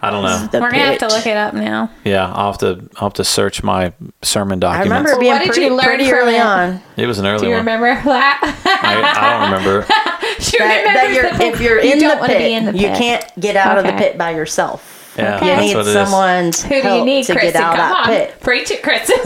I 0.00 0.10
don't 0.12 0.22
know. 0.22 0.46
The 0.46 0.60
We're 0.60 0.70
gonna 0.70 0.82
have 0.84 0.98
to 0.98 1.08
look 1.08 1.26
it 1.26 1.36
up 1.36 1.54
now. 1.54 1.90
Yeah, 2.04 2.32
I'll 2.32 2.52
have 2.52 2.58
to. 2.58 2.88
I'll 2.96 3.08
have 3.08 3.14
to 3.14 3.24
search 3.24 3.64
my 3.64 3.92
sermon 4.22 4.60
documents. 4.60 4.90
I 4.92 4.94
documents. 4.94 5.10
remember 5.12 5.20
being 5.20 5.32
What 5.32 5.54
did 5.54 5.62
you 5.62 5.74
learn 5.74 5.84
pretty 5.84 6.12
early 6.12 6.36
it? 6.36 6.40
on. 6.40 6.80
it 6.96 7.06
was 7.06 7.18
an 7.18 7.26
early 7.26 7.34
one. 7.34 7.40
Do 7.42 7.46
you 7.46 7.52
one. 7.54 7.60
remember 7.60 7.86
that? 8.08 8.40
I, 8.82 9.20
I 9.20 9.30
don't 9.30 9.50
remember. 9.52 9.86
Do 10.38 10.50
you 10.52 10.58
That, 10.58 10.82
remember 10.84 10.98
that 11.00 11.40
you're, 11.40 11.52
if 11.52 11.60
you're 11.60 11.78
in 11.80 11.98
don't 11.98 12.20
the 12.20 12.26
pit, 12.28 12.38
be 12.38 12.52
in 12.54 12.64
the 12.66 12.72
you 12.78 12.86
can't 12.88 13.24
get 13.40 13.56
out 13.56 13.76
of 13.78 13.84
the 13.84 13.92
pit 13.92 14.16
by 14.16 14.30
yourself. 14.30 14.97
Yeah, 15.18 15.40
You 15.40 15.46
that's 15.50 15.60
need 15.62 15.74
what 15.76 15.86
it 15.86 15.88
is. 15.88 15.94
someone's 15.94 16.62
Who 16.62 16.68
do 16.76 16.80
help 16.82 16.98
you 17.00 17.04
need, 17.04 17.24
to 17.26 17.32
Kristen? 17.32 17.52
get 17.52 17.62
out 17.62 17.72
of 17.72 17.78
Come 17.78 17.86
that 17.86 17.96
on, 17.96 18.06
pit. 18.06 18.40
preach 18.40 18.70
it, 18.70 18.82
Kristen. 18.82 19.18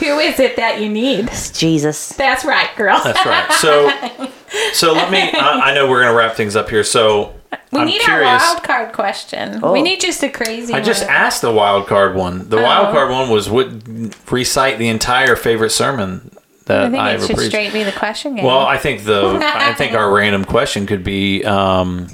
Who 0.00 0.18
is 0.18 0.40
it 0.40 0.56
that 0.56 0.80
you 0.80 0.88
need? 0.88 1.30
Jesus. 1.52 2.08
That's 2.10 2.44
right, 2.44 2.68
girl. 2.76 3.00
That's 3.02 3.24
right. 3.24 3.50
So, 3.52 4.28
so 4.72 4.92
let 4.92 5.10
me. 5.10 5.18
I, 5.20 5.70
I 5.70 5.74
know 5.74 5.88
we're 5.88 6.02
gonna 6.02 6.16
wrap 6.16 6.34
things 6.34 6.56
up 6.56 6.68
here. 6.68 6.84
So 6.84 7.34
We 7.72 7.80
I'm 7.80 7.86
need 7.86 8.00
curious. 8.00 8.42
our 8.42 8.54
wild 8.54 8.62
card 8.64 8.92
question. 8.92 9.60
Oh. 9.62 9.72
We 9.72 9.82
need 9.82 10.00
just 10.00 10.22
a 10.22 10.28
crazy. 10.28 10.74
I 10.74 10.80
just 10.80 11.04
one. 11.04 11.12
asked 11.14 11.42
the 11.42 11.52
wild 11.52 11.86
card 11.86 12.16
one. 12.16 12.48
The 12.48 12.56
wild 12.60 12.88
Oh. 12.88 12.92
card 12.92 13.10
one 13.10 13.30
was 13.30 13.48
would 13.48 14.14
recite 14.30 14.78
the 14.78 14.88
entire 14.88 15.36
favorite 15.36 15.70
sermon 15.70 16.30
that 16.66 16.80
I 16.80 16.86
I, 16.86 16.90
think 16.90 16.94
it 16.94 16.98
ever 17.14 17.26
should 17.26 17.36
preached. 17.36 17.50
straight 17.52 17.72
be 17.72 17.82
the 17.84 17.92
question 17.92 18.34
game. 18.34 18.44
Well, 18.44 18.66
I 18.66 18.78
think 18.78 19.04
the 19.04 19.38
I 19.42 19.74
think 19.74 19.94
our 19.94 20.12
random 20.16 20.44
question 20.44 20.86
could 20.86 21.04
be 21.04 21.44
um 21.44 22.08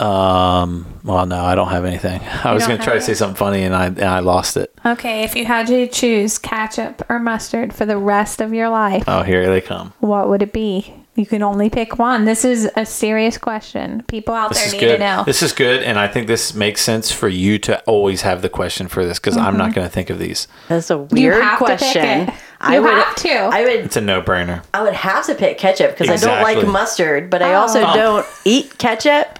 um 0.00 0.86
well 1.04 1.26
no, 1.26 1.44
I 1.44 1.54
don't 1.54 1.68
have 1.68 1.84
anything. 1.84 2.20
I 2.44 2.52
was 2.52 2.62
don't 2.62 2.70
going 2.70 2.78
to 2.80 2.84
try 2.84 2.94
to 2.94 2.98
have 3.00 3.04
say 3.04 3.14
something 3.14 3.36
funny 3.36 3.62
and 3.62 3.74
I 3.74 3.86
and 3.86 4.02
I 4.04 4.20
lost 4.20 4.56
it. 4.56 4.72
Okay, 4.84 5.22
if 5.24 5.36
you 5.36 5.44
had 5.44 5.66
to 5.68 5.86
choose 5.88 6.38
ketchup 6.38 7.02
or 7.08 7.18
mustard 7.18 7.72
for 7.74 7.84
the 7.86 7.98
rest 7.98 8.40
of 8.40 8.52
your 8.54 8.68
life, 8.70 9.04
Oh, 9.06 9.22
here 9.22 9.46
they 9.48 9.60
come. 9.60 9.92
what 10.00 10.28
would 10.28 10.42
it 10.42 10.52
be? 10.52 10.94
You 11.16 11.26
can 11.26 11.42
only 11.42 11.68
pick 11.68 11.98
one. 11.98 12.24
This 12.24 12.44
is 12.46 12.70
a 12.76 12.86
serious 12.86 13.36
question. 13.36 14.02
People 14.06 14.32
out 14.32 14.50
This 14.50 14.58
there 14.58 14.66
is 14.68 14.72
need 14.74 14.80
good. 14.80 14.92
to 14.92 14.98
know. 14.98 15.22
This 15.26 15.42
is 15.42 15.52
good 15.52 15.82
and 15.82 15.98
I 15.98 16.08
think 16.08 16.28
this 16.28 16.54
makes 16.54 16.80
sense 16.82 17.10
for 17.12 17.28
you 17.28 17.58
to 17.60 17.80
always 17.82 18.22
have 18.22 18.40
the 18.42 18.48
question 18.48 18.88
for 18.88 19.04
this 19.04 19.18
cuz 19.18 19.36
I'm 19.36 19.56
not 19.58 19.74
going 19.74 19.86
to 19.86 19.92
think 19.92 20.08
of 20.08 20.18
these. 20.18 20.48
That's 20.68 20.88
a 20.88 20.98
weird 20.98 21.42
have 21.42 21.58
to 21.58 21.64
pick 21.66 21.78
question. 21.78 22.04
it. 22.28 22.34
I 22.62 22.76
You 22.76 22.82
would 22.82 22.92
have 22.94 23.14
to. 23.16 23.28
I 23.34 23.62
would 23.64 23.72
It's 23.86 23.96
a 23.96 24.00
no-brainer. 24.02 24.62
I 24.72 24.82
would 24.82 24.92
have 24.94 25.26
to 25.26 25.34
pick 25.34 25.58
ketchup 25.58 25.90
because 25.96 26.08
I 26.08 26.16
don't 26.16 26.38
Exactly. 26.38 26.54
like 26.62 26.66
mustard, 26.66 27.28
but 27.30 27.42
I 27.42 27.54
also 27.54 27.82
Oh. 27.84 27.94
don't 27.94 28.26
eat 28.44 28.78
ketchup 28.78 29.34
be- 29.34 29.39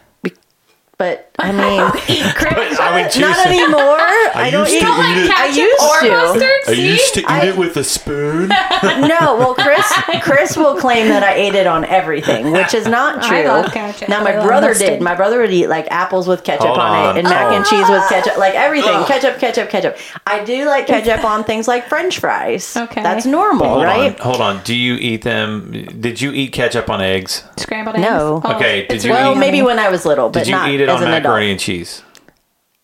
but 1.01 1.33
I 1.39 1.51
mean, 1.53 1.81
I 1.81 3.03
would 3.03 3.21
not 3.21 3.39
it. 3.39 3.47
anymore. 3.47 3.97
I, 4.35 4.51
don't 4.53 4.69
used 4.69 4.77
eat. 4.77 4.81
to 4.81 4.89
Like 4.91 5.17
eat 5.17 5.25
it. 5.25 5.31
I 5.31 5.47
ketchup 5.49 5.57
used 5.57 5.83
or 5.83 6.01
to. 6.01 6.09
mustard 6.11 6.61
I 6.69 6.73
used 6.73 7.15
to 7.15 7.21
eat 7.21 7.27
I- 7.27 7.47
it 7.47 7.57
with 7.57 7.77
a 7.79 7.85
spoon. 7.85 8.51
No, 8.83 9.37
well, 9.37 9.55
Chris, 9.55 9.87
Chris 10.23 10.57
will 10.57 10.77
claim 10.77 11.09
that 11.09 11.23
I 11.23 11.35
ate 11.35 11.55
it 11.55 11.67
on 11.67 11.85
everything, 11.85 12.51
which 12.53 12.73
is 12.75 12.87
not 12.87 13.23
true. 13.23 13.39
I 13.39 13.45
love 13.45 13.73
ketchup. 13.73 14.09
Now 14.09 14.23
my 14.23 14.37
love 14.37 14.47
brother 14.47 14.69
mustard. 14.69 14.89
did. 14.89 15.03
My 15.03 15.15
brother 15.15 15.41
would 15.41 15.51
eat 15.51 15.67
like 15.69 15.87
apples 15.91 16.27
with 16.29 16.45
ketchup 16.45 16.67
Hold 16.69 16.79
on, 16.79 16.97
on. 16.97 17.17
it, 17.17 17.21
and 17.21 17.29
mac 17.29 17.47
Oh. 17.53 17.57
and 17.57 17.65
cheese 17.67 17.89
with 17.89 18.07
ketchup, 18.09 18.37
like 18.39 18.55
everything. 18.55 18.91
Ugh. 18.95 19.07
Ketchup, 19.07 19.39
ketchup, 19.39 19.69
ketchup. 19.71 19.97
I 20.27 20.45
do 20.45 20.65
like 20.67 20.87
ketchup 20.87 21.25
on 21.25 21.45
things 21.45 21.67
like 21.69 21.89
French 21.89 22.19
fries. 22.19 22.77
Okay. 22.77 23.03
that's 23.03 23.27
normal, 23.27 23.69
Hold 23.69 23.85
right? 23.85 24.19
on, 24.21 24.25
hold 24.27 24.41
on. 24.41 24.63
Do 24.65 24.75
you 24.75 24.95
eat 24.95 25.23
them? 25.23 25.73
Did 26.01 26.21
you 26.21 26.33
eat 26.33 26.53
ketchup 26.53 26.89
on 26.91 27.01
eggs? 27.01 27.43
Scrambled 27.59 27.97
eggs. 27.97 28.03
No. 28.05 28.41
Oh, 28.45 28.57
Okay, 28.57 28.87
did 28.87 29.03
you 29.05 29.11
Well, 29.13 29.33
eat- 29.35 29.39
maybe 29.39 29.63
when 29.63 29.79
I 29.79 29.89
was 29.91 30.05
little, 30.07 30.29
but 30.31 30.41
Did 30.41 30.49
you 30.49 30.55
not 30.55 30.69
eat 30.91 30.95
as 30.97 31.01
on 31.01 31.07
an 31.07 31.11
macaroni 31.11 31.47
adult. 31.47 31.51
and 31.53 31.61
cheese? 31.61 32.03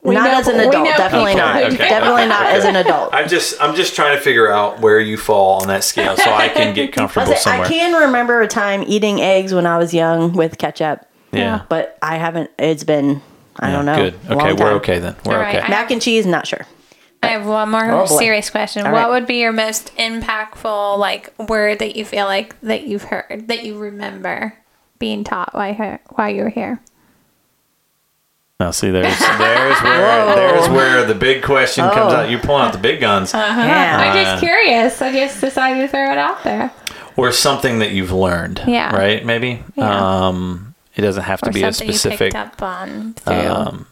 We 0.03 0.15
not 0.15 0.25
know- 0.25 0.39
as 0.39 0.47
an 0.49 0.61
adult, 0.61 0.87
definitely 0.97 1.33
people 1.33 1.47
not. 1.47 1.65
who 1.65 1.71
do. 1.71 1.77
Definitely 1.79 2.27
not 2.27 2.47
as 2.47 2.65
an 2.65 2.77
adult. 2.77 3.13
I'm 3.13 3.29
just 3.29 3.61
I'm 3.61 3.75
just 3.75 3.97
trying 3.97 4.17
to 4.17 4.23
figure 4.23 4.49
out 4.51 4.81
where 4.81 5.01
you 5.01 5.17
fall 5.17 5.61
on 5.63 5.69
that 5.69 5.83
scale 5.83 6.17
so 6.17 6.33
I 6.33 6.49
can 6.49 6.75
get 6.75 6.93
comfortable 6.93 7.33
was 7.33 7.45
like, 7.45 7.61
I 7.61 7.63
somewhere. 7.65 7.69
can 7.69 8.01
remember 8.07 8.41
a 8.41 8.47
time 8.47 8.85
eating 8.87 9.21
eggs 9.21 9.53
when 9.53 9.67
I 9.67 9.79
was 9.79 9.93
young 9.93 10.33
with 10.33 10.59
ketchup, 10.59 11.01
yeah. 11.33 11.63
but 11.69 11.99
I 12.03 12.17
haven't. 12.19 12.51
It's 12.57 12.85
been 12.85 13.21
I 13.59 13.73
don't 13.73 13.85
know. 13.87 13.97
Good. 13.97 14.15
Okay, 14.31 14.53
we're 14.53 14.73
okay 14.75 14.99
then. 15.01 15.17
We're 15.25 15.35
All 15.35 15.41
right, 15.41 15.57
okay. 15.57 15.65
I- 15.67 15.71
Mac 15.71 15.91
and 15.91 16.01
cheese, 16.01 16.25
not 16.25 16.47
sure. 16.47 16.65
I 17.23 17.29
have 17.29 17.47
one 17.47 17.71
more 17.71 17.91
Oh, 17.91 18.07
serious 18.07 18.49
question. 18.51 18.87
All 18.87 18.93
what 18.93 19.05
right. 19.05 19.11
would 19.11 19.27
be 19.27 19.41
your 19.41 19.51
most 19.51 19.93
impactful 19.97 20.99
like 20.99 21.33
word 21.49 21.81
that 21.81 21.97
you 21.97 22.05
feel 22.05 22.27
like 22.27 22.61
that 22.61 22.85
you've 22.87 23.05
heard 23.05 23.49
that 23.49 23.65
you 23.65 23.77
remember 23.79 24.55
being 25.01 25.25
taught 25.25 25.53
while 25.53 25.75
you 25.75 25.99
while 26.11 26.31
you 26.31 26.43
were 26.45 26.49
here? 26.51 26.79
Now 28.59 28.71
see 28.71 28.91
there's 28.91 29.19
there's 29.19 29.83
where 29.83 30.35
there's 30.35 30.69
where 30.71 31.05
the 31.05 31.15
big 31.15 31.43
question 31.43 31.85
comes 31.91 32.13
Oh. 32.13 32.17
out. 32.17 32.31
You're 32.31 32.41
pulling 32.41 32.63
out 32.63 32.73
the 32.73 32.79
big 32.79 33.01
guns. 33.01 33.35
Yeah. 33.35 33.99
I'm 34.01 34.25
just 34.25 34.41
curious. 34.43 35.03
I 35.03 35.13
just 35.13 35.41
decided 35.43 35.81
to 35.83 35.89
throw 35.89 36.11
it 36.11 36.19
out 36.19 36.43
there. 36.43 36.73
or 37.19 37.33
something 37.33 37.79
that 37.81 37.91
you've 37.93 38.13
learned. 38.13 38.63
Yeah. 38.67 38.95
Right? 38.97 39.25
Maybe. 39.25 39.63
Yeah. 39.75 40.27
Um 40.29 40.75
it 40.95 41.03
doesn't 41.03 41.25
have 41.25 41.41
to 41.43 41.51
Or 41.51 41.53
be 41.53 41.63
a 41.63 41.73
something 41.73 41.93
specific 41.95 42.21
you 42.21 42.27
picked 42.33 42.37
up 42.37 42.63
on 42.63 43.13
through 43.15 43.35
um 43.35 43.87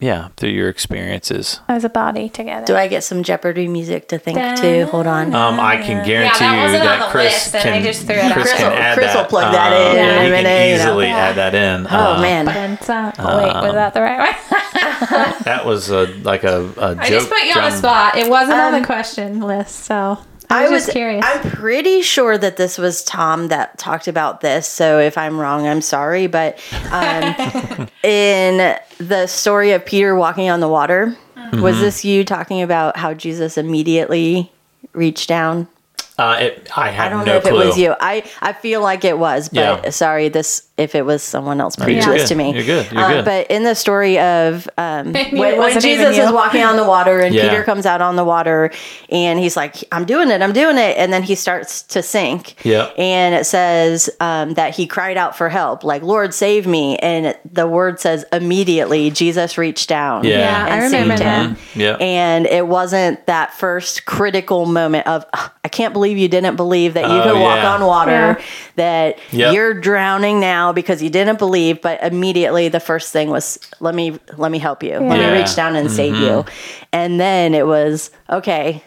yeah, 0.00 0.28
through 0.36 0.50
your 0.50 0.68
experiences. 0.68 1.60
as 1.68 1.84
a 1.84 1.88
body 1.88 2.28
together. 2.28 2.66
Do 2.66 2.76
I 2.76 2.88
get 2.88 3.04
some 3.04 3.22
Jeopardy 3.22 3.68
music 3.68 4.08
to 4.08 4.18
think 4.18 4.38
to? 4.38 4.86
Hold 4.86 5.06
on. 5.06 5.34
Um, 5.34 5.58
I 5.60 5.76
can 5.78 6.04
guarantee 6.04 6.38
that 6.40 6.72
you 6.72 6.78
that 6.78 7.10
Chris 7.10 7.52
list, 7.52 7.64
can, 7.64 7.82
just 7.82 8.02
threw 8.06 8.16
it 8.16 8.24
out 8.24 8.32
Chris 8.32 8.50
there. 8.50 8.56
can 8.58 8.70
Chris 8.70 8.72
will- 8.72 8.78
add 8.82 8.98
Chris 8.98 9.14
will 9.14 9.24
plug 9.24 9.52
that 9.52 9.72
in 9.72 9.98
um, 9.98 10.26
in 10.26 10.32
a 10.32 10.36
he 10.36 10.42
can 10.42 10.70
you 10.70 10.76
know. 10.78 10.84
easily 10.84 11.06
add 11.06 11.36
that 11.36 11.54
in. 11.54 11.86
oh 11.86 12.14
Uh, 12.14 12.20
man. 12.20 12.44
But, 12.44 12.90
uh, 12.90 13.12
oh, 13.18 13.38
wait, 13.38 13.54
was 13.54 13.72
that 13.74 13.94
the 13.94 14.00
right 14.02 14.18
one? 14.18 15.34
that 15.44 15.62
was 15.64 15.90
a, 15.90 16.06
like 16.22 16.44
a, 16.44 16.64
a 16.76 16.96
I 16.98 17.08
joke. 17.08 17.20
just 17.20 17.30
put 17.30 17.42
you 17.44 17.52
on 17.54 17.70
the 17.70 17.76
spot. 17.76 18.16
It 18.16 18.28
wasn't 18.28 18.58
on 18.60 18.74
Um, 18.74 18.80
the 18.80 18.86
question 18.86 19.40
list, 19.40 19.76
so 19.84 20.18
I 20.54 20.68
was, 20.68 20.84
just 20.84 20.92
curious. 20.92 21.24
I'm 21.26 21.50
pretty 21.50 22.02
sure 22.02 22.36
that 22.38 22.56
this 22.56 22.78
was 22.78 23.02
Tom 23.04 23.48
that 23.48 23.78
talked 23.78 24.08
about 24.08 24.40
this. 24.40 24.66
So 24.66 24.98
if 24.98 25.16
I'm 25.18 25.38
wrong, 25.38 25.66
I'm 25.66 25.80
sorry. 25.82 26.26
But 26.26 26.58
um, 26.90 27.88
in 28.02 28.76
the 28.98 29.26
story 29.26 29.72
of 29.72 29.84
Peter 29.84 30.14
walking 30.14 30.48
on 30.50 30.60
the 30.60 30.68
water, 30.68 31.16
Mm-hmm. 31.36 31.60
was 31.60 31.78
this 31.78 32.04
you 32.06 32.24
talking 32.24 32.62
about 32.62 32.96
how 32.96 33.12
Jesus 33.12 33.58
immediately 33.58 34.50
reached 34.94 35.28
down? 35.28 35.68
Uh, 36.16 36.36
it, 36.40 36.70
I 36.78 36.88
have 36.90 37.06
I 37.06 37.08
don't 37.10 37.26
no 37.26 37.32
know 37.32 37.36
if 37.38 37.42
clue. 37.42 37.60
it 37.60 37.66
was 37.66 37.76
you. 37.78 37.94
I, 38.00 38.24
I 38.40 38.52
feel 38.54 38.80
like 38.80 39.04
it 39.04 39.18
was, 39.18 39.48
but 39.50 39.84
Yeah. 39.84 39.90
sorry, 39.90 40.28
this 40.30 40.66
if 40.76 40.94
it 40.96 41.02
was 41.06 41.22
someone 41.22 41.60
else 41.60 41.76
preach 41.76 42.04
you're 42.04 42.14
this 42.18 42.28
to 42.30 42.34
me. 42.34 42.52
You're 42.52 42.64
good. 42.64 42.90
You're 42.90 43.00
Uh, 43.02 43.08
good. 43.08 43.24
But 43.24 43.46
in 43.50 43.62
the 43.62 43.74
story 43.74 44.18
of 44.18 44.68
um, 44.76 45.12
when, 45.32 45.36
when 45.58 45.80
Jesus 45.80 46.18
is 46.18 46.32
walking 46.32 46.62
on 46.64 46.76
the 46.76 46.82
water 46.84 47.20
and 47.20 47.32
Yeah. 47.34 47.48
Peter 47.48 47.62
comes 47.62 47.86
out 47.86 48.00
on 48.00 48.16
the 48.16 48.24
water 48.24 48.72
and 49.08 49.38
he's 49.38 49.56
like, 49.56 49.76
"I'm 49.92 50.04
doing 50.04 50.30
it, 50.30 50.42
I'm 50.42 50.52
doing 50.52 50.76
it," 50.76 50.96
and 50.98 51.12
then 51.12 51.22
he 51.22 51.36
starts 51.36 51.82
to 51.82 52.02
sink. 52.02 52.56
Yeah. 52.64 52.86
And 52.98 53.34
it 53.36 53.46
says 53.46 54.10
um, 54.20 54.54
that 54.54 54.74
he 54.74 54.86
cried 54.88 55.16
out 55.16 55.36
for 55.36 55.48
help, 55.48 55.84
like 55.84 56.02
"Lord, 56.02 56.34
save 56.34 56.66
me!" 56.66 56.96
And 56.98 57.26
it- 57.26 57.40
the 57.54 57.68
word 57.68 58.00
says 58.00 58.24
immediately 58.32 59.10
Jesus 59.10 59.56
reached 59.56 59.88
down. 59.88 60.24
Yeah. 60.24 60.38
yeah, 60.38 60.64
I 60.64 60.68
and 60.76 60.82
remember 60.84 61.16
saved 61.16 61.22
that. 61.22 61.46
him. 61.50 61.56
Yeah. 61.76 61.96
And 62.00 62.46
it 62.46 62.66
wasn't 62.66 63.24
that 63.26 63.54
first 63.54 64.06
critical 64.06 64.66
moment 64.66 65.06
of, 65.06 65.24
"Ugh, 65.32 65.50
I 65.64 65.68
can't 65.68 65.92
believe 65.92 66.18
you 66.18 66.26
didn't 66.28 66.56
believe 66.56 66.94
that 66.94 67.04
you 67.04 67.16
Oh, 67.16 67.22
could 67.22 67.40
walk 67.40 67.56
yeah. 67.58 67.74
on 67.74 67.86
water, 67.86 68.10
Yeah. 68.10 68.36
that 68.76 69.18
Yep. 69.30 69.54
you're 69.54 69.74
drowning 69.74 70.40
now 70.40 70.63
because 70.72 71.02
you 71.02 71.10
didn't 71.10 71.38
believe. 71.38 71.82
But 71.82 72.02
immediately 72.02 72.68
the 72.68 72.80
first 72.80 73.12
thing 73.12 73.28
was, 73.30 73.58
let 73.80 73.94
me, 73.94 74.18
let 74.36 74.50
me 74.50 74.58
help 74.58 74.82
you. 74.82 74.98
Let 74.98 75.18
me 75.18 75.38
reach 75.40 75.54
down 75.54 75.76
and 75.76 75.90
save 75.90 76.16
you. 76.16 76.44
And 76.92 77.20
then 77.20 77.54
it 77.54 77.66
was, 77.66 78.10
okay, 78.30 78.82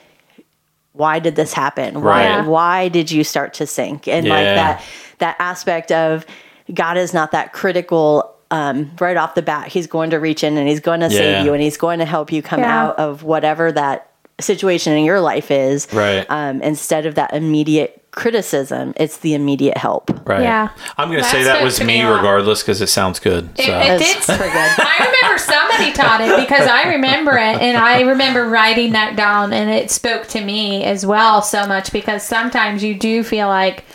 why 0.93 1.19
did 1.19 1.35
this 1.35 1.53
happen? 1.53 2.01
Why, 2.01 2.37
Right. 2.37 2.45
why 2.45 2.87
did 2.89 3.11
you 3.11 3.23
start 3.23 3.53
to 3.55 3.67
sink? 3.67 4.07
And 4.07 4.27
like 4.27 4.45
that, 4.55 4.83
that 5.19 5.35
aspect 5.39 5.91
of 5.91 6.25
God 6.73 6.97
is 6.97 7.13
not 7.13 7.31
that 7.31 7.53
critical 7.53 8.33
um, 8.49 8.91
right 8.99 9.17
off 9.17 9.35
the 9.35 9.41
bat. 9.41 9.67
He's 9.67 9.87
going 9.87 10.09
to 10.11 10.17
reach 10.17 10.43
in 10.43 10.57
and 10.57 10.67
he's 10.67 10.79
going 10.79 11.01
to 11.01 11.07
Yeah. 11.07 11.17
save 11.19 11.45
you 11.45 11.53
and 11.53 11.61
he's 11.61 11.77
going 11.77 11.99
to 11.99 12.05
help 12.05 12.31
you 12.31 12.41
come 12.41 12.61
Yeah. 12.61 12.83
out 12.87 12.97
of 12.97 13.23
whatever 13.23 13.71
that 13.73 14.09
situation 14.39 14.93
in 14.93 15.03
your 15.03 15.19
life 15.19 15.51
is. 15.51 15.87
Right. 15.91 16.25
Um, 16.29 16.61
instead 16.61 17.05
of 17.05 17.15
that 17.15 17.33
immediate 17.33 18.01
criticism, 18.17 18.93
it's 18.97 19.17
the 19.17 19.35
immediate 19.35 19.77
help. 19.77 20.09
Right. 20.27 20.41
Yeah. 20.41 20.69
I'm 20.97 21.09
going 21.09 21.23
to 21.23 21.29
say 21.29 21.43
that 21.43 21.63
was 21.63 21.79
me 21.79 21.85
me 21.85 22.01
a 22.01 22.09
lot. 22.09 22.15
regardless 22.17 22.63
because 22.63 22.81
it 22.81 22.87
sounds 22.87 23.19
good. 23.19 23.47
It, 23.57 23.65
So. 23.65 23.79
it 23.79 23.99
That's 23.99 24.25
did. 24.27 24.37
pretty 24.37 24.51
good. 24.51 24.71
I 24.79 25.05
remember 25.21 25.37
somebody 25.37 25.93
taught 25.93 26.21
it 26.21 26.35
because 26.47 26.67
I 26.67 26.89
remember 26.89 27.33
it, 27.37 27.61
and 27.61 27.77
I 27.77 28.01
remember 28.01 28.49
writing 28.49 28.93
that 28.93 29.15
down, 29.15 29.53
and 29.53 29.69
it 29.69 29.91
spoke 29.91 30.25
to 30.29 30.41
me 30.43 30.83
as 30.83 31.05
well 31.05 31.41
so 31.43 31.67
much 31.67 31.91
because 31.93 32.23
sometimes 32.23 32.83
you 32.83 32.95
do 32.97 33.23
feel 33.23 33.47
like, 33.47 33.85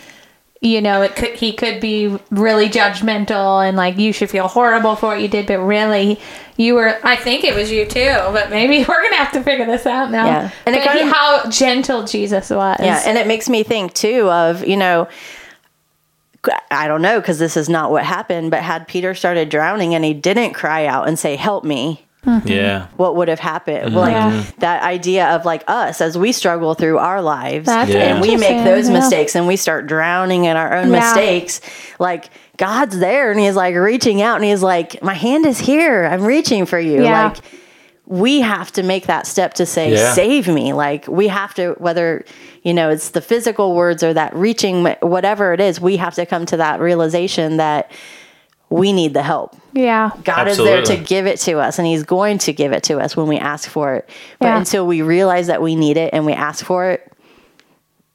you 0.63 0.81
know, 0.81 1.01
it 1.01 1.15
could 1.17 1.35
he 1.35 1.51
could 1.51 1.81
be 1.81 2.17
really 2.31 2.69
judgmental 2.69 3.67
and 3.67 3.75
like 3.75 3.97
you 3.97 4.13
should 4.13 4.29
feel 4.29 4.47
horrible 4.47 4.95
for 4.95 5.07
what 5.07 5.21
you 5.21 5.27
did, 5.27 5.45
but 5.45 5.59
really 5.59 6.17
you 6.55 6.75
were. 6.75 6.97
I 7.03 7.17
think 7.17 7.43
it 7.43 7.53
was 7.53 7.69
you 7.69 7.85
too, 7.85 8.13
but 8.31 8.49
maybe 8.49 8.77
we're 8.87 9.03
gonna 9.03 9.17
have 9.17 9.33
to 9.33 9.43
figure 9.43 9.65
this 9.65 9.85
out 9.85 10.09
now. 10.09 10.25
Yeah. 10.25 10.51
And 10.65 10.73
and 10.73 10.75
it 10.77 10.85
kind 10.85 10.99
of- 11.01 11.13
how 11.13 11.49
gentle 11.49 12.05
Jesus 12.05 12.49
was. 12.49 12.77
Yeah, 12.79 13.03
and 13.05 13.17
it 13.17 13.27
makes 13.27 13.49
me 13.49 13.63
think 13.63 13.93
too 13.93 14.29
of 14.29 14.65
you 14.65 14.77
know, 14.77 15.09
I 16.71 16.87
don't 16.87 17.01
know 17.01 17.19
because 17.19 17.39
this 17.39 17.57
is 17.57 17.67
not 17.67 17.91
what 17.91 18.05
happened. 18.05 18.49
But 18.49 18.61
had 18.63 18.87
Peter 18.87 19.13
started 19.13 19.49
drowning 19.49 19.93
and 19.93 20.05
he 20.05 20.13
didn't 20.13 20.53
cry 20.53 20.85
out 20.85 21.09
and 21.09 21.19
say, 21.19 21.35
"Help 21.35 21.65
me," 21.65 22.05
Mm-hmm. 22.25 22.47
yeah. 22.47 22.87
what 22.95 23.15
would 23.17 23.27
have 23.27 23.39
happened? 23.39 23.87
Mm-hmm. 23.87 23.95
Like 23.97 24.13
Yeah. 24.13 24.43
that 24.59 24.83
idea 24.83 25.27
of 25.35 25.43
like 25.45 25.63
us 25.67 25.99
as 26.01 26.17
we 26.17 26.31
struggle 26.31 26.73
through 26.73 26.97
our 26.97 27.21
lives 27.21 27.65
That's 27.65 27.91
and 27.91 28.21
we 28.21 28.35
make 28.37 28.63
those 28.63 28.87
yeah. 28.87 28.93
mistakes 28.93 29.35
and 29.35 29.45
we 29.47 29.57
start 29.57 29.87
drowning 29.87 30.45
in 30.45 30.55
our 30.55 30.73
own 30.73 30.91
Yeah. 30.91 30.99
mistakes. 30.99 31.59
Like 31.99 32.29
God's 32.57 32.97
there 32.99 33.31
and 33.31 33.39
He's 33.39 33.55
like 33.55 33.75
reaching 33.75 34.21
out 34.21 34.35
and 34.37 34.45
He's 34.45 34.63
like, 34.63 35.01
"My 35.03 35.13
hand 35.15 35.45
is 35.45 35.59
here. 35.59 36.05
I'm 36.05 36.23
reaching 36.23 36.65
for 36.65 36.79
you." 36.79 37.03
Yeah. 37.03 37.25
Like 37.29 37.37
we 38.05 38.41
have 38.41 38.71
to 38.73 38.83
make 38.83 39.07
that 39.07 39.25
step 39.27 39.53
to 39.55 39.65
say 39.65 39.91
Yeah. 39.93 40.13
save 40.13 40.47
me 40.47 40.73
like 40.73 41.07
we 41.07 41.27
have 41.29 41.53
to 41.55 41.73
whether 41.79 42.23
you 42.61 42.73
know 42.73 42.89
it's 42.89 43.09
the 43.11 43.21
physical 43.21 43.75
words 43.75 44.03
or 44.03 44.13
that 44.13 44.35
reaching 44.35 44.83
whatever 45.01 45.53
it 45.53 45.59
is 45.61 45.79
we 45.81 45.97
have 45.97 46.13
to 46.15 46.25
come 46.25 46.45
to 46.47 46.57
that 46.57 46.79
realization 46.81 47.57
that 47.57 47.89
we 48.73 48.91
need 48.93 49.13
the 49.13 49.21
help 49.23 49.55
Yeah. 49.73 50.11
god 50.23 50.47
is 50.47 50.57
there 50.57 50.81
to 50.83 50.97
give 50.97 51.25
it 51.27 51.39
to 51.41 51.59
us 51.59 51.77
and 51.79 51.87
he's 51.87 52.03
going 52.03 52.37
to 52.39 52.53
give 52.53 52.71
it 52.71 52.83
to 52.83 52.99
us 52.99 53.15
when 53.15 53.27
we 53.27 53.37
ask 53.37 53.69
for 53.69 53.95
it 53.95 54.09
but 54.39 54.47
Yeah. 54.47 54.57
until 54.57 54.87
we 54.87 55.01
realize 55.01 55.47
that 55.47 55.61
we 55.61 55.75
need 55.75 55.97
it 55.97 56.11
and 56.13 56.25
we 56.25 56.33
ask 56.33 56.65
for 56.65 56.89
it 56.89 57.11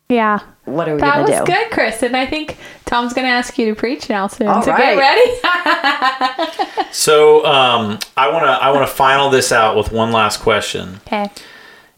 Yeah. 0.08 0.40
what 0.64 0.88
are 0.88 0.94
we 0.94 1.00
That 1.00 1.14
going 1.14 1.26
was 1.30 1.38
to 1.40 1.44
do 1.44 1.52
good, 1.52 1.70
Chris. 1.70 2.02
And 2.02 2.16
I 2.16 2.24
think 2.26 2.56
Tom's 2.86 3.12
going 3.12 3.26
to 3.26 3.30
ask 3.30 3.58
you 3.58 3.66
to 3.66 3.74
preach 3.74 4.08
now 4.08 4.26
soon. 4.26 4.48
All 4.48 4.62
so 4.62 4.70
right. 4.72 4.96
get 4.96 4.98
ready. 4.98 6.84
So 6.90 7.44
um, 7.44 7.98
I 8.16 8.28
want 8.32 8.44
to 8.44 8.50
I 8.50 8.70
want 8.70 8.88
to 8.88 8.92
final 8.92 9.28
this 9.30 9.52
out 9.52 9.76
with 9.76 9.92
one 9.92 10.10
last 10.12 10.40
question. 10.40 11.00
okay. 11.06 11.30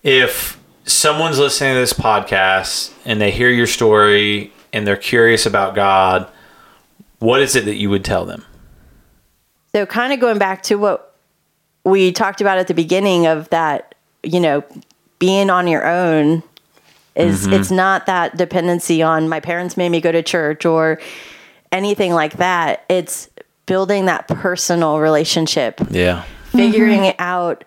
If 0.02 0.58
someone's 0.84 1.38
listening 1.38 1.74
to 1.74 1.80
this 1.80 1.92
podcast 1.92 2.92
and 3.04 3.20
they 3.20 3.30
hear 3.30 3.48
your 3.50 3.66
story 3.68 4.52
and 4.72 4.86
they're 4.86 4.96
curious 4.96 5.46
about 5.46 5.74
God, 5.76 6.28
what 7.20 7.40
is 7.40 7.54
it 7.54 7.64
that 7.66 7.76
you 7.76 7.88
would 7.90 8.04
tell 8.04 8.24
them? 8.24 8.44
So, 9.74 9.86
kind 9.86 10.12
of 10.12 10.20
going 10.20 10.38
back 10.38 10.62
to 10.64 10.76
what 10.76 11.14
we 11.84 12.12
talked 12.12 12.40
about 12.40 12.58
at 12.58 12.66
the 12.68 12.74
beginning 12.74 13.26
of 13.26 13.48
that, 13.50 13.94
you 14.22 14.40
know, 14.40 14.64
being 15.18 15.50
on 15.50 15.66
your 15.66 15.86
own 15.86 16.42
is 17.14 17.46
it's 17.46 17.70
not 17.70 18.06
that 18.06 18.36
dependency 18.36 19.02
on 19.02 19.28
my 19.28 19.40
parents 19.40 19.76
made 19.76 19.88
me 19.90 20.00
go 20.00 20.10
to 20.12 20.22
church 20.22 20.64
or 20.64 21.00
anything 21.72 22.12
like 22.12 22.34
that. 22.38 22.84
It's 22.88 23.28
building 23.66 24.06
that 24.06 24.26
personal 24.28 24.98
relationship, 24.98 25.80
Yeah. 25.90 26.22
figuring 26.46 27.04
it 27.04 27.16
out. 27.18 27.64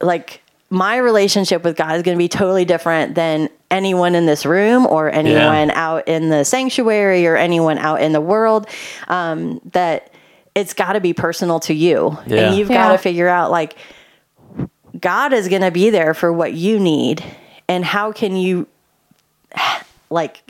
Like, 0.00 0.42
my 0.68 0.96
relationship 0.96 1.62
with 1.64 1.76
God 1.76 1.96
is 1.96 2.02
going 2.02 2.16
to 2.16 2.22
be 2.22 2.28
totally 2.28 2.64
different 2.64 3.14
than 3.14 3.48
anyone 3.70 4.14
in 4.14 4.26
this 4.26 4.44
room 4.44 4.86
or 4.86 5.10
anyone 5.10 5.70
out 5.70 6.08
in 6.08 6.28
the 6.28 6.44
sanctuary 6.44 7.26
or 7.26 7.36
anyone 7.36 7.78
out 7.78 8.02
in 8.02 8.12
the 8.12 8.20
world. 8.20 8.66
Um, 9.08 9.60
that 9.72 10.10
it's 10.56 10.72
got 10.74 10.94
to 10.94 11.00
be 11.00 11.12
personal 11.12 11.60
to 11.60 11.74
you. 11.74 12.18
Yeah. 12.26 12.48
And 12.48 12.56
you've 12.56 12.70
Yeah. 12.70 12.88
got 12.88 12.92
to 12.92 12.98
figure 12.98 13.28
out 13.28 13.50
like 13.52 13.76
God 14.98 15.32
is 15.32 15.48
going 15.48 15.62
to 15.62 15.70
be 15.70 15.90
there 15.90 16.14
for 16.14 16.32
what 16.32 16.54
you 16.54 16.80
need 16.80 17.22
and 17.68 17.84
how 17.84 18.10
can 18.10 18.34
you 18.36 18.66
like 20.10 20.45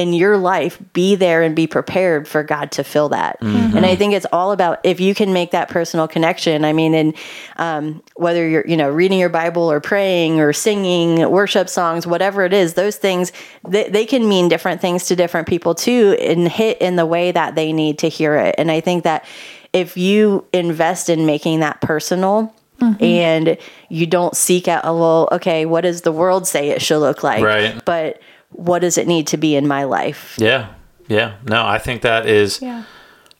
in 0.00 0.14
your 0.14 0.38
life 0.38 0.80
be 0.92 1.14
there 1.14 1.42
and 1.42 1.54
be 1.54 1.66
prepared 1.66 2.26
for 2.26 2.42
God 2.42 2.72
to 2.72 2.82
fill 2.82 3.10
that. 3.10 3.36
And 3.76 3.86
I 3.86 3.94
think 3.96 4.14
it's 4.14 4.26
all 4.32 4.52
about 4.52 4.80
if 4.82 4.98
you 4.98 5.14
can 5.14 5.32
make 5.32 5.50
that 5.50 5.68
personal 5.68 6.08
connection. 6.08 6.64
I 6.64 6.72
mean, 6.72 6.94
and 6.94 7.14
um, 7.56 8.02
whether 8.16 8.48
you're 8.48 8.66
you 8.66 8.76
know 8.76 8.88
reading 8.88 9.18
your 9.18 9.28
Bible 9.28 9.70
or 9.70 9.80
praying 9.80 10.40
or 10.40 10.52
singing 10.52 11.30
worship 11.30 11.68
songs, 11.68 12.06
whatever 12.06 12.44
it 12.44 12.52
is, 12.52 12.74
those 12.74 12.96
things 12.96 13.32
they, 13.68 13.88
they 13.88 14.06
can 14.06 14.28
mean 14.28 14.48
different 14.48 14.80
things 14.80 15.06
to 15.06 15.16
different 15.16 15.46
people 15.46 15.74
too, 15.74 16.16
and 16.18 16.48
hit 16.48 16.78
in 16.80 16.96
the 16.96 17.06
way 17.06 17.30
that 17.32 17.54
they 17.54 17.72
need 17.72 17.98
to 17.98 18.08
hear 18.08 18.34
it. 18.36 18.54
And 18.56 18.70
I 18.70 18.80
think 18.80 19.04
that 19.04 19.24
if 19.72 19.96
you 19.96 20.46
invest 20.52 21.08
in 21.08 21.26
making 21.26 21.60
that 21.60 21.80
personal. 21.80 22.54
And 22.98 23.58
you 23.90 24.06
don't 24.06 24.34
seek 24.34 24.66
out 24.66 24.86
a 24.86 24.92
little, 24.92 25.28
okay, 25.32 25.66
what 25.66 25.82
does 25.82 26.00
the 26.00 26.12
world 26.12 26.48
say 26.48 26.70
it 26.70 26.80
should 26.80 27.00
look 27.00 27.22
like? 27.22 27.44
Right. 27.44 27.78
But 27.84 28.22
what 28.50 28.80
does 28.80 28.98
it 28.98 29.06
need 29.06 29.26
to 29.28 29.36
be 29.36 29.54
in 29.56 29.66
my 29.66 29.84
life? 29.84 30.36
Yeah. 30.38 30.68
Yeah. 31.08 31.34
No, 31.44 31.66
I 31.66 31.78
think 31.78 32.02
that 32.02 32.26
is 32.26 32.60
Yeah. 32.62 32.84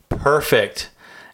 perfect. 0.09 0.91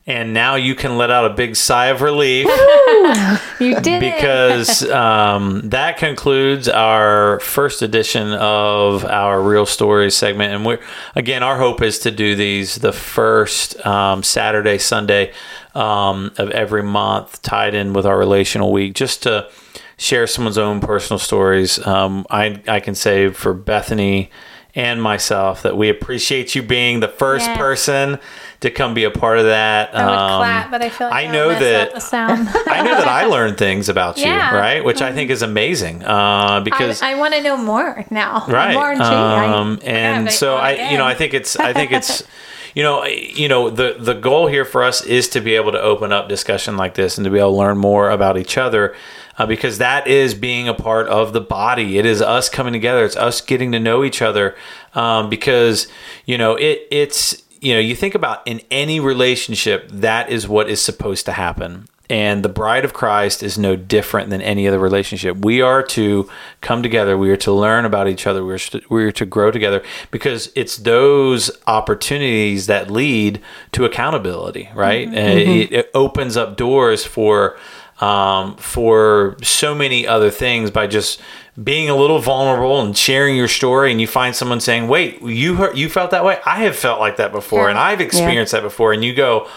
And 0.09 0.33
now 0.33 0.55
you 0.55 0.77
can 0.77 0.97
let 0.99 1.11
out 1.11 1.25
a 1.29 1.35
big 1.35 1.57
sigh 1.57 1.87
of 1.87 2.01
relief 2.01 2.47
You 3.61 3.81
did 3.81 3.99
because 3.99 4.89
um, 4.89 5.69
that 5.71 5.97
concludes 5.99 6.69
our 6.69 7.41
first 7.41 7.83
edition 7.83 8.33
of 8.35 9.05
our 9.05 9.43
Real 9.43 9.67
Stories 9.67 10.15
segment. 10.15 10.55
And 10.55 10.65
we're, 10.65 10.79
again, 11.17 11.43
our 11.43 11.59
hope 11.59 11.83
is 11.83 11.99
to 12.01 12.13
do 12.13 12.37
these 12.37 12.77
the 12.77 12.93
first 12.93 13.85
um, 13.85 14.23
Saturday, 14.23 14.79
Sunday 14.79 15.33
um, 15.75 16.31
of 16.39 16.51
every 16.53 16.85
month, 16.85 17.43
tied 17.43 17.75
in 17.75 17.93
with 17.93 18.07
our 18.07 18.17
relational 18.17 18.71
week, 18.71 18.95
just 18.95 19.25
to 19.25 19.51
share 19.99 20.27
someone's 20.27 20.59
own 20.59 20.81
personal 20.81 21.19
stories. 21.19 21.85
Um, 21.87 22.27
I, 22.31 22.61
I 22.69 22.81
can 22.81 22.95
say 22.95 23.31
for 23.31 23.55
Bethany 23.55 24.31
and 24.75 25.03
myself 25.03 25.63
that 25.63 25.75
we 25.75 25.89
appreciate 25.89 26.55
you 26.55 26.63
being 26.63 27.01
the 27.01 27.09
first 27.09 27.47
Yes. 27.47 27.57
person 27.57 28.19
to 28.61 28.71
come 28.71 28.93
be 28.93 29.05
a 29.05 29.11
part 29.11 29.39
of 29.39 29.47
that. 29.47 29.95
I 29.95 30.05
would 30.05 30.13
Um, 30.13 30.41
clap, 30.41 30.71
but 30.71 30.83
I 30.83 30.89
feel 30.91 31.09
like 31.09 31.27
I 31.27 31.31
know 31.33 31.49
that- 31.49 31.95
the 31.95 32.01
sound. 32.01 32.47
I 32.67 32.83
know 32.83 32.95
that 32.95 33.09
I 33.09 33.25
learned 33.25 33.57
things 33.57 33.89
about 33.89 34.19
you, 34.19 34.25
Yeah. 34.27 34.55
right? 34.55 34.85
Which 34.85 35.01
I 35.01 35.13
think 35.13 35.31
is 35.31 35.41
amazing 35.41 36.05
uh, 36.05 36.61
because. 36.61 37.01
I, 37.01 37.13
I 37.13 37.15
want 37.15 37.33
to 37.33 37.43
know 37.43 37.57
more 37.57 38.05
now. 38.11 38.45
Right 38.49 38.75
More 38.75 38.93
um, 39.03 39.79
and 39.83 40.27
gotta 40.27 40.37
so 40.37 40.57
i 40.57 40.73
again. 40.73 40.93
you 40.93 40.99
know 40.99 41.07
i 41.07 41.15
think 41.15 41.33
it's 41.33 41.57
i 41.57 41.73
think 41.73 41.93
it's 41.93 42.23
you 42.75 42.83
know 42.83 43.05
you 43.07 43.49
know 43.49 43.71
the 43.71 43.97
the 43.99 44.13
goal 44.15 44.47
here 44.47 44.65
for 44.67 44.83
us 44.83 45.03
is 45.05 45.29
to 45.31 45.41
be 45.41 45.55
able 45.55 45.73
to 45.73 45.81
open 45.81 46.13
up 46.13 46.29
discussion 46.29 46.77
like 46.77 46.95
this 46.95 47.17
and 47.17 47.25
to 47.25 47.31
be 47.31 47.39
able 47.39 47.53
to 47.53 47.57
learn 47.57 47.79
more 47.79 48.11
about 48.11 48.37
each 48.37 48.59
other 48.59 48.95
uh, 49.39 49.47
because 49.47 49.79
that 49.79 50.07
is 50.07 50.35
being 50.35 50.69
a 50.69 50.75
part 50.75 51.07
of 51.09 51.33
the 51.33 51.41
body 51.41 51.99
it 51.99 52.07
is 52.07 52.21
us 52.23 52.49
coming 52.49 52.73
together 52.73 53.05
it's 53.05 53.17
us 53.17 53.41
getting 53.41 53.73
to 53.73 53.81
know 53.81 54.05
each 54.05 54.23
other 54.23 54.57
um, 54.95 55.29
because 55.29 55.89
you 56.25 56.39
know 56.39 56.55
it 56.57 56.87
it's 56.91 57.43
you 57.61 57.75
know 57.75 57.81
you 57.81 57.95
think 57.95 58.15
about 58.15 58.47
in 58.47 58.61
any 58.71 59.01
relationship 59.01 59.89
that 59.91 60.29
is 60.29 60.47
what 60.49 60.69
is 60.69 60.81
supposed 60.81 61.25
to 61.27 61.33
happen 61.33 61.87
and 62.09 62.45
the 62.45 62.49
bride 62.49 62.85
of 62.85 62.93
Christ 62.93 63.43
is 63.43 63.59
no 63.59 63.75
different 63.75 64.31
than 64.31 64.41
any 64.41 64.69
other 64.69 64.79
relationship. 64.79 65.39
We 65.39 65.61
are 65.61 65.83
to 65.83 66.31
come 66.61 66.83
together. 66.83 67.19
We 67.19 67.31
are 67.31 67.37
to 67.39 67.53
learn 67.53 67.85
about 67.85 68.07
each 68.07 68.27
other. 68.27 68.45
We're 68.45 68.59
to, 68.59 68.81
we 68.89 69.05
are 69.05 69.13
to 69.13 69.27
grow 69.27 69.51
together 69.51 69.83
because 70.11 70.53
it's 70.55 70.77
those 70.77 71.51
opportunities 71.67 72.67
that 72.69 72.91
lead 72.91 73.41
to 73.73 73.85
accountability, 73.85 74.69
right? 74.75 75.09
And 75.09 75.39
it, 75.41 75.73
it 75.73 75.91
opens 75.95 76.37
up 76.37 76.57
doors 76.57 77.05
for 77.05 77.59
um, 78.01 78.57
for 78.57 79.37
so 79.43 79.75
many 79.75 80.07
other 80.07 80.31
things 80.31 80.71
by 80.71 80.87
just 80.87 81.21
being 81.63 81.89
a 81.89 81.97
little 81.97 82.19
vulnerable 82.19 82.81
and 82.83 82.97
sharing 82.97 83.35
your 83.37 83.49
story 83.49 83.91
and 83.91 84.01
you 84.01 84.07
find 84.07 84.37
someone 84.37 84.61
saying 84.61 84.89
wait 84.89 85.23
you 85.23 85.55
heard, 85.55 85.77
you 85.79 85.89
felt 85.89 86.11
that 86.11 86.23
way 86.23 86.39
i 86.45 86.57
have 86.65 86.77
felt 86.77 87.01
like 87.01 87.17
that 87.17 87.33
before 87.33 87.65
Yeah. 87.65 87.71
and 87.71 87.79
i've 87.79 88.03
experienced 88.03 88.53
that 88.53 88.63
before 88.63 88.93
and 88.93 89.03
you 89.03 89.15
go 89.15 89.49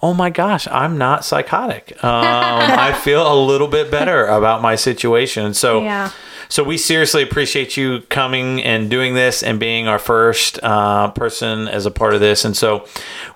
oh 0.00 0.14
my 0.14 0.30
gosh, 0.30 0.68
I'm 0.68 0.96
not 0.96 1.24
psychotic. 1.24 1.92
Um, 2.04 2.22
I 2.24 2.92
feel 2.92 3.32
a 3.32 3.34
little 3.34 3.66
bit 3.66 3.90
better 3.90 4.26
about 4.26 4.62
my 4.62 4.76
situation. 4.76 5.54
So, 5.54 5.82
Yeah. 5.82 6.12
So 6.48 6.64
we 6.64 6.78
seriously 6.78 7.22
appreciate 7.22 7.76
you 7.76 8.00
coming 8.08 8.62
and 8.62 8.88
doing 8.90 9.14
this 9.14 9.42
and 9.42 9.60
being 9.60 9.86
our 9.86 9.98
first 9.98 10.58
uh, 10.62 11.10
person 11.10 11.68
as 11.68 11.84
a 11.86 11.90
part 11.90 12.14
of 12.14 12.20
this. 12.20 12.44
And 12.44 12.56
so 12.56 12.86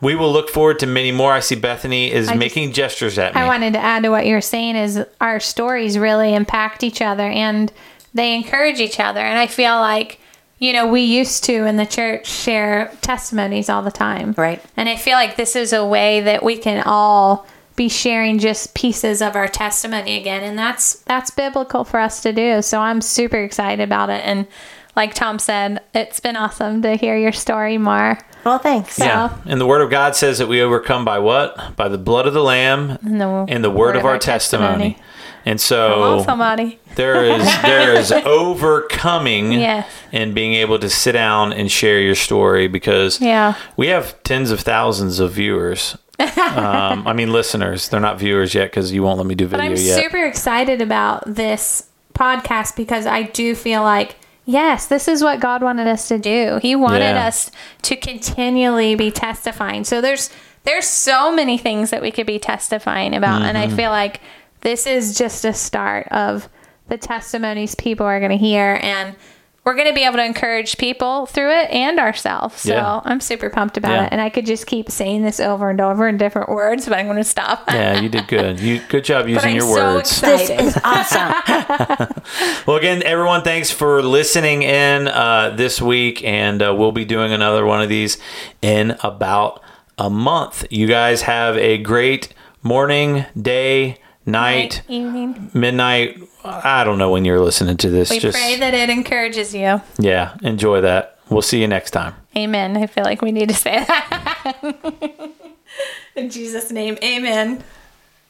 we 0.00 0.14
will 0.14 0.32
look 0.32 0.48
forward 0.48 0.78
to 0.80 0.86
many 0.86 1.12
more. 1.12 1.32
I 1.32 1.40
see 1.40 1.54
Bethany 1.54 2.10
is 2.10 2.28
just- 2.28 2.38
making 2.38 2.72
gestures 2.72 3.18
at 3.18 3.34
me. 3.34 3.40
I 3.40 3.46
wanted 3.46 3.74
to 3.74 3.78
add 3.78 4.02
to 4.04 4.08
what 4.08 4.26
you 4.26 4.34
were 4.34 4.40
saying 4.40 4.76
is 4.76 5.04
our 5.20 5.40
stories 5.40 5.98
really 5.98 6.34
impact 6.34 6.82
each 6.82 7.02
other 7.02 7.24
and 7.28 7.70
they 8.14 8.34
encourage 8.34 8.80
each 8.80 8.98
other. 8.98 9.20
And 9.20 9.38
I 9.38 9.46
feel 9.46 9.76
like, 9.78 10.18
you 10.58 10.72
know, 10.72 10.86
we 10.86 11.02
used 11.02 11.44
to 11.44 11.66
in 11.66 11.76
the 11.76 11.86
church 11.86 12.26
share 12.26 12.92
testimonies 13.02 13.68
all 13.68 13.82
the 13.82 13.90
time. 13.90 14.34
Right. 14.36 14.62
And 14.76 14.88
I 14.88 14.96
feel 14.96 15.14
like 15.14 15.36
this 15.36 15.54
is 15.56 15.72
a 15.72 15.84
way 15.84 16.20
that 16.20 16.42
we 16.42 16.56
can 16.56 16.82
all 16.86 17.46
be 17.76 17.88
sharing 17.88 18.38
just 18.38 18.74
pieces 18.74 19.22
of 19.22 19.34
our 19.36 19.48
testimony 19.48 20.16
again. 20.18 20.42
And 20.42 20.58
that's 20.58 20.96
that's 21.00 21.30
biblical 21.30 21.84
for 21.84 21.98
us 22.00 22.20
to 22.22 22.32
do. 22.32 22.62
So 22.62 22.80
I'm 22.80 23.00
super 23.00 23.38
excited 23.42 23.82
about 23.82 24.10
it. 24.10 24.22
And 24.24 24.46
like 24.94 25.14
Tom 25.14 25.38
said, 25.38 25.80
it's 25.94 26.20
been 26.20 26.36
awesome 26.36 26.82
to 26.82 26.96
hear 26.96 27.16
your 27.16 27.32
story 27.32 27.78
more. 27.78 28.18
Well, 28.44 28.58
thanks. 28.58 28.98
yeah. 28.98 29.38
And 29.46 29.60
the 29.60 29.66
word 29.66 29.80
of 29.82 29.90
God 29.90 30.16
says 30.16 30.38
that 30.38 30.48
we 30.48 30.60
overcome 30.60 31.04
by 31.04 31.18
what? 31.20 31.76
By 31.76 31.88
the 31.88 31.96
blood 31.96 32.26
of 32.26 32.34
the 32.34 32.42
lamb 32.42 32.98
And 33.02 33.20
the, 33.20 33.46
and 33.48 33.62
the 33.64 33.70
word, 33.70 33.96
of 33.96 34.04
our 34.04 34.18
testimony. 34.18 34.98
And 35.46 35.60
Hello, 35.60 36.18
so 36.18 36.24
somebody. 36.24 36.78
there 36.96 37.24
is 37.24 37.44
there 37.62 37.94
is 37.94 38.12
overcoming 38.72 39.52
Yes. 39.52 39.88
and 40.12 40.34
being 40.34 40.54
able 40.54 40.78
to 40.78 40.88
sit 40.90 41.12
down 41.12 41.52
and 41.52 41.70
share 41.70 41.98
your 42.00 42.14
story 42.14 42.68
because 42.68 43.20
Yeah. 43.20 43.54
we 43.76 43.88
have 43.88 44.20
tens 44.22 44.50
of 44.50 44.60
thousands 44.60 45.18
of 45.20 45.32
viewers. 45.32 45.96
Um, 46.20 47.06
I 47.06 47.12
mean, 47.12 47.32
listeners. 47.32 47.88
They're 47.88 48.00
not 48.00 48.18
viewers 48.18 48.54
yet 48.54 48.70
because 48.70 48.92
you 48.92 49.02
won't 49.02 49.18
let 49.18 49.26
me 49.26 49.34
do 49.34 49.46
But 49.48 49.60
video 49.60 49.72
I'm 49.72 49.76
yet. 49.76 50.02
super 50.02 50.24
excited 50.24 50.80
about 50.80 51.24
this 51.26 51.88
podcast 52.14 52.76
because 52.76 53.06
I 53.06 53.22
do 53.22 53.54
feel 53.54 53.82
like, 53.82 54.16
yes, 54.44 54.86
this 54.86 55.08
is 55.08 55.22
what 55.22 55.40
God 55.40 55.62
wanted 55.62 55.86
us 55.86 56.08
to 56.08 56.18
do. 56.18 56.58
He 56.62 56.76
wanted 56.76 57.14
Yeah. 57.14 57.26
us 57.26 57.50
to 57.82 57.96
continually 57.96 58.94
be 58.94 59.10
testifying. 59.10 59.84
So 59.84 60.00
there's 60.00 60.30
there's 60.64 60.86
so 60.86 61.34
many 61.34 61.58
things 61.58 61.90
that 61.90 62.02
we 62.02 62.12
could 62.12 62.26
be 62.26 62.38
testifying 62.38 63.14
about, 63.16 63.42
and 63.42 63.58
I 63.58 63.66
Mm-hmm. 63.66 63.76
feel 63.76 63.90
like 63.90 64.20
this 64.60 64.86
is 64.86 65.18
just 65.18 65.44
a 65.44 65.52
start 65.52 66.06
of 66.12 66.48
the 66.88 66.96
testimonies 66.98 67.74
people 67.74 68.06
are 68.06 68.20
going 68.20 68.30
to 68.30 68.36
hear 68.36 68.78
and. 68.82 69.16
We're 69.64 69.74
going 69.74 69.86
to 69.86 69.94
be 69.94 70.02
able 70.02 70.16
to 70.16 70.24
encourage 70.24 70.76
people 70.76 71.26
through 71.26 71.52
it 71.52 71.70
and 71.70 72.00
ourselves. 72.00 72.62
So 72.62 72.72
Yeah. 72.74 73.00
I'm 73.04 73.20
super 73.20 73.48
pumped 73.48 73.76
about 73.76 73.92
Yeah. 73.92 74.04
it. 74.06 74.08
And 74.12 74.20
I 74.20 74.28
could 74.28 74.44
just 74.44 74.66
keep 74.66 74.90
saying 74.90 75.22
this 75.22 75.38
over 75.38 75.70
and 75.70 75.80
over 75.80 76.08
in 76.08 76.16
different 76.16 76.48
words, 76.48 76.84
but 76.88 76.98
I'm 76.98 77.06
going 77.06 77.16
to 77.18 77.22
stop. 77.24 77.62
yeah, 77.68 78.00
you 78.00 78.08
did 78.08 78.26
good. 78.26 78.58
You 78.58 78.80
good 78.88 79.04
job 79.04 79.28
using 79.28 79.54
your 79.54 79.62
so 79.62 79.94
words. 79.94 80.10
excited. 80.10 80.58
This 80.58 80.76
is 80.76 80.82
awesome. 80.84 81.32
Well, 82.66 82.76
again, 82.76 83.02
everyone, 83.04 83.42
thanks 83.42 83.70
for 83.70 84.02
listening 84.02 84.62
in 84.62 85.08
uh, 85.08 85.50
this 85.56 85.80
week, 85.82 86.22
and 86.24 86.62
uh, 86.62 86.74
we'll 86.76 86.92
be 86.92 87.04
doing 87.04 87.32
another 87.32 87.64
one 87.66 87.82
of 87.82 87.88
these 87.88 88.18
in 88.62 88.96
about 89.02 89.60
a 89.98 90.08
month. 90.10 90.64
You 90.70 90.86
guys 90.86 91.22
have 91.22 91.56
a 91.56 91.78
great 91.78 92.32
morning, 92.62 93.26
day, 93.40 93.98
night, 94.26 94.82
evening. 94.88 95.50
midnight. 95.54 96.18
I 96.44 96.84
don't 96.84 96.98
know 96.98 97.10
when 97.10 97.24
you're 97.24 97.40
listening 97.40 97.76
to 97.78 97.90
this. 97.90 98.10
We 98.10 98.18
Just 98.18 98.36
pray 98.36 98.56
that 98.58 98.74
it 98.74 98.90
encourages 98.90 99.54
you. 99.54 99.80
yeah, 99.98 100.36
enjoy 100.42 100.80
that. 100.82 101.18
We'll 101.30 101.42
see 101.42 101.60
you 101.60 101.68
next 101.68 101.92
time. 101.92 102.14
Amen. 102.36 102.76
I 102.76 102.86
feel 102.86 103.04
like 103.04 103.22
we 103.22 103.32
need 103.32 103.48
to 103.48 103.54
say 103.54 103.84
that. 103.84 105.30
In 106.16 106.28
Jesus' 106.30 106.70
name, 106.70 106.98
amen. 107.02 107.62